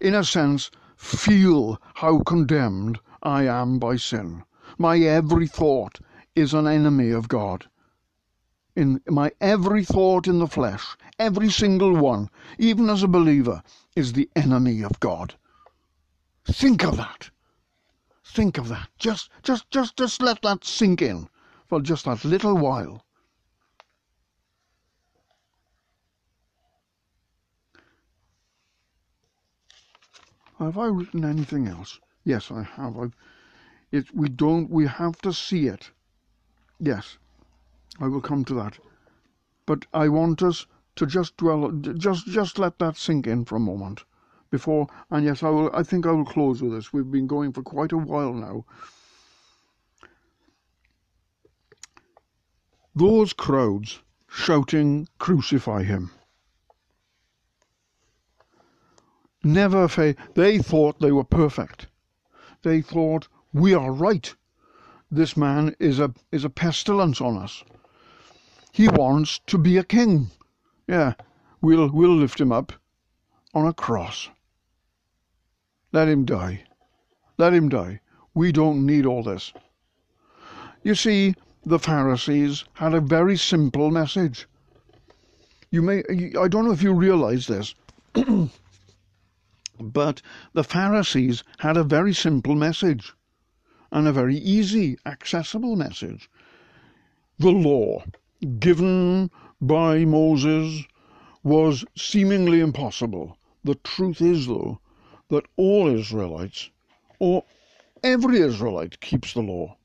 in 0.00 0.14
a 0.14 0.24
sense, 0.24 0.72
feel 0.96 1.80
how 1.94 2.20
condemned 2.20 2.98
I 3.22 3.44
am 3.46 3.78
by 3.78 3.96
sin. 3.96 4.42
My 4.76 4.98
every 4.98 5.46
thought 5.46 6.00
is 6.34 6.52
an 6.52 6.66
enemy 6.66 7.10
of 7.10 7.28
God. 7.28 7.68
In 8.74 9.00
my 9.08 9.30
every 9.40 9.84
thought 9.84 10.26
in 10.26 10.40
the 10.40 10.48
flesh, 10.48 10.96
every 11.18 11.50
single 11.50 11.94
one, 11.94 12.30
even 12.58 12.90
as 12.90 13.02
a 13.02 13.08
believer, 13.08 13.62
is 13.94 14.12
the 14.12 14.28
enemy 14.34 14.82
of 14.82 14.98
God. 15.00 15.34
Think 16.44 16.84
of 16.84 16.96
that. 16.96 17.30
Think 18.32 18.58
of 18.58 18.68
that. 18.68 18.88
Just, 18.96 19.28
just, 19.42 19.68
just, 19.70 19.96
just 19.96 20.22
let 20.22 20.42
that 20.42 20.64
sink 20.64 21.02
in 21.02 21.28
for 21.68 21.80
just 21.80 22.04
that 22.04 22.24
little 22.24 22.56
while. 22.56 23.04
Have 30.60 30.78
I 30.78 30.86
written 30.86 31.24
anything 31.24 31.66
else? 31.66 31.98
Yes, 32.22 32.52
I 32.52 32.62
have. 32.62 32.96
I've, 32.96 33.16
it, 33.90 34.14
we 34.14 34.28
don't. 34.28 34.70
We 34.70 34.86
have 34.86 35.20
to 35.22 35.32
see 35.32 35.66
it. 35.66 35.90
Yes, 36.78 37.18
I 37.98 38.06
will 38.06 38.20
come 38.20 38.44
to 38.44 38.54
that. 38.54 38.78
But 39.66 39.86
I 39.92 40.08
want 40.08 40.40
us 40.40 40.66
to 40.94 41.04
just 41.04 41.36
dwell, 41.36 41.72
just 41.72 42.28
just 42.28 42.60
let 42.60 42.78
that 42.78 42.96
sink 42.96 43.26
in 43.26 43.44
for 43.44 43.56
a 43.56 43.60
moment 43.60 44.04
before. 44.50 44.86
And 45.10 45.24
yes, 45.24 45.42
I 45.42 45.50
will. 45.50 45.70
I 45.74 45.82
think 45.82 46.06
I 46.06 46.12
will 46.12 46.24
close 46.24 46.62
with 46.62 46.72
this. 46.72 46.92
We've 46.92 47.10
been 47.10 47.26
going 47.26 47.52
for 47.52 47.62
quite 47.62 47.92
a 47.92 47.98
while 47.98 48.32
now. 48.32 48.64
Those 52.94 53.32
crowds 53.32 54.00
shouting, 54.28 55.08
"Crucify 55.18 55.84
him!" 55.84 56.10
never 59.42 59.88
fa- 59.88 60.14
they 60.34 60.58
thought 60.58 61.00
they 61.00 61.12
were 61.12 61.24
perfect. 61.24 61.86
They 62.62 62.82
thought 62.82 63.28
we 63.52 63.72
are 63.74 63.92
right. 63.92 64.34
This 65.10 65.36
man 65.36 65.74
is 65.78 65.98
a 65.98 66.12
is 66.30 66.44
a 66.44 66.50
pestilence 66.50 67.20
on 67.20 67.36
us. 67.36 67.64
He 68.72 68.88
wants 68.88 69.40
to 69.46 69.58
be 69.58 69.76
a 69.76 69.84
king. 69.84 70.30
Yeah, 70.86 71.14
we'll 71.60 71.90
we'll 71.90 72.14
lift 72.14 72.40
him 72.40 72.52
up 72.52 72.72
on 73.54 73.66
a 73.66 73.72
cross. 73.72 74.28
Let 75.92 76.08
him 76.08 76.24
die. 76.24 76.64
Let 77.36 77.52
him 77.52 77.68
die. 77.68 78.00
We 78.34 78.52
don't 78.52 78.86
need 78.86 79.06
all 79.06 79.22
this. 79.22 79.52
You 80.82 80.94
see, 80.94 81.34
the 81.64 81.78
Pharisees 81.78 82.64
had 82.74 82.94
a 82.94 83.00
very 83.00 83.36
simple 83.36 83.90
message. 83.90 84.46
You 85.70 85.82
may 85.82 86.02
I 86.38 86.48
don't 86.48 86.64
know 86.64 86.72
if 86.72 86.82
you 86.82 86.92
realize 86.92 87.46
this. 87.46 87.74
But 89.82 90.20
the 90.52 90.62
Pharisees 90.62 91.42
had 91.60 91.78
a 91.78 91.84
very 91.84 92.12
simple 92.12 92.54
message 92.54 93.14
and 93.90 94.06
a 94.06 94.12
very 94.12 94.36
easy, 94.36 94.98
accessible 95.06 95.74
message. 95.74 96.28
The 97.38 97.50
law 97.50 98.04
given 98.58 99.30
by 99.58 100.04
Moses 100.04 100.84
was 101.42 101.86
seemingly 101.96 102.60
impossible. 102.60 103.38
The 103.64 103.76
truth 103.76 104.20
is, 104.20 104.46
though, 104.46 104.80
that 105.30 105.46
all 105.56 105.88
Israelites, 105.88 106.70
or 107.18 107.44
every 108.04 108.40
Israelite, 108.40 109.00
keeps 109.00 109.32
the 109.32 109.40
law. 109.40 109.76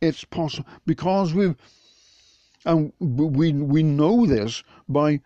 It's 0.00 0.24
possible 0.24 0.68
because 0.86 1.34
we've 1.34 1.56
and 2.64 2.92
we 3.00 3.52
we 3.52 3.82
know 3.82 4.26
this 4.26 4.62
by 4.88 5.20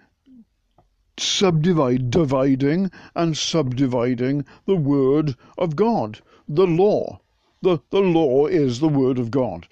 subdivide, 1.19 2.11
dividing 2.11 2.91
and 3.15 3.37
subdividing 3.37 4.45
the 4.67 4.77
Word 4.77 5.35
of 5.57 5.77
God, 5.77 6.21
the 6.49 6.67
law. 6.67 7.21
The, 7.63 7.79
the 7.91 8.01
law 8.01 8.47
is 8.47 8.81
the 8.81 8.89
Word 8.89 9.19
of 9.19 9.31
God. 9.31 9.67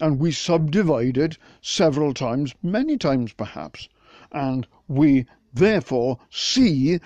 And 0.00 0.18
we 0.18 0.30
subdivide 0.32 1.18
it 1.18 1.36
several 1.60 2.14
times, 2.14 2.54
many 2.62 2.96
times 2.96 3.32
perhaps. 3.32 3.88
And 4.32 4.66
we 4.88 5.26
therefore 5.52 6.18
see 6.30 7.00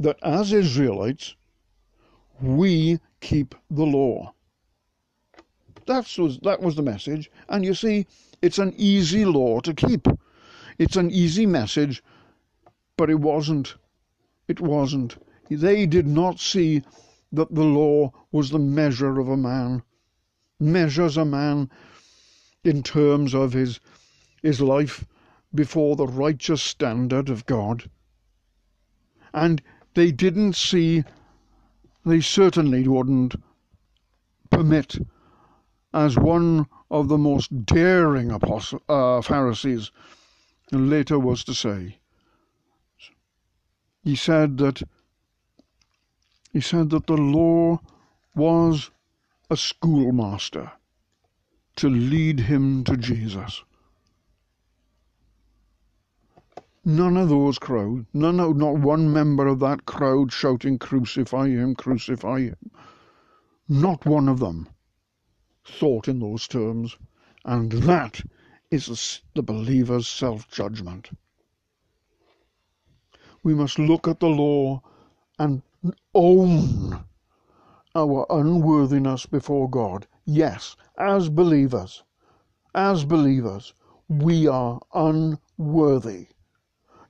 that 0.00 0.18
as 0.22 0.52
Israelites, 0.52 1.36
we 2.40 2.98
keep 3.20 3.54
the 3.70 3.84
law. 3.84 4.34
That 5.86 6.12
was, 6.18 6.38
that 6.40 6.60
was 6.60 6.74
the 6.74 6.82
message. 6.82 7.30
And 7.48 7.64
you 7.64 7.74
see, 7.74 8.06
it's 8.42 8.58
an 8.58 8.74
easy 8.76 9.24
law 9.24 9.60
to 9.60 9.72
keep. 9.72 10.08
It's 10.78 10.96
an 10.96 11.10
easy 11.10 11.46
message 11.46 12.02
but 13.00 13.08
it 13.08 13.18
wasn't. 13.18 13.76
It 14.46 14.60
wasn't. 14.60 15.16
They 15.48 15.86
did 15.86 16.06
not 16.06 16.38
see 16.38 16.82
that 17.32 17.54
the 17.54 17.64
law 17.64 18.12
was 18.30 18.50
the 18.50 18.58
measure 18.58 19.18
of 19.18 19.26
a 19.26 19.38
man, 19.38 19.82
measures 20.58 21.16
a 21.16 21.24
man 21.24 21.70
in 22.62 22.82
terms 22.82 23.34
of 23.34 23.54
his, 23.54 23.80
his 24.42 24.60
life 24.60 25.06
before 25.54 25.96
the 25.96 26.06
righteous 26.06 26.60
standard 26.60 27.30
of 27.30 27.46
God. 27.46 27.88
And 29.32 29.62
they 29.94 30.12
didn't 30.12 30.54
see, 30.54 31.04
they 32.04 32.20
certainly 32.20 32.86
wouldn't 32.86 33.34
permit, 34.50 34.98
as 35.92 36.16
one 36.16 36.66
of 36.90 37.08
the 37.08 37.18
most 37.18 37.66
daring 37.66 38.30
apostle, 38.30 38.82
uh, 38.88 39.20
Pharisees 39.22 39.90
later 40.72 41.18
was 41.18 41.44
to 41.44 41.54
say, 41.54 41.98
he 44.02 44.16
said 44.16 44.58
that 44.58 44.82
he 46.52 46.60
said 46.60 46.90
that 46.90 47.06
the 47.06 47.16
law 47.16 47.80
was 48.34 48.90
a 49.50 49.56
schoolmaster 49.56 50.72
to 51.76 51.88
lead 51.88 52.40
him 52.40 52.82
to 52.84 52.96
Jesus. 52.96 53.62
None 56.84 57.16
of 57.16 57.28
those 57.28 57.58
crowd, 57.58 58.06
none 58.14 58.36
not 58.36 58.78
one 58.78 59.12
member 59.12 59.46
of 59.46 59.60
that 59.60 59.86
crowd 59.86 60.32
shouting, 60.32 60.78
Crucify 60.78 61.48
him, 61.48 61.74
crucify 61.74 62.40
him. 62.40 62.70
Not 63.68 64.06
one 64.06 64.28
of 64.28 64.38
them 64.38 64.68
thought 65.64 66.08
in 66.08 66.20
those 66.20 66.48
terms, 66.48 66.96
and 67.44 67.70
that 67.72 68.22
is 68.70 69.20
the 69.34 69.42
believer's 69.42 70.08
self 70.08 70.50
judgment 70.50 71.10
we 73.42 73.54
must 73.54 73.78
look 73.78 74.06
at 74.06 74.20
the 74.20 74.28
law 74.28 74.82
and 75.38 75.62
own 76.14 77.04
our 77.94 78.26
unworthiness 78.30 79.26
before 79.26 79.68
God. 79.68 80.06
Yes, 80.26 80.76
as 80.98 81.28
believers, 81.28 82.02
as 82.74 83.04
believers, 83.04 83.72
we 84.08 84.46
are 84.46 84.80
unworthy. 84.94 86.28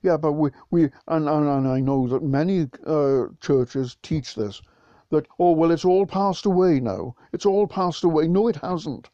Yeah, 0.01 0.17
but 0.17 0.33
we, 0.33 0.49
we 0.71 0.83
and, 1.07 1.27
and, 1.29 1.47
and 1.47 1.67
I 1.67 1.79
know 1.79 2.07
that 2.07 2.23
many 2.23 2.69
uh, 2.85 3.25
churches 3.41 3.97
teach 4.01 4.35
this 4.35 4.61
that, 5.09 5.27
oh, 5.39 5.51
well, 5.51 5.71
it's 5.71 5.85
all 5.85 6.05
passed 6.05 6.45
away 6.45 6.79
now. 6.79 7.15
It's 7.33 7.45
all 7.45 7.67
passed 7.67 8.03
away. 8.03 8.27
No, 8.27 8.47
it 8.47 8.55
hasn't. 8.57 9.09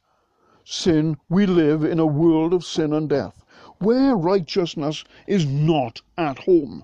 Sin, 0.64 1.18
we 1.30 1.46
live 1.46 1.84
in 1.84 2.00
a 2.00 2.06
world 2.06 2.54
of 2.54 2.64
sin 2.64 2.94
and 2.94 3.10
death 3.10 3.44
where 3.80 4.16
righteousness 4.16 5.04
is 5.28 5.46
not 5.46 6.02
at 6.18 6.40
home 6.40 6.84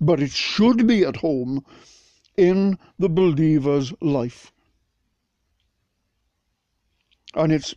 but 0.00 0.20
it 0.20 0.30
should 0.30 0.86
be 0.86 1.04
at 1.04 1.16
home 1.16 1.64
in 2.36 2.78
the 2.98 3.08
believer's 3.08 3.92
life. 4.00 4.52
And 7.34 7.52
it's 7.52 7.74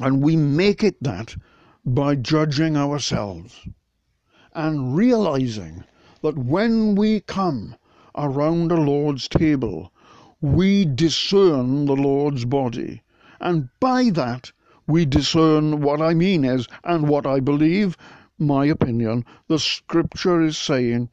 and 0.00 0.22
we 0.22 0.36
make 0.36 0.84
it 0.84 1.02
that 1.02 1.34
by 1.84 2.14
judging 2.14 2.76
ourselves 2.76 3.66
and 4.58 4.96
realizing 4.96 5.84
that 6.22 6.38
when 6.38 6.96
we 6.96 7.20
come 7.20 7.76
around 8.16 8.68
the 8.68 8.76
Lord's 8.76 9.28
table, 9.28 9.92
we 10.42 10.84
discern 10.84 11.86
the 11.86 11.96
Lord's 11.96 12.44
body 12.44 13.02
And 13.40 13.68
by 13.80 14.10
that, 14.10 14.52
we 14.88 15.06
discern 15.06 15.80
what 15.82 16.02
I 16.02 16.14
mean 16.14 16.44
is, 16.44 16.68
and 16.84 17.08
what 17.08 17.26
I 17.26 17.40
believe, 17.40 17.96
my 18.38 18.66
opinion, 18.66 19.24
the 19.48 19.60
scripture 19.60 20.42
is 20.42 20.58
saying, 20.58 21.10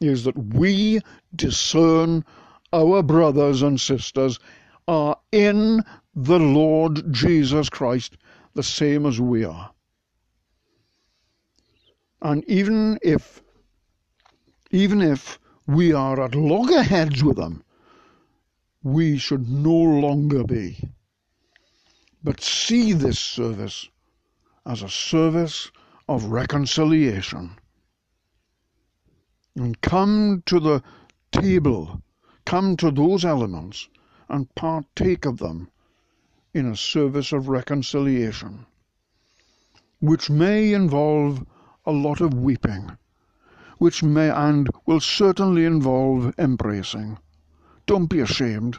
is 0.00 0.24
that 0.24 0.38
we 0.54 1.00
discern 1.36 2.24
our 2.72 3.02
brothers 3.02 3.62
and 3.62 3.80
sisters 3.80 4.40
are 4.88 5.18
in 5.32 5.82
the 6.14 6.40
Lord 6.40 7.12
Jesus 7.12 7.70
Christ 7.70 8.18
the 8.54 8.62
same 8.64 9.06
as 9.06 9.20
we 9.20 9.44
are. 9.44 9.73
And 12.22 12.44
even 12.48 12.98
if 13.02 13.42
even 14.70 15.00
if 15.00 15.38
we 15.66 15.92
are 15.92 16.20
at 16.20 16.34
loggerheads 16.34 17.22
with 17.22 17.36
them, 17.36 17.62
we 18.82 19.16
should 19.16 19.48
no 19.48 19.72
longer 19.72 20.44
be. 20.44 20.90
But 22.22 22.40
see 22.40 22.92
this 22.92 23.18
service 23.18 23.88
as 24.66 24.82
a 24.82 24.88
service 24.88 25.70
of 26.08 26.24
reconciliation. 26.24 27.56
And 29.56 29.80
come 29.80 30.42
to 30.46 30.58
the 30.58 30.82
table, 31.32 32.02
come 32.44 32.76
to 32.78 32.90
those 32.90 33.24
elements 33.24 33.88
and 34.28 34.52
partake 34.54 35.24
of 35.24 35.38
them 35.38 35.70
in 36.52 36.66
a 36.66 36.76
service 36.76 37.32
of 37.32 37.48
reconciliation, 37.48 38.66
which 40.00 40.30
may 40.30 40.72
involve 40.72 41.46
a 41.86 41.92
lot 41.92 42.20
of 42.20 42.34
weeping, 42.34 42.96
which 43.78 44.02
may 44.02 44.30
and 44.30 44.68
will 44.86 45.00
certainly 45.00 45.64
involve 45.64 46.32
embracing. 46.38 47.18
Don't 47.86 48.06
be 48.06 48.20
ashamed. 48.20 48.78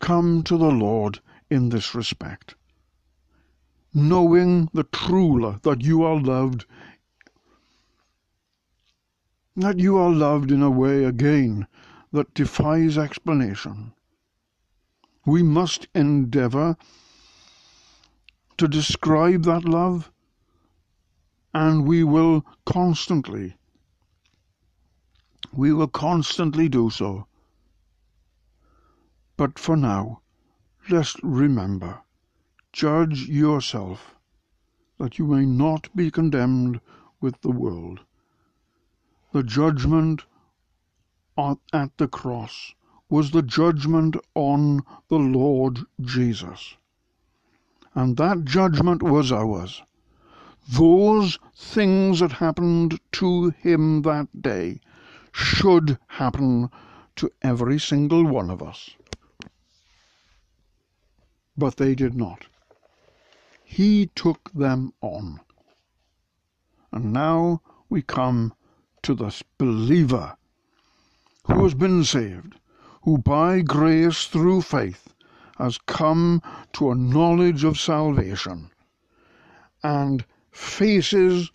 Come 0.00 0.42
to 0.44 0.56
the 0.56 0.70
Lord 0.70 1.20
in 1.48 1.70
this 1.70 1.94
respect, 1.94 2.54
knowing 3.94 4.68
the 4.72 4.84
true 4.84 5.58
that 5.62 5.82
you 5.82 6.02
are 6.02 6.20
loved, 6.20 6.66
that 9.56 9.78
you 9.78 9.96
are 9.98 10.10
loved 10.10 10.50
in 10.50 10.62
a 10.62 10.70
way 10.70 11.04
again 11.04 11.66
that 12.12 12.34
defies 12.34 12.98
explanation. 12.98 13.92
We 15.26 15.42
must 15.42 15.86
endeavor 15.94 16.76
to 18.60 18.68
describe 18.68 19.44
that 19.44 19.64
love, 19.64 20.12
and 21.54 21.88
we 21.88 22.04
will 22.04 22.44
constantly, 22.66 23.56
we 25.50 25.72
will 25.72 25.88
constantly 25.88 26.68
do 26.68 26.90
so. 26.90 27.26
But 29.38 29.58
for 29.58 29.78
now, 29.78 30.20
just 30.86 31.16
remember, 31.22 32.02
judge 32.70 33.28
yourself, 33.28 34.14
that 34.98 35.18
you 35.18 35.26
may 35.26 35.46
not 35.46 35.88
be 35.96 36.10
condemned 36.10 36.82
with 37.18 37.40
the 37.40 37.50
world. 37.50 38.00
The 39.32 39.42
judgment 39.42 40.26
at 41.38 41.96
the 41.96 42.08
cross 42.08 42.74
was 43.08 43.30
the 43.30 43.40
judgment 43.40 44.16
on 44.34 44.82
the 45.08 45.18
Lord 45.18 45.78
Jesus. 46.02 46.76
And 47.94 48.16
that 48.18 48.44
judgment 48.44 49.02
was 49.02 49.32
ours. 49.32 49.82
Those 50.68 51.38
things 51.56 52.20
that 52.20 52.32
happened 52.32 53.00
to 53.12 53.50
him 53.50 54.02
that 54.02 54.42
day 54.42 54.80
should 55.32 55.98
happen 56.06 56.70
to 57.16 57.30
every 57.42 57.80
single 57.80 58.24
one 58.24 58.50
of 58.50 58.62
us. 58.62 58.90
But 61.56 61.76
they 61.76 61.94
did 61.94 62.14
not. 62.14 62.46
He 63.64 64.06
took 64.14 64.52
them 64.52 64.92
on. 65.00 65.40
And 66.92 67.12
now 67.12 67.62
we 67.88 68.02
come 68.02 68.54
to 69.02 69.14
the 69.14 69.42
believer 69.58 70.36
who 71.44 71.64
has 71.64 71.74
been 71.74 72.04
saved, 72.04 72.54
who 73.02 73.18
by 73.18 73.62
grace 73.62 74.26
through 74.26 74.62
faith 74.62 75.14
has 75.60 75.76
come 75.86 76.40
to 76.72 76.90
a 76.90 76.94
knowledge 76.94 77.64
of 77.64 77.78
salvation 77.78 78.70
and 79.82 80.24
faces 80.50 81.50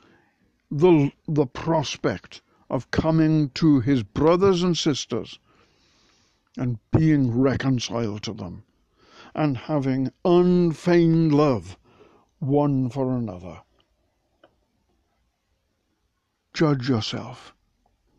the, 0.69 1.11
the 1.27 1.47
prospect 1.47 2.41
of 2.69 2.91
coming 2.91 3.49
to 3.49 3.79
his 3.79 4.03
brothers 4.03 4.61
and 4.61 4.77
sisters 4.77 5.39
and 6.55 6.77
being 6.91 7.35
reconciled 7.35 8.21
to 8.21 8.33
them 8.33 8.63
and 9.33 9.57
having 9.57 10.11
unfeigned 10.23 11.33
love 11.33 11.77
one 12.39 12.89
for 12.89 13.11
another. 13.17 13.61
Judge 16.53 16.87
yourself 16.87 17.53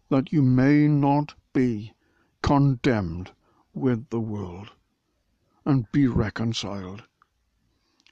that 0.09 0.33
you 0.33 0.43
may 0.43 0.89
not 0.89 1.35
be 1.53 1.93
condemned 2.43 3.31
with 3.73 4.09
the 4.11 4.21
world 4.21 4.71
and 5.67 5.91
be 5.91 6.07
reconciled. 6.07 7.03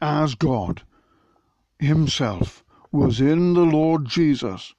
As 0.01 0.35
God 0.35 0.83
Himself 1.79 2.65
was 2.91 3.21
in 3.21 3.55
the 3.55 3.65
Lord 3.65 4.07
Jesus, 4.07 4.75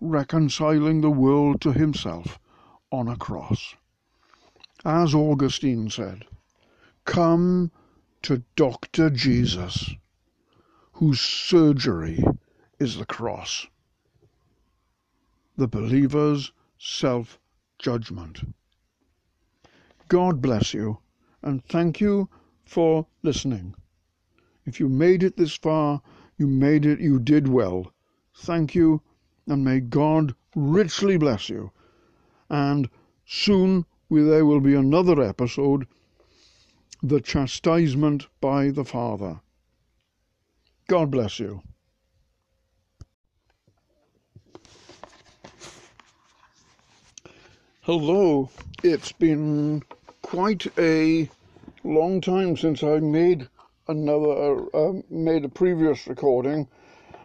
reconciling 0.00 1.02
the 1.02 1.10
world 1.10 1.60
to 1.60 1.72
Himself 1.72 2.40
on 2.90 3.06
a 3.06 3.16
cross. 3.16 3.76
As 4.84 5.14
Augustine 5.14 5.90
said, 5.90 6.24
Come 7.04 7.70
to 8.22 8.42
Dr. 8.56 9.10
Jesus, 9.10 9.94
whose 10.92 11.20
surgery 11.20 12.24
is 12.78 12.96
the 12.96 13.06
cross. 13.06 13.66
The 15.56 15.68
believer's 15.68 16.52
self 16.78 17.38
judgment. 17.78 18.54
God 20.08 20.40
bless 20.40 20.72
you, 20.72 20.98
and 21.42 21.64
thank 21.66 22.00
you 22.00 22.28
for 22.64 23.06
listening. 23.22 23.74
If 24.64 24.80
you 24.80 24.88
made 24.88 25.22
it 25.22 25.36
this 25.36 25.54
far, 25.54 26.02
you 26.36 26.46
made 26.46 26.84
it, 26.84 27.00
you 27.00 27.18
did 27.18 27.48
well. 27.48 27.92
Thank 28.34 28.74
you, 28.74 29.02
and 29.46 29.64
may 29.64 29.80
God 29.80 30.34
richly 30.54 31.16
bless 31.16 31.48
you. 31.48 31.70
And 32.50 32.88
soon 33.24 33.86
there 34.10 34.44
will 34.44 34.60
be 34.60 34.74
another 34.74 35.22
episode 35.22 35.86
The 37.02 37.20
Chastisement 37.20 38.26
by 38.40 38.70
the 38.70 38.84
Father. 38.84 39.40
God 40.88 41.10
bless 41.10 41.38
you. 41.38 41.62
Hello, 47.82 48.50
it's 48.82 49.12
been 49.12 49.82
quite 50.26 50.66
a 50.76 51.30
long 51.84 52.20
time 52.20 52.56
since 52.56 52.82
I 52.82 52.98
made 52.98 53.48
another 53.86 54.66
uh, 54.74 54.94
made 55.08 55.44
a 55.44 55.48
previous 55.48 56.08
recording, 56.08 56.66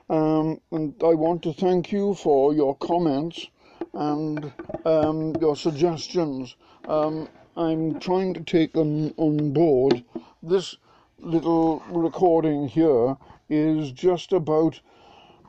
um, 0.07 0.61
and 0.71 0.93
I 1.03 1.15
want 1.15 1.41
to 1.43 1.53
thank 1.53 1.91
you 1.91 2.13
for 2.13 2.53
your 2.53 2.75
comments 2.75 3.47
and 3.95 4.53
um, 4.85 5.35
your 5.41 5.55
suggestions. 5.55 6.55
Um, 6.87 7.27
I'm 7.57 7.99
trying 7.99 8.35
to 8.35 8.41
take 8.41 8.73
them 8.73 9.15
on 9.17 9.51
board. 9.51 10.03
This 10.43 10.75
little 11.17 11.81
recording 11.89 12.67
here 12.67 13.17
is 13.49 13.91
just 13.93 14.31
about 14.31 14.79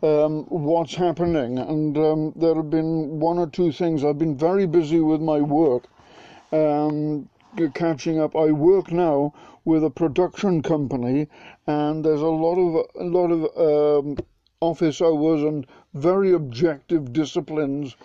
um, 0.02 0.44
what's 0.48 0.94
happening. 0.94 1.58
And 1.58 1.98
um, 1.98 2.32
there 2.34 2.54
have 2.54 2.70
been 2.70 3.20
one 3.20 3.36
or 3.36 3.46
two 3.46 3.72
things. 3.72 4.04
I've 4.04 4.18
been 4.18 4.38
very 4.38 4.66
busy 4.66 5.00
with 5.00 5.20
my 5.20 5.42
work, 5.42 5.84
um, 6.50 7.28
catching 7.74 8.20
up. 8.20 8.34
I 8.34 8.50
work 8.52 8.90
now 8.90 9.34
with 9.64 9.84
a 9.84 9.90
production 9.90 10.62
company, 10.62 11.28
and 11.66 12.04
there's 12.04 12.20
a 12.20 12.26
lot 12.26 12.56
of 12.56 12.86
a 12.98 13.04
lot 13.04 13.30
of 13.30 14.06
um, 14.06 14.16
office 14.60 15.00
hours 15.02 15.42
and 15.42 15.66
very 15.94 16.32
objective 16.32 17.12
disciplines 17.12 17.96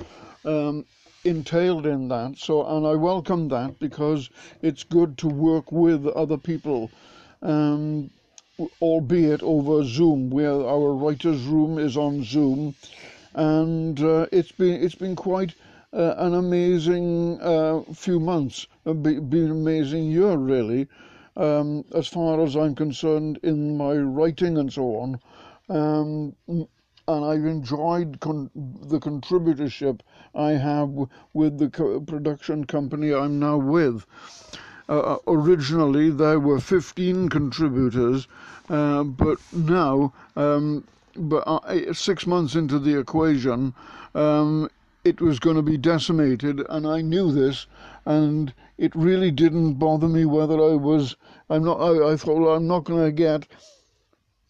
um, 0.45 0.85
entailed 1.23 1.85
in 1.85 2.07
that. 2.09 2.37
So, 2.37 2.65
and 2.65 2.85
I 2.85 2.95
welcome 2.95 3.47
that 3.49 3.79
because 3.79 4.29
it's 4.61 4.83
good 4.83 5.17
to 5.19 5.27
work 5.27 5.71
with 5.71 6.05
other 6.07 6.37
people. 6.37 6.91
Um, 7.41 8.09
albeit 8.81 9.43
over 9.43 9.83
Zoom, 9.83 10.31
where 10.31 10.65
our 10.65 10.91
writers' 10.93 11.43
room 11.43 11.77
is 11.77 11.95
on 11.95 12.23
Zoom, 12.23 12.73
and 13.35 13.99
uh, 13.99 14.25
it's 14.31 14.51
been 14.51 14.83
it's 14.83 14.95
been 14.95 15.15
quite 15.15 15.53
an 16.17 16.33
amazing 16.35 17.39
uh, 17.41 17.81
few 17.93 18.19
months, 18.19 18.67
uh, 18.85 18.93
been 18.93 19.45
an 19.45 19.51
amazing 19.51 20.11
year 20.11 20.37
really, 20.37 20.87
um, 21.35 21.83
as 21.93 22.07
far 22.07 22.41
as 22.41 22.55
I'm 22.55 22.75
concerned 22.75 23.39
in 23.43 23.77
my 23.77 23.95
writing 23.95 24.57
and 24.57 24.71
so 24.71 24.83
on, 24.97 25.19
um, 25.69 26.35
and 26.47 27.25
I've 27.25 27.45
enjoyed 27.45 28.19
con- 28.19 28.51
the 28.55 28.99
contributorship 28.99 30.01
I 30.35 30.51
have 30.51 30.89
w- 30.89 31.09
with 31.33 31.57
the 31.57 31.69
co- 31.69 31.99
production 32.01 32.65
company 32.65 33.13
I'm 33.13 33.39
now 33.39 33.57
with. 33.57 34.05
uh, 34.89 35.17
originally 35.27 36.09
there 36.09 36.39
were 36.39 36.59
15 36.59 37.29
contributors, 37.29 38.27
uh, 38.69 39.03
but 39.03 39.37
now, 39.53 40.13
um, 40.35 40.83
but 41.15 41.43
uh, 41.47 41.93
six 41.93 42.25
months 42.27 42.55
into 42.55 42.79
the 42.79 42.97
equation, 42.97 43.73
um, 44.15 44.69
it 45.07 45.21
was 45.21 45.39
going 45.39 45.55
to 45.55 45.61
be 45.61 45.77
decimated, 45.77 46.61
and 46.67 46.85
I 46.85 46.99
knew 46.99 47.31
this, 47.31 47.65
and 48.05 48.53
it 48.77 48.93
really 48.93 49.31
didn't 49.31 49.75
bother 49.75 50.09
me 50.09 50.25
whether 50.25 50.55
I 50.55 50.75
was. 50.75 51.15
I'm 51.49 51.63
not. 51.63 51.79
I, 51.79 52.11
I 52.11 52.17
thought 52.17 52.41
well, 52.41 52.55
I'm 52.55 52.67
not 52.67 52.83
going 52.83 53.05
to 53.05 53.11
get 53.13 53.47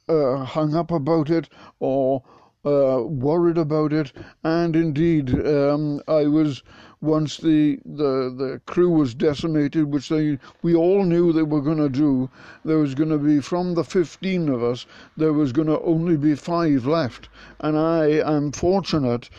uh, 0.10 0.44
hung 0.46 0.74
up 0.74 0.90
about 0.90 1.30
it 1.30 1.48
or 1.80 2.24
uh, 2.66 3.04
worried 3.04 3.60
about 3.60 3.94
it, 3.94 4.12
and 4.44 4.76
indeed, 4.76 5.30
um, 5.46 6.02
I 6.08 6.26
was 6.26 6.64
once 7.02 7.38
the, 7.38 7.80
the 7.86 8.34
the 8.36 8.62
crew 8.66 8.90
was 8.90 9.14
decimated, 9.14 9.94
which 9.94 10.10
they 10.10 10.40
we 10.64 10.74
all 10.74 11.06
knew 11.06 11.32
they 11.32 11.44
were 11.44 11.62
going 11.62 11.78
to 11.78 11.88
do. 11.88 12.32
There 12.66 12.80
was 12.80 12.96
going 12.96 13.12
to 13.12 13.20
be 13.20 13.42
from 13.42 13.76
the 13.76 13.84
fifteen 13.84 14.50
of 14.50 14.64
us, 14.64 14.88
there 15.16 15.34
was 15.34 15.52
going 15.52 15.68
to 15.68 15.80
only 15.82 16.18
be 16.18 16.34
five 16.34 16.88
left, 16.88 17.30
and 17.60 17.78
I 17.78 18.08
am 18.26 18.52
fortunate 18.52 19.30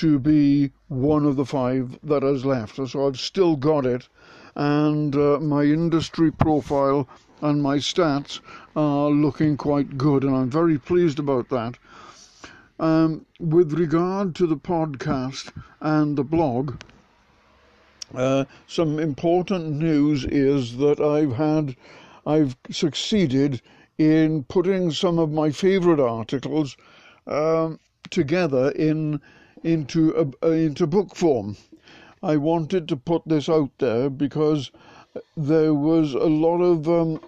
to 0.00 0.18
be 0.18 0.70
one 0.88 1.26
of 1.26 1.36
the 1.36 1.44
five 1.44 1.98
that 2.02 2.22
has 2.22 2.46
left. 2.46 2.76
So 2.76 3.06
I've 3.06 3.20
still 3.20 3.54
got 3.54 3.84
it, 3.84 4.08
and 4.54 5.14
uh, 5.14 5.38
my 5.40 5.64
industry 5.64 6.30
profile 6.30 7.06
and 7.42 7.62
my 7.62 7.76
stats 7.76 8.40
are 8.74 9.10
looking 9.10 9.58
quite 9.58 9.98
good, 9.98 10.24
and 10.24 10.34
I'm 10.34 10.48
very 10.48 10.78
pleased 10.78 11.18
about 11.18 11.50
that. 11.50 11.76
Um, 12.78 13.26
with 13.38 13.74
regard 13.74 14.34
to 14.36 14.46
the 14.46 14.56
podcast 14.56 15.52
and 15.82 16.16
the 16.16 16.24
blog, 16.24 16.82
uh, 18.14 18.46
some 18.66 18.98
important 18.98 19.66
news 19.72 20.24
is 20.24 20.78
that 20.78 20.98
I've 20.98 21.34
had, 21.34 21.76
I've 22.26 22.56
succeeded 22.70 23.60
in 23.98 24.44
putting 24.44 24.92
some 24.92 25.18
of 25.18 25.30
my 25.30 25.50
favourite 25.50 26.00
articles 26.00 26.74
um, 27.26 27.78
together 28.08 28.70
in 28.70 29.20
into 29.62 30.34
a, 30.42 30.50
into 30.50 30.86
book 30.86 31.14
form. 31.14 31.56
I 32.22 32.36
wanted 32.36 32.88
to 32.88 32.96
put 32.96 33.22
this 33.26 33.48
out 33.48 33.70
there 33.78 34.10
because 34.10 34.70
there 35.36 35.74
was 35.74 36.14
a 36.14 36.18
lot 36.18 36.60
of 36.60 36.88
um, 36.88 37.20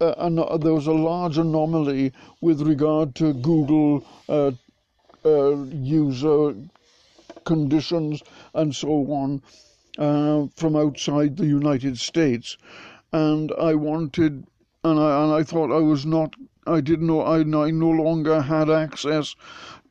uh, 0.00 0.14
an, 0.18 0.36
there 0.60 0.74
was 0.74 0.86
a 0.86 0.92
large 0.92 1.38
anomaly 1.38 2.12
with 2.40 2.62
regard 2.62 3.14
to 3.16 3.34
Google 3.34 4.04
uh, 4.28 4.52
uh, 5.24 5.56
user 5.64 6.54
conditions 7.44 8.22
and 8.54 8.74
so 8.74 8.88
on 9.12 9.42
uh, 9.98 10.46
from 10.56 10.76
outside 10.76 11.36
the 11.36 11.46
United 11.46 11.98
States, 11.98 12.56
and 13.12 13.52
I 13.60 13.74
wanted, 13.74 14.46
and 14.84 15.00
I 15.00 15.24
and 15.24 15.32
I 15.32 15.42
thought 15.42 15.76
I 15.76 15.80
was 15.80 16.06
not, 16.06 16.34
I 16.66 16.80
didn't 16.80 17.08
know, 17.08 17.22
I, 17.22 17.40
I 17.40 17.70
no 17.70 17.90
longer 17.90 18.40
had 18.40 18.70
access 18.70 19.34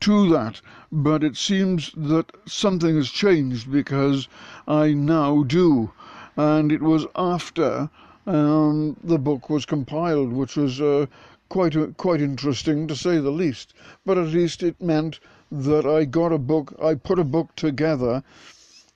to 0.01 0.29
that, 0.29 0.61
but 0.91 1.23
it 1.23 1.35
seems 1.35 1.91
that 1.95 2.31
something 2.45 2.95
has 2.95 3.09
changed 3.09 3.71
because 3.71 4.27
I 4.67 4.93
now 4.93 5.43
do, 5.43 5.91
and 6.37 6.71
it 6.71 6.81
was 6.81 7.05
after 7.15 7.89
um, 8.25 8.95
the 9.03 9.17
book 9.17 9.49
was 9.49 9.65
compiled, 9.65 10.31
which 10.31 10.55
was 10.55 10.79
uh, 10.79 11.07
quite 11.49 11.75
quite 11.97 12.21
interesting 12.21 12.87
to 12.87 12.95
say 12.95 13.17
the 13.17 13.31
least. 13.31 13.73
But 14.05 14.17
at 14.17 14.27
least 14.27 14.63
it 14.63 14.79
meant 14.81 15.19
that 15.51 15.85
I 15.85 16.05
got 16.05 16.31
a 16.31 16.37
book. 16.37 16.75
I 16.81 16.93
put 16.93 17.19
a 17.19 17.23
book 17.23 17.55
together. 17.55 18.23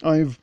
I've 0.04 0.40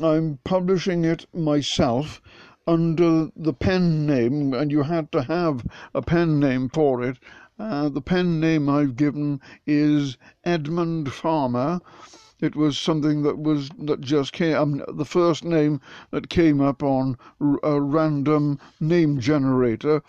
I'm 0.00 0.38
publishing 0.44 1.04
it 1.04 1.26
myself 1.34 2.22
under 2.66 3.30
the 3.34 3.52
pen 3.52 4.06
name, 4.06 4.54
and 4.54 4.70
you 4.70 4.84
had 4.84 5.10
to 5.12 5.24
have 5.24 5.66
a 5.94 6.00
pen 6.00 6.38
name 6.38 6.68
for 6.68 7.02
it. 7.02 7.18
Uh, 7.62 7.88
the 7.88 8.02
pen 8.02 8.40
name 8.40 8.68
I've 8.68 8.96
given 8.96 9.40
is 9.68 10.18
Edmund 10.42 11.12
Farmer. 11.12 11.80
It 12.40 12.56
was 12.56 12.76
something 12.76 13.22
that 13.22 13.38
was 13.38 13.68
that 13.78 14.00
just 14.00 14.32
came. 14.32 14.56
Um, 14.56 14.84
the 14.88 15.04
first 15.04 15.44
name 15.44 15.80
that 16.10 16.28
came 16.28 16.60
up 16.60 16.82
on 16.82 17.16
a 17.62 17.80
random 17.80 18.58
name 18.80 19.20
generator 19.20 20.02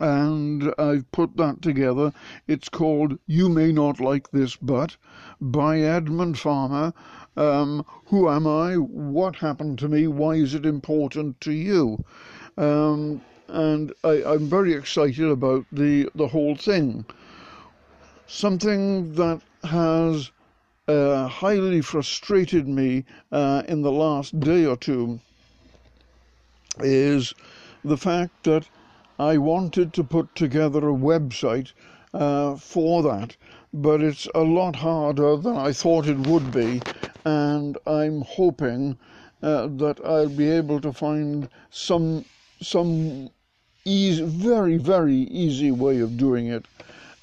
and 0.00 0.74
I've 0.76 1.08
put 1.12 1.36
that 1.36 1.62
together. 1.62 2.12
It's 2.48 2.68
called 2.68 3.16
You 3.28 3.48
May 3.48 3.70
Not 3.70 4.00
Like 4.00 4.32
This 4.32 4.56
But 4.56 4.96
by 5.40 5.78
Edmund 5.78 6.36
Farmer. 6.36 6.92
Um, 7.36 7.86
who 8.06 8.28
am 8.28 8.44
I? 8.44 8.74
What 8.74 9.36
happened 9.36 9.78
to 9.78 9.88
me? 9.88 10.08
Why 10.08 10.32
is 10.32 10.52
it 10.52 10.66
important 10.66 11.40
to 11.42 11.52
you? 11.52 12.04
Um, 12.56 13.20
and 13.48 13.92
I, 14.04 14.22
I'm 14.24 14.48
very 14.48 14.74
excited 14.74 15.28
about 15.28 15.64
the, 15.72 16.10
the 16.14 16.28
whole 16.28 16.54
thing. 16.54 17.04
Something 18.26 19.14
that 19.14 19.40
has 19.64 20.30
uh, 20.86 21.26
highly 21.26 21.80
frustrated 21.80 22.68
me 22.68 23.04
uh, 23.32 23.62
in 23.68 23.82
the 23.82 23.92
last 23.92 24.38
day 24.40 24.66
or 24.66 24.76
two 24.76 25.20
is 26.80 27.34
the 27.84 27.96
fact 27.96 28.44
that 28.44 28.68
I 29.18 29.38
wanted 29.38 29.92
to 29.94 30.04
put 30.04 30.34
together 30.34 30.88
a 30.88 30.92
website 30.92 31.72
uh, 32.14 32.56
for 32.56 33.02
that, 33.02 33.36
but 33.72 34.00
it's 34.00 34.28
a 34.34 34.42
lot 34.42 34.76
harder 34.76 35.36
than 35.36 35.56
I 35.56 35.72
thought 35.72 36.06
it 36.06 36.26
would 36.26 36.52
be, 36.52 36.80
and 37.24 37.76
I'm 37.86 38.22
hoping 38.22 38.96
uh, 39.42 39.66
that 39.76 40.00
I'll 40.04 40.28
be 40.28 40.48
able 40.50 40.80
to 40.80 40.92
find 40.92 41.48
some 41.70 42.24
some 42.60 43.30
easy, 43.88 44.22
very 44.22 44.76
very 44.76 45.20
easy 45.44 45.70
way 45.70 46.00
of 46.00 46.16
doing 46.16 46.46
it, 46.46 46.66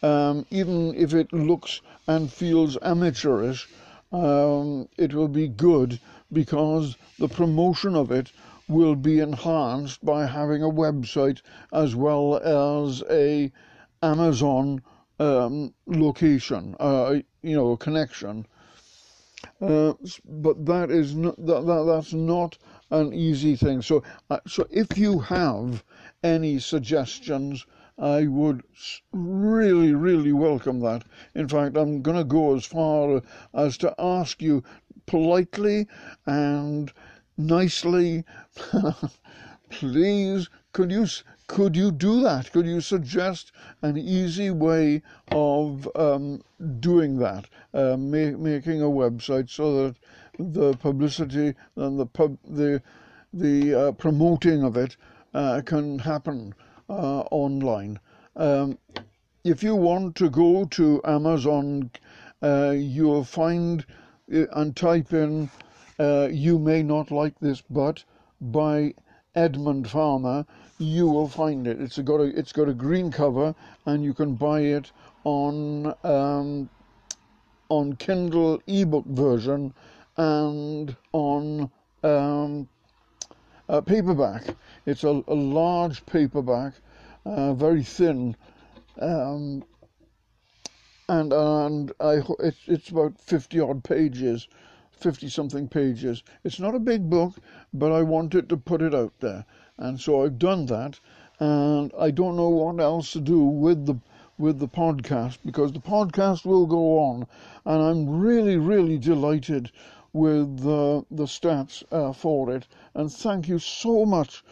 um, 0.01 0.45
even 0.49 0.93
if 0.95 1.13
it 1.13 1.31
looks 1.31 1.81
and 2.07 2.31
feels 2.31 2.77
amateurish. 2.81 3.67
Um, 4.11 4.87
it 4.97 5.13
will 5.13 5.27
be 5.27 5.47
good 5.47 5.99
because 6.31 6.97
the 7.19 7.27
promotion 7.27 7.95
of 7.95 8.11
it 8.11 8.31
will 8.67 8.95
be 8.95 9.19
enhanced 9.19 10.03
by 10.03 10.25
having 10.25 10.63
a 10.63 10.69
website 10.69 11.41
as 11.71 11.95
well 11.95 12.37
as 12.37 13.03
a 13.09 13.51
Amazon 14.01 14.81
um, 15.19 15.73
location, 15.85 16.75
uh, 16.79 17.19
you 17.41 17.55
know, 17.55 17.77
connection. 17.77 18.45
Uh, 19.61 19.93
but 20.25 20.65
that 20.65 20.89
is 20.89 21.15
not 21.15 21.35
that, 21.37 21.65
that 21.65 21.83
that's 21.87 22.13
not 22.13 22.57
an 22.91 23.13
easy 23.13 23.55
thing. 23.55 23.81
So 23.81 24.03
uh, 24.29 24.39
so 24.47 24.67
if 24.71 24.97
you 24.97 25.19
have 25.19 25.83
any 26.23 26.59
suggestions, 26.59 27.65
I 27.97 28.27
would 28.27 28.63
really 29.11 29.93
really 29.93 30.33
welcome 30.33 30.79
that. 30.81 31.03
In 31.33 31.47
fact, 31.47 31.77
I'm 31.77 32.01
going 32.01 32.17
to 32.17 32.23
go 32.23 32.55
as 32.55 32.65
far 32.65 33.21
as 33.53 33.77
to 33.77 33.95
ask 33.97 34.41
you 34.41 34.63
politely 35.05 35.87
and 36.25 36.91
nicely, 37.37 38.23
please, 39.69 40.49
could 40.73 40.91
you 40.91 41.07
could 41.47 41.75
you 41.75 41.91
do 41.91 42.21
that? 42.21 42.51
Could 42.51 42.65
you 42.65 42.81
suggest 42.81 43.51
an 43.81 43.97
easy 43.97 44.49
way 44.49 45.03
of 45.31 45.87
um, 45.95 46.41
doing 46.79 47.17
that, 47.19 47.45
uh, 47.73 47.95
ma- 47.97 48.37
making 48.37 48.81
a 48.81 48.85
website 48.85 49.49
so 49.49 49.85
that 49.85 49.95
the 50.39 50.73
publicity 50.73 51.53
and 51.75 51.99
the 51.99 52.05
pub 52.05 52.37
the 52.43 52.81
the 53.31 53.73
uh, 53.73 53.91
promoting 53.93 54.63
of 54.63 54.75
it 54.75 54.97
uh, 55.35 55.61
can 55.65 55.99
happen 55.99 56.55
uh, 56.89 57.21
online. 57.29 57.99
Um, 58.35 58.79
if 59.43 59.61
you 59.61 59.75
want 59.75 60.15
to 60.15 60.29
go 60.29 60.65
to 60.65 61.01
Amazon, 61.03 61.91
uh, 62.41 62.73
you'll 62.75 63.23
find 63.23 63.85
uh, 64.33 64.45
and 64.53 64.75
type 64.75 65.13
in 65.13 65.49
uh, 65.99 66.27
you 66.31 66.57
may 66.57 66.81
not 66.83 67.11
like 67.11 67.39
this, 67.39 67.61
but 67.69 68.03
by 68.41 68.93
Edmund 69.35 69.89
Farmer, 69.89 70.45
you 70.77 71.07
will 71.07 71.27
find 71.27 71.67
it. 71.67 71.79
It's 71.79 71.97
got 71.99 72.19
a 72.19 72.37
it's 72.37 72.51
got 72.51 72.69
a 72.69 72.73
green 72.73 73.11
cover, 73.11 73.53
and 73.85 74.03
you 74.03 74.13
can 74.13 74.35
buy 74.35 74.61
it 74.61 74.91
on 75.23 75.93
um, 76.03 76.69
on 77.69 77.95
Kindle 77.95 78.61
ebook 78.67 79.05
version 79.05 79.73
and 80.17 80.95
on 81.13 81.69
um, 82.03 82.67
a 83.67 83.81
paperback. 83.81 84.55
It's 84.85 85.03
a, 85.03 85.23
a 85.27 85.33
large 85.33 86.05
paperback, 86.05 86.73
uh, 87.25 87.53
very 87.53 87.83
thin, 87.83 88.35
um, 88.99 89.63
and 91.09 91.33
and 91.33 91.91
I 91.99 92.21
it's 92.39 92.59
it's 92.67 92.89
about 92.89 93.19
fifty 93.19 93.59
odd 93.59 93.83
pages. 93.83 94.47
50 94.97 95.27
something 95.27 95.67
pages. 95.67 96.23
It's 96.45 96.57
not 96.57 96.73
a 96.73 96.79
big 96.79 97.09
book, 97.09 97.33
but 97.73 97.91
I 97.91 98.01
wanted 98.01 98.47
to 98.47 98.55
put 98.55 98.81
it 98.81 98.95
out 98.95 99.11
there. 99.19 99.45
And 99.77 99.99
so 99.99 100.23
I've 100.23 100.39
done 100.39 100.67
that. 100.67 101.01
And 101.37 101.91
I 101.99 102.11
don't 102.11 102.37
know 102.37 102.47
what 102.47 102.79
else 102.79 103.11
to 103.11 103.19
do 103.19 103.43
with 103.43 103.85
the 103.85 103.99
with 104.37 104.59
the 104.59 104.67
podcast 104.67 105.39
because 105.45 105.73
the 105.73 105.79
podcast 105.79 106.45
will 106.45 106.65
go 106.65 106.97
on 106.97 107.27
and 107.65 107.81
I'm 107.81 108.19
really 108.19 108.57
really 108.57 108.97
delighted 108.97 109.71
with 110.13 110.59
uh, 110.65 111.01
the 111.11 111.25
stats 111.25 111.83
uh, 111.91 112.13
for 112.13 112.55
it. 112.55 112.65
And 112.93 113.11
thank 113.11 113.49
you 113.49 113.59
so 113.59 114.05
much 114.05 114.43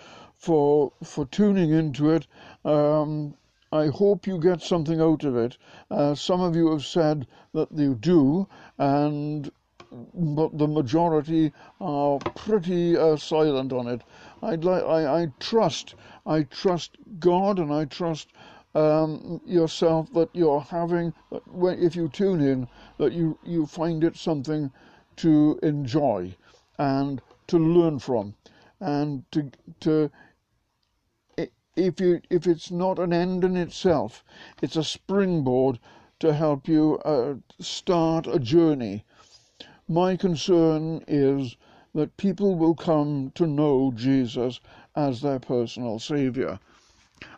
for 0.44 0.92
for 1.02 1.26
tuning 1.28 1.72
into 1.72 2.10
it. 2.10 2.28
Um, 2.66 3.34
I 3.72 3.88
hope 3.88 4.28
you 4.28 4.38
get 4.38 4.62
something 4.62 5.00
out 5.00 5.24
of 5.24 5.38
it. 5.38 5.58
Uh, 5.90 6.16
some 6.16 6.42
of 6.42 6.54
you 6.54 6.70
have 6.72 6.86
said 6.86 7.26
that 7.54 7.72
you 7.72 7.96
do, 7.96 8.48
and 8.78 9.50
but 10.14 10.58
the 10.58 10.68
majority 10.68 11.54
are 11.80 12.20
pretty 12.36 12.98
uh, 12.98 13.16
silent 13.16 13.72
on 13.72 13.88
it. 13.88 14.02
I'd 14.42 14.66
like, 14.66 14.84
I, 14.84 15.22
I 15.22 15.28
trust, 15.40 15.96
I 16.26 16.44
trust 16.44 16.98
God, 17.20 17.58
and 17.58 17.72
I 17.72 17.86
trust 17.86 18.34
um, 18.76 19.40
yourself 19.46 20.12
that 20.14 20.30
you're 20.34 20.60
having. 20.60 21.14
That 21.32 21.48
when, 21.48 21.82
if 21.82 21.96
you 21.96 22.10
tune 22.10 22.42
in, 22.42 22.68
that 22.98 23.14
you 23.14 23.40
you 23.46 23.66
find 23.66 24.04
it 24.04 24.18
something 24.18 24.72
to 25.18 25.58
enjoy 25.64 26.36
and 26.78 27.22
to 27.48 27.58
learn 27.58 28.00
from, 28.00 28.36
and 28.82 29.24
to 29.32 29.50
to 29.80 30.12
if 31.76 32.00
you 32.00 32.22
if 32.30 32.46
it's 32.46 32.70
not 32.70 33.00
an 33.00 33.12
end 33.12 33.44
in 33.44 33.58
itself, 33.58 34.24
it's 34.62 34.76
a 34.76 34.84
springboard 34.84 35.80
to 36.20 36.32
help 36.32 36.68
you 36.68 37.00
uh, 37.00 37.34
start 37.60 38.28
a 38.28 38.38
journey. 38.38 39.04
My 39.88 40.16
concern 40.16 41.04
is 41.08 41.58
that 41.96 42.16
people 42.16 42.56
will 42.56 42.76
come 42.76 43.32
to 43.34 43.48
know 43.48 43.92
Jesus 43.96 44.60
as 44.96 45.22
their 45.22 45.40
personal 45.40 45.98
Saviour. 45.98 46.60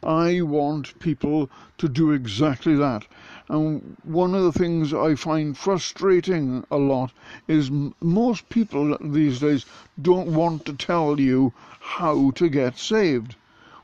I 0.03 0.41
want 0.41 0.99
people 0.99 1.49
to 1.77 1.87
do 1.87 2.11
exactly 2.11 2.75
that. 2.75 3.07
And 3.47 3.95
one 4.03 4.35
of 4.35 4.43
the 4.43 4.51
things 4.51 4.93
I 4.93 5.15
find 5.15 5.57
frustrating 5.57 6.65
a 6.69 6.77
lot 6.77 7.11
is 7.47 7.71
most 8.01 8.49
people 8.49 8.97
these 8.99 9.39
days 9.39 9.65
don't 10.01 10.33
want 10.33 10.65
to 10.65 10.73
tell 10.73 11.19
you 11.19 11.53
how 11.79 12.31
to 12.31 12.49
get 12.49 12.77
saved. 12.77 13.35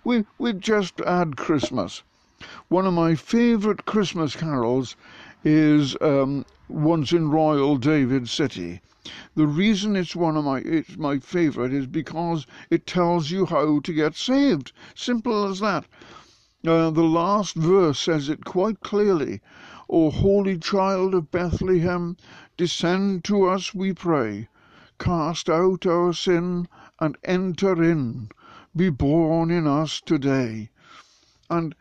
We, 0.03 0.25
we've 0.39 0.59
just 0.59 0.97
had 0.97 1.37
Christmas. 1.37 2.01
One 2.69 2.87
of 2.87 2.93
my 2.95 3.13
favourite 3.13 3.85
Christmas 3.85 4.35
carols 4.35 4.95
is 5.43 5.95
um, 6.01 6.43
Once 6.67 7.13
in 7.13 7.29
Royal 7.29 7.77
David 7.77 8.27
City. 8.27 8.81
The 9.35 9.45
reason 9.45 9.95
it's 9.95 10.15
one 10.15 10.37
of 10.37 10.43
my 10.43 10.57
it's 10.61 10.97
my 10.97 11.19
favourite 11.19 11.71
is 11.71 11.85
because 11.85 12.47
it 12.71 12.87
tells 12.87 13.29
you 13.29 13.45
how 13.45 13.79
to 13.81 13.93
get 13.93 14.15
saved. 14.15 14.71
Simple 14.95 15.45
as 15.45 15.59
that. 15.59 15.85
Uh, 16.65 16.89
the 16.89 17.03
last 17.03 17.53
verse 17.53 17.99
says 17.99 18.27
it 18.27 18.43
quite 18.43 18.79
clearly. 18.79 19.39
O 19.87 20.09
holy 20.09 20.57
child 20.57 21.13
of 21.13 21.29
Bethlehem, 21.29 22.17
descend 22.57 23.23
to 23.25 23.43
us, 23.43 23.75
we 23.75 23.93
pray. 23.93 24.47
Cast 24.97 25.47
out 25.47 25.85
our 25.85 26.11
sin 26.11 26.67
and 26.99 27.19
enter 27.23 27.83
in 27.83 28.29
be 28.75 28.89
born 28.89 29.51
in 29.51 29.67
us 29.67 30.01
today. 30.01 30.69
And 31.49 31.75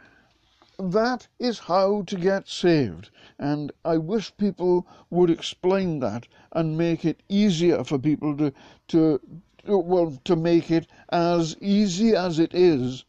that 0.78 1.28
is 1.38 1.58
how 1.58 2.02
to 2.02 2.16
get 2.16 2.48
saved. 2.48 3.10
And 3.38 3.70
I 3.84 3.98
wish 3.98 4.36
people 4.36 4.86
would 5.10 5.30
explain 5.30 6.00
that 6.00 6.26
and 6.52 6.78
make 6.78 7.04
it 7.04 7.22
easier 7.28 7.84
for 7.84 7.98
people 7.98 8.36
to, 8.38 8.52
to, 8.88 9.20
well, 9.66 10.18
to 10.24 10.36
make 10.36 10.70
it 10.70 10.86
as 11.10 11.56
easy 11.60 12.14
as 12.14 12.38
it 12.38 12.54
is 12.54 13.04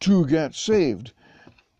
to 0.00 0.26
get 0.26 0.54
saved. 0.54 1.12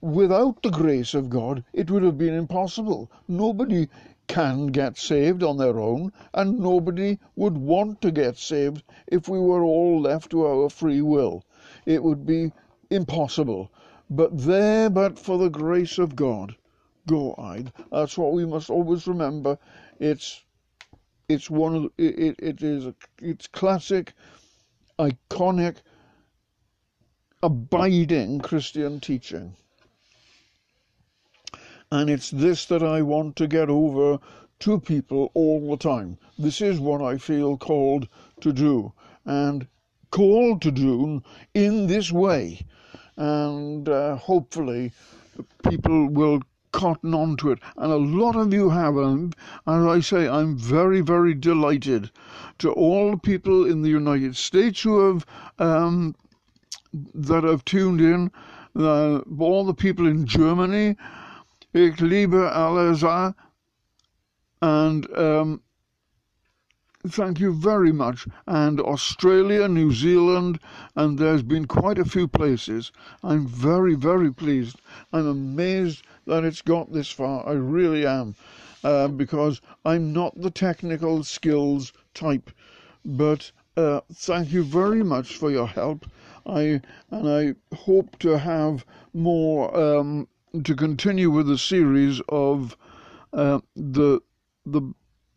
Without 0.00 0.62
the 0.62 0.70
grace 0.70 1.14
of 1.14 1.30
God, 1.30 1.64
it 1.72 1.90
would 1.90 2.02
have 2.02 2.18
been 2.18 2.34
impossible. 2.34 3.10
Nobody 3.26 3.88
can 4.26 4.66
get 4.66 4.96
saved 4.96 5.42
on 5.42 5.56
their 5.56 5.78
own, 5.78 6.12
and 6.34 6.58
nobody 6.58 7.18
would 7.34 7.56
want 7.56 8.00
to 8.02 8.10
get 8.10 8.36
saved 8.36 8.82
if 9.06 9.28
we 9.28 9.38
were 9.38 9.62
all 9.62 10.00
left 10.00 10.30
to 10.30 10.46
our 10.46 10.68
free 10.68 11.02
will. 11.02 11.44
It 11.84 12.02
would 12.02 12.26
be 12.26 12.52
impossible. 12.90 13.70
But 14.08 14.38
there, 14.38 14.90
but 14.90 15.18
for 15.18 15.38
the 15.38 15.50
grace 15.50 15.98
of 15.98 16.16
God, 16.16 16.56
go 17.06 17.34
I. 17.38 17.64
That's 17.90 18.16
what 18.18 18.32
we 18.32 18.44
must 18.44 18.70
always 18.70 19.06
remember. 19.06 19.58
It's 19.98 20.44
it's 21.28 21.50
one 21.50 21.74
of 21.74 21.82
the, 21.82 21.90
it, 21.98 22.36
it 22.38 22.62
is 22.62 22.86
a, 22.86 22.94
it's 23.20 23.48
classic, 23.48 24.12
iconic, 24.98 25.78
abiding 27.42 28.40
Christian 28.40 29.00
teaching. 29.00 29.56
And 31.92 32.10
it's 32.10 32.30
this 32.30 32.64
that 32.66 32.82
I 32.82 33.02
want 33.02 33.36
to 33.36 33.46
get 33.46 33.70
over 33.70 34.18
to 34.58 34.80
people 34.80 35.30
all 35.34 35.70
the 35.70 35.76
time. 35.76 36.18
This 36.36 36.60
is 36.60 36.80
what 36.80 37.00
I 37.00 37.16
feel 37.16 37.56
called 37.56 38.08
to 38.40 38.52
do, 38.52 38.92
and 39.24 39.68
called 40.10 40.62
to 40.62 40.72
do 40.72 41.22
in 41.54 41.86
this 41.86 42.10
way. 42.10 42.66
And 43.16 43.88
uh, 43.88 44.16
hopefully, 44.16 44.92
people 45.68 46.08
will 46.08 46.42
cotton 46.72 47.14
on 47.14 47.36
to 47.36 47.52
it. 47.52 47.60
And 47.76 47.92
a 47.92 47.96
lot 47.96 48.34
of 48.34 48.52
you 48.52 48.70
have. 48.70 48.96
And 48.96 49.34
as 49.66 49.84
I 49.84 50.00
say, 50.00 50.28
I'm 50.28 50.58
very, 50.58 51.00
very 51.00 51.34
delighted 51.34 52.10
to 52.58 52.72
all 52.72 53.12
the 53.12 53.18
people 53.18 53.64
in 53.64 53.82
the 53.82 53.90
United 53.90 54.36
States 54.36 54.82
who 54.82 55.06
have 55.06 55.26
um, 55.58 56.14
that 57.14 57.44
have 57.44 57.64
tuned 57.64 58.00
in, 58.00 58.30
uh, 58.74 59.20
all 59.38 59.64
the 59.64 59.74
people 59.74 60.06
in 60.06 60.26
Germany 60.26 60.96
Ich 61.76 62.00
liebe 62.00 62.50
Aleza, 62.54 63.34
and 64.62 65.06
um, 65.14 65.60
thank 67.06 67.38
you 67.38 67.52
very 67.52 67.92
much. 67.92 68.26
And 68.46 68.80
Australia, 68.80 69.68
New 69.68 69.92
Zealand, 69.92 70.58
and 70.94 71.18
there's 71.18 71.42
been 71.42 71.66
quite 71.66 71.98
a 71.98 72.06
few 72.06 72.28
places. 72.28 72.92
I'm 73.22 73.46
very, 73.46 73.94
very 73.94 74.32
pleased. 74.32 74.80
I'm 75.12 75.26
amazed 75.26 76.02
that 76.26 76.44
it's 76.44 76.62
got 76.62 76.94
this 76.94 77.10
far. 77.10 77.46
I 77.46 77.52
really 77.52 78.06
am, 78.06 78.36
uh, 78.82 79.08
because 79.08 79.60
I'm 79.84 80.14
not 80.14 80.40
the 80.40 80.50
technical 80.50 81.24
skills 81.24 81.92
type. 82.14 82.50
But 83.04 83.52
uh, 83.76 84.00
thank 84.14 84.50
you 84.50 84.64
very 84.64 85.02
much 85.04 85.36
for 85.36 85.50
your 85.50 85.66
help. 85.66 86.06
I 86.46 86.80
and 87.10 87.28
I 87.28 87.54
hope 87.74 88.18
to 88.20 88.38
have 88.38 88.86
more 89.12 89.76
um, 89.76 90.26
to 90.64 90.74
continue 90.74 91.30
with 91.30 91.46
the 91.46 91.58
series 91.58 92.20
of 92.28 92.76
uh, 93.32 93.60
the 93.74 94.20
the 94.64 94.82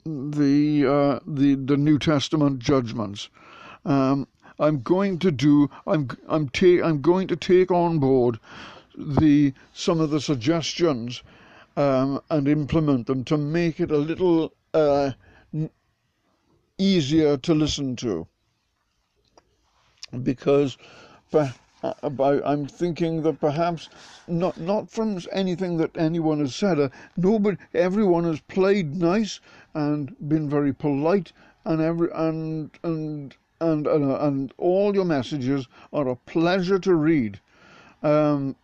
the 0.05 0.85
uh, 0.85 1.19
the 1.27 1.55
the 1.55 1.77
New 1.77 1.99
Testament 1.99 2.59
judgments. 2.59 3.29
Um, 3.85 4.27
I'm 4.59 4.81
going 4.81 5.19
to 5.19 5.31
do. 5.31 5.69
I'm 5.87 6.09
I'm 6.27 6.49
ta- 6.49 6.83
I'm 6.83 7.01
going 7.01 7.27
to 7.27 7.35
take 7.35 7.71
on 7.71 7.99
board 7.99 8.39
the 8.95 9.53
some 9.73 9.99
of 9.99 10.09
the 10.09 10.19
suggestions 10.19 11.23
um, 11.77 12.21
and 12.29 12.47
implement 12.47 13.07
them 13.07 13.23
to 13.25 13.37
make 13.37 13.79
it 13.79 13.91
a 13.91 13.97
little 13.97 14.53
uh, 14.73 15.11
easier 16.77 17.37
to 17.37 17.53
listen 17.53 17.95
to. 17.97 18.27
Because 20.23 20.77
about 21.81 22.41
I'm 22.45 22.65
thinking 22.65 23.21
that 23.23 23.39
perhaps 23.39 23.89
not 24.27 24.59
not 24.59 24.89
from 24.89 25.19
anything 25.31 25.77
that 25.77 25.95
anyone 25.97 26.39
has 26.39 26.55
said. 26.55 26.79
Uh, 26.79 26.89
nobody, 27.15 27.57
everyone 27.73 28.25
has 28.25 28.39
played 28.41 28.95
nice 28.95 29.39
and 29.73 30.15
been 30.27 30.49
very 30.49 30.73
polite, 30.73 31.31
and 31.65 31.81
every 31.81 32.09
and 32.13 32.71
and 32.83 33.35
and 33.61 33.87
and, 33.87 34.11
uh, 34.11 34.19
and 34.21 34.53
all 34.57 34.93
your 34.93 35.05
messages 35.05 35.67
are 35.93 36.07
a 36.07 36.15
pleasure 36.15 36.79
to 36.79 36.95
read. 36.95 37.39
Um, 38.03 38.55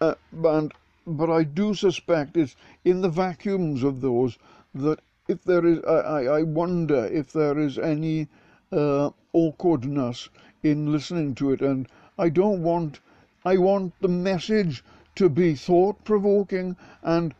uh, 0.00 0.14
but 0.32 1.30
I 1.30 1.44
do 1.44 1.74
suspect 1.74 2.36
it's 2.36 2.56
in 2.84 3.00
the 3.00 3.08
vacuums 3.08 3.82
of 3.82 4.00
those 4.00 4.38
that 4.74 5.00
if 5.28 5.42
there 5.44 5.64
is, 5.66 5.82
I, 5.84 6.26
I 6.26 6.42
wonder 6.42 7.06
if 7.06 7.32
there 7.32 7.58
is 7.58 7.78
any 7.78 8.28
uh, 8.72 9.10
awkwardness 9.32 10.28
in 10.70 10.92
listening 10.92 11.34
to 11.36 11.52
it, 11.52 11.60
and 11.60 11.88
I 12.18 12.28
don't 12.28 12.62
want 12.62 13.00
I 13.44 13.58
want 13.58 13.94
the 14.00 14.08
message 14.08 14.82
to 15.14 15.28
be 15.28 15.54
thought 15.54 16.04
provoking 16.04 16.76
and 17.02 17.34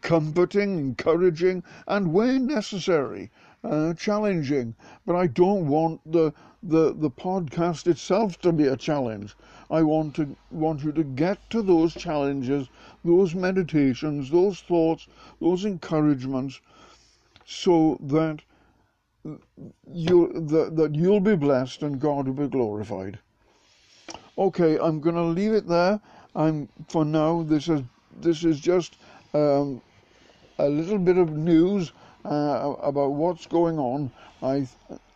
comforting, 0.00 0.78
encouraging, 0.78 1.62
and 1.86 2.12
where 2.12 2.38
necessary, 2.38 3.30
uh, 3.62 3.94
challenging. 3.94 4.74
But 5.06 5.14
I 5.16 5.26
don't 5.28 5.68
want 5.68 6.00
the, 6.10 6.32
the 6.62 6.92
the 6.92 7.10
podcast 7.10 7.86
itself 7.86 8.40
to 8.40 8.52
be 8.52 8.66
a 8.66 8.76
challenge. 8.76 9.36
I 9.70 9.82
want 9.82 10.16
to 10.16 10.36
want 10.50 10.82
you 10.82 10.92
to 10.92 11.04
get 11.04 11.38
to 11.50 11.62
those 11.62 11.94
challenges, 11.94 12.68
those 13.04 13.34
meditations, 13.34 14.30
those 14.30 14.60
thoughts, 14.60 15.06
those 15.40 15.64
encouragements, 15.64 16.60
so 17.44 17.98
that 18.00 18.40
you 19.92 20.32
that, 20.32 20.76
that 20.76 20.94
you'll 20.94 21.20
be 21.20 21.36
blessed 21.36 21.82
and 21.82 22.00
God 22.00 22.26
will 22.26 22.34
be 22.34 22.48
glorified. 22.48 23.18
Okay, 24.36 24.78
I'm 24.78 25.00
going 25.00 25.14
to 25.14 25.22
leave 25.22 25.52
it 25.52 25.68
there. 25.68 26.00
I'm 26.34 26.68
for 26.88 27.04
now. 27.04 27.42
This 27.42 27.68
is 27.68 27.82
this 28.20 28.44
is 28.44 28.58
just 28.60 28.96
um, 29.34 29.80
a 30.58 30.68
little 30.68 30.98
bit 30.98 31.18
of 31.18 31.30
news 31.32 31.92
uh, 32.24 32.74
about 32.82 33.12
what's 33.12 33.46
going 33.46 33.78
on. 33.78 34.10
I 34.42 34.66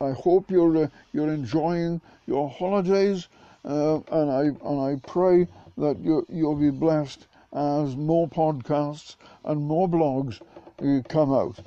I 0.00 0.10
hope 0.10 0.50
you're 0.50 0.84
uh, 0.84 0.88
you're 1.12 1.32
enjoying 1.32 2.00
your 2.26 2.48
holidays, 2.48 3.28
uh, 3.64 4.00
and 4.12 4.30
I 4.30 4.42
and 4.68 4.80
I 4.80 5.00
pray 5.08 5.48
that 5.78 5.98
you 5.98 6.26
you'll 6.28 6.56
be 6.56 6.70
blessed 6.70 7.26
as 7.52 7.96
more 7.96 8.28
podcasts 8.28 9.16
and 9.44 9.62
more 9.62 9.88
blogs 9.88 10.40
uh, 10.82 11.02
come 11.08 11.32
out. 11.32 11.58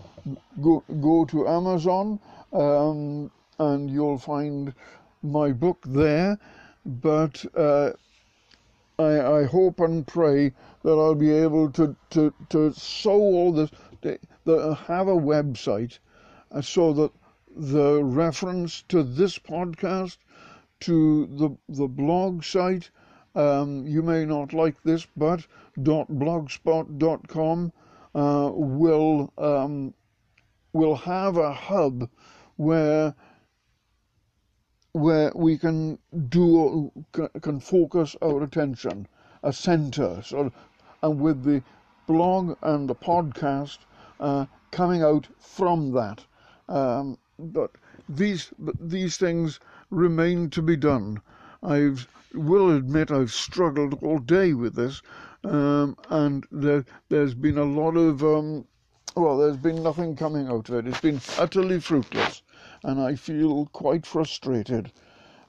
Go 0.61 0.83
go 1.01 1.25
to 1.25 1.47
Amazon, 1.47 2.19
um, 2.53 3.31
and 3.57 3.89
you'll 3.89 4.17
find 4.17 4.73
my 5.21 5.51
book 5.51 5.83
there. 5.85 6.37
But 6.85 7.45
uh, 7.55 7.91
I, 8.99 9.39
I 9.39 9.43
hope 9.45 9.79
and 9.79 10.05
pray 10.05 10.51
that 10.83 10.91
I'll 10.91 11.15
be 11.15 11.31
able 11.31 11.71
to, 11.71 11.95
to, 12.09 12.33
to 12.49 12.73
sow 12.73 13.11
all 13.11 13.53
this, 13.53 13.71
to, 14.01 14.19
to 14.45 14.73
have 14.73 15.07
a 15.07 15.15
website 15.15 15.99
uh, 16.51 16.61
so 16.61 16.91
that 16.93 17.11
the 17.55 18.03
reference 18.03 18.81
to 18.89 19.03
this 19.03 19.39
podcast, 19.39 20.17
to 20.81 21.27
the, 21.27 21.49
the 21.69 21.87
blog 21.87 22.43
site, 22.43 22.89
um, 23.35 23.87
you 23.87 24.01
may 24.01 24.25
not 24.25 24.51
like 24.53 24.81
this, 24.83 25.07
but 25.15 25.45
.blogspot.com 25.79 27.71
uh, 28.15 28.51
will 28.53 29.31
um, 29.37 29.93
will 30.73 30.95
have 30.95 31.37
a 31.37 31.53
hub 31.53 32.09
where 32.55 33.15
where 34.91 35.31
we 35.35 35.57
can 35.57 35.99
do 36.29 36.91
can 37.41 37.59
focus 37.59 38.15
our 38.21 38.43
attention, 38.43 39.07
a 39.43 39.53
center, 39.53 40.21
so, 40.23 40.51
and 41.03 41.21
with 41.21 41.43
the 41.43 41.61
blog 42.07 42.57
and 42.61 42.89
the 42.89 42.95
podcast 42.95 43.77
uh, 44.19 44.45
coming 44.71 45.03
out 45.03 45.27
from 45.39 45.91
that. 45.91 46.25
Um, 46.67 47.17
but 47.37 47.71
these 48.07 48.51
these 48.79 49.17
things 49.17 49.59
remain 49.89 50.49
to 50.49 50.61
be 50.61 50.75
done. 50.75 51.21
I 51.61 51.95
will 52.33 52.75
admit 52.75 53.11
I've 53.11 53.31
struggled 53.31 53.93
all 54.03 54.19
day 54.19 54.53
with 54.53 54.75
this, 54.75 55.01
um, 55.43 55.95
and 56.09 56.45
there, 56.51 56.85
has 57.09 57.33
been 57.33 57.57
a 57.57 57.63
lot 57.63 57.95
of 57.95 58.23
um, 58.23 58.65
well, 59.19 59.37
there's 59.37 59.57
been 59.57 59.83
nothing 59.83 60.15
coming 60.15 60.47
out 60.47 60.69
of 60.69 60.75
it. 60.75 60.87
It's 60.87 61.01
been 61.01 61.21
utterly 61.37 61.79
fruitless 61.81 62.41
and 62.83 63.01
I 63.01 63.15
feel 63.15 63.65
quite 63.67 64.05
frustrated. 64.05 64.91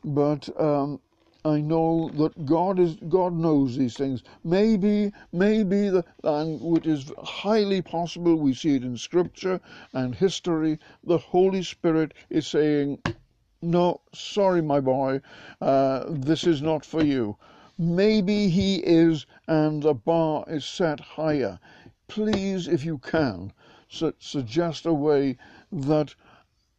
But 0.05 0.49
um, 0.61 1.01
I 1.45 1.61
know 1.61 2.11
that 2.15 2.45
God 2.45 2.79
is 2.81 2.97
God 3.09 3.35
knows 3.35 3.77
these 3.77 3.97
things. 3.97 4.25
Maybe, 4.45 5.13
maybe 5.33 5.89
the 5.89 6.05
and 6.25 6.61
which 6.61 6.87
is 6.87 7.13
highly 7.23 7.81
possible. 7.83 8.37
We 8.37 8.55
see 8.55 8.77
it 8.77 8.83
in 8.83 8.97
Scripture 8.97 9.61
and 9.93 10.15
history. 10.15 10.79
The 11.05 11.19
Holy 11.19 11.63
Spirit 11.63 12.15
is 12.29 12.47
saying, 12.47 13.01
"No, 13.63 14.01
sorry, 14.13 14.63
my 14.63 14.81
boy, 14.81 15.21
uh, 15.61 16.07
this 16.09 16.45
is 16.45 16.61
not 16.61 16.85
for 16.85 17.05
you." 17.05 17.37
Maybe 17.79 18.49
He 18.51 18.77
is, 18.77 19.27
and 19.47 19.83
the 19.83 19.95
bar 19.95 20.45
is 20.49 20.65
set 20.65 21.01
higher. 21.01 21.59
Please, 22.09 22.69
if 22.69 22.85
you 22.85 22.99
can, 22.99 23.53
suggest 23.91 24.87
a 24.87 24.93
way 24.93 25.37
that 25.73 26.15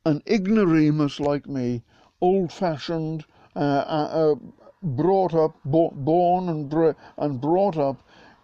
an 0.05 0.23
ignoramus 0.27 1.19
like 1.19 1.47
me, 1.47 1.83
old 2.21 2.51
fashioned, 2.51 3.25
uh, 3.55 3.59
uh, 3.59 4.31
uh, 4.31 4.35
brought 4.81 5.33
up, 5.33 5.55
bo- 5.65 5.91
born 5.91 6.49
and, 6.49 6.95
and 7.17 7.41
brought 7.41 7.77
up 7.77 8.01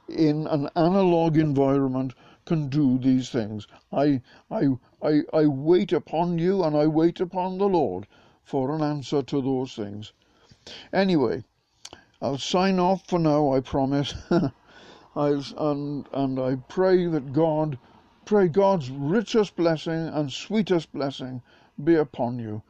in 0.08 0.48
an 0.48 0.70
analog 0.76 1.38
environment 1.38 2.14
can 2.46 2.70
do 2.70 2.98
these 2.98 3.30
things. 3.30 3.68
I, 3.92 4.22
I, 4.52 4.68
I, 5.02 5.22
I 5.34 5.46
wait 5.48 5.92
upon 5.92 6.40
you 6.40 6.64
and 6.64 6.76
I 6.76 6.88
wait 6.88 7.20
upon 7.20 7.58
the 7.58 7.68
Lord 7.68 8.08
for 8.44 8.74
an 8.76 8.82
answer 8.82 9.22
to 9.22 9.42
those 9.42 9.74
things. 9.74 10.14
Anyway, 10.94 11.44
I'll 12.22 12.38
sign 12.38 12.80
off 12.80 13.06
for 13.08 13.20
now, 13.20 13.54
I 13.54 13.60
promise. 13.60 14.14
I, 15.16 15.42
and, 15.58 16.08
and 16.14 16.40
I 16.40 16.56
pray 16.70 17.08
that 17.08 17.34
God 17.34 17.78
Pray 18.28 18.50
God's 18.50 18.90
richest 18.92 19.56
blessing 19.56 20.10
and 20.10 20.30
sweetest 20.30 20.92
blessing 20.92 21.42
be 21.82 21.96
upon 21.96 22.40
you. 22.40 22.62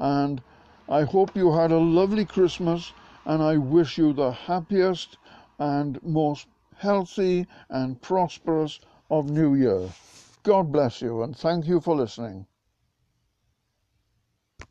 And 0.00 0.42
I 0.88 1.04
hope 1.04 1.36
you 1.36 1.52
had 1.52 1.70
a 1.70 1.78
lovely 1.78 2.24
Christmas, 2.24 2.92
and 3.24 3.40
I 3.40 3.56
wish 3.58 3.96
you 3.96 4.12
the 4.12 4.32
happiest 4.32 5.16
and 5.56 6.02
most 6.02 6.48
healthy 6.78 7.46
and 7.68 8.02
prosperous 8.02 8.80
of 9.08 9.30
New 9.30 9.54
Year. 9.54 9.88
God 10.42 10.72
bless 10.72 11.00
you, 11.00 11.22
and 11.22 11.36
thank 11.36 11.68
you 11.68 11.78
for 11.78 11.94
listening. 11.94 12.46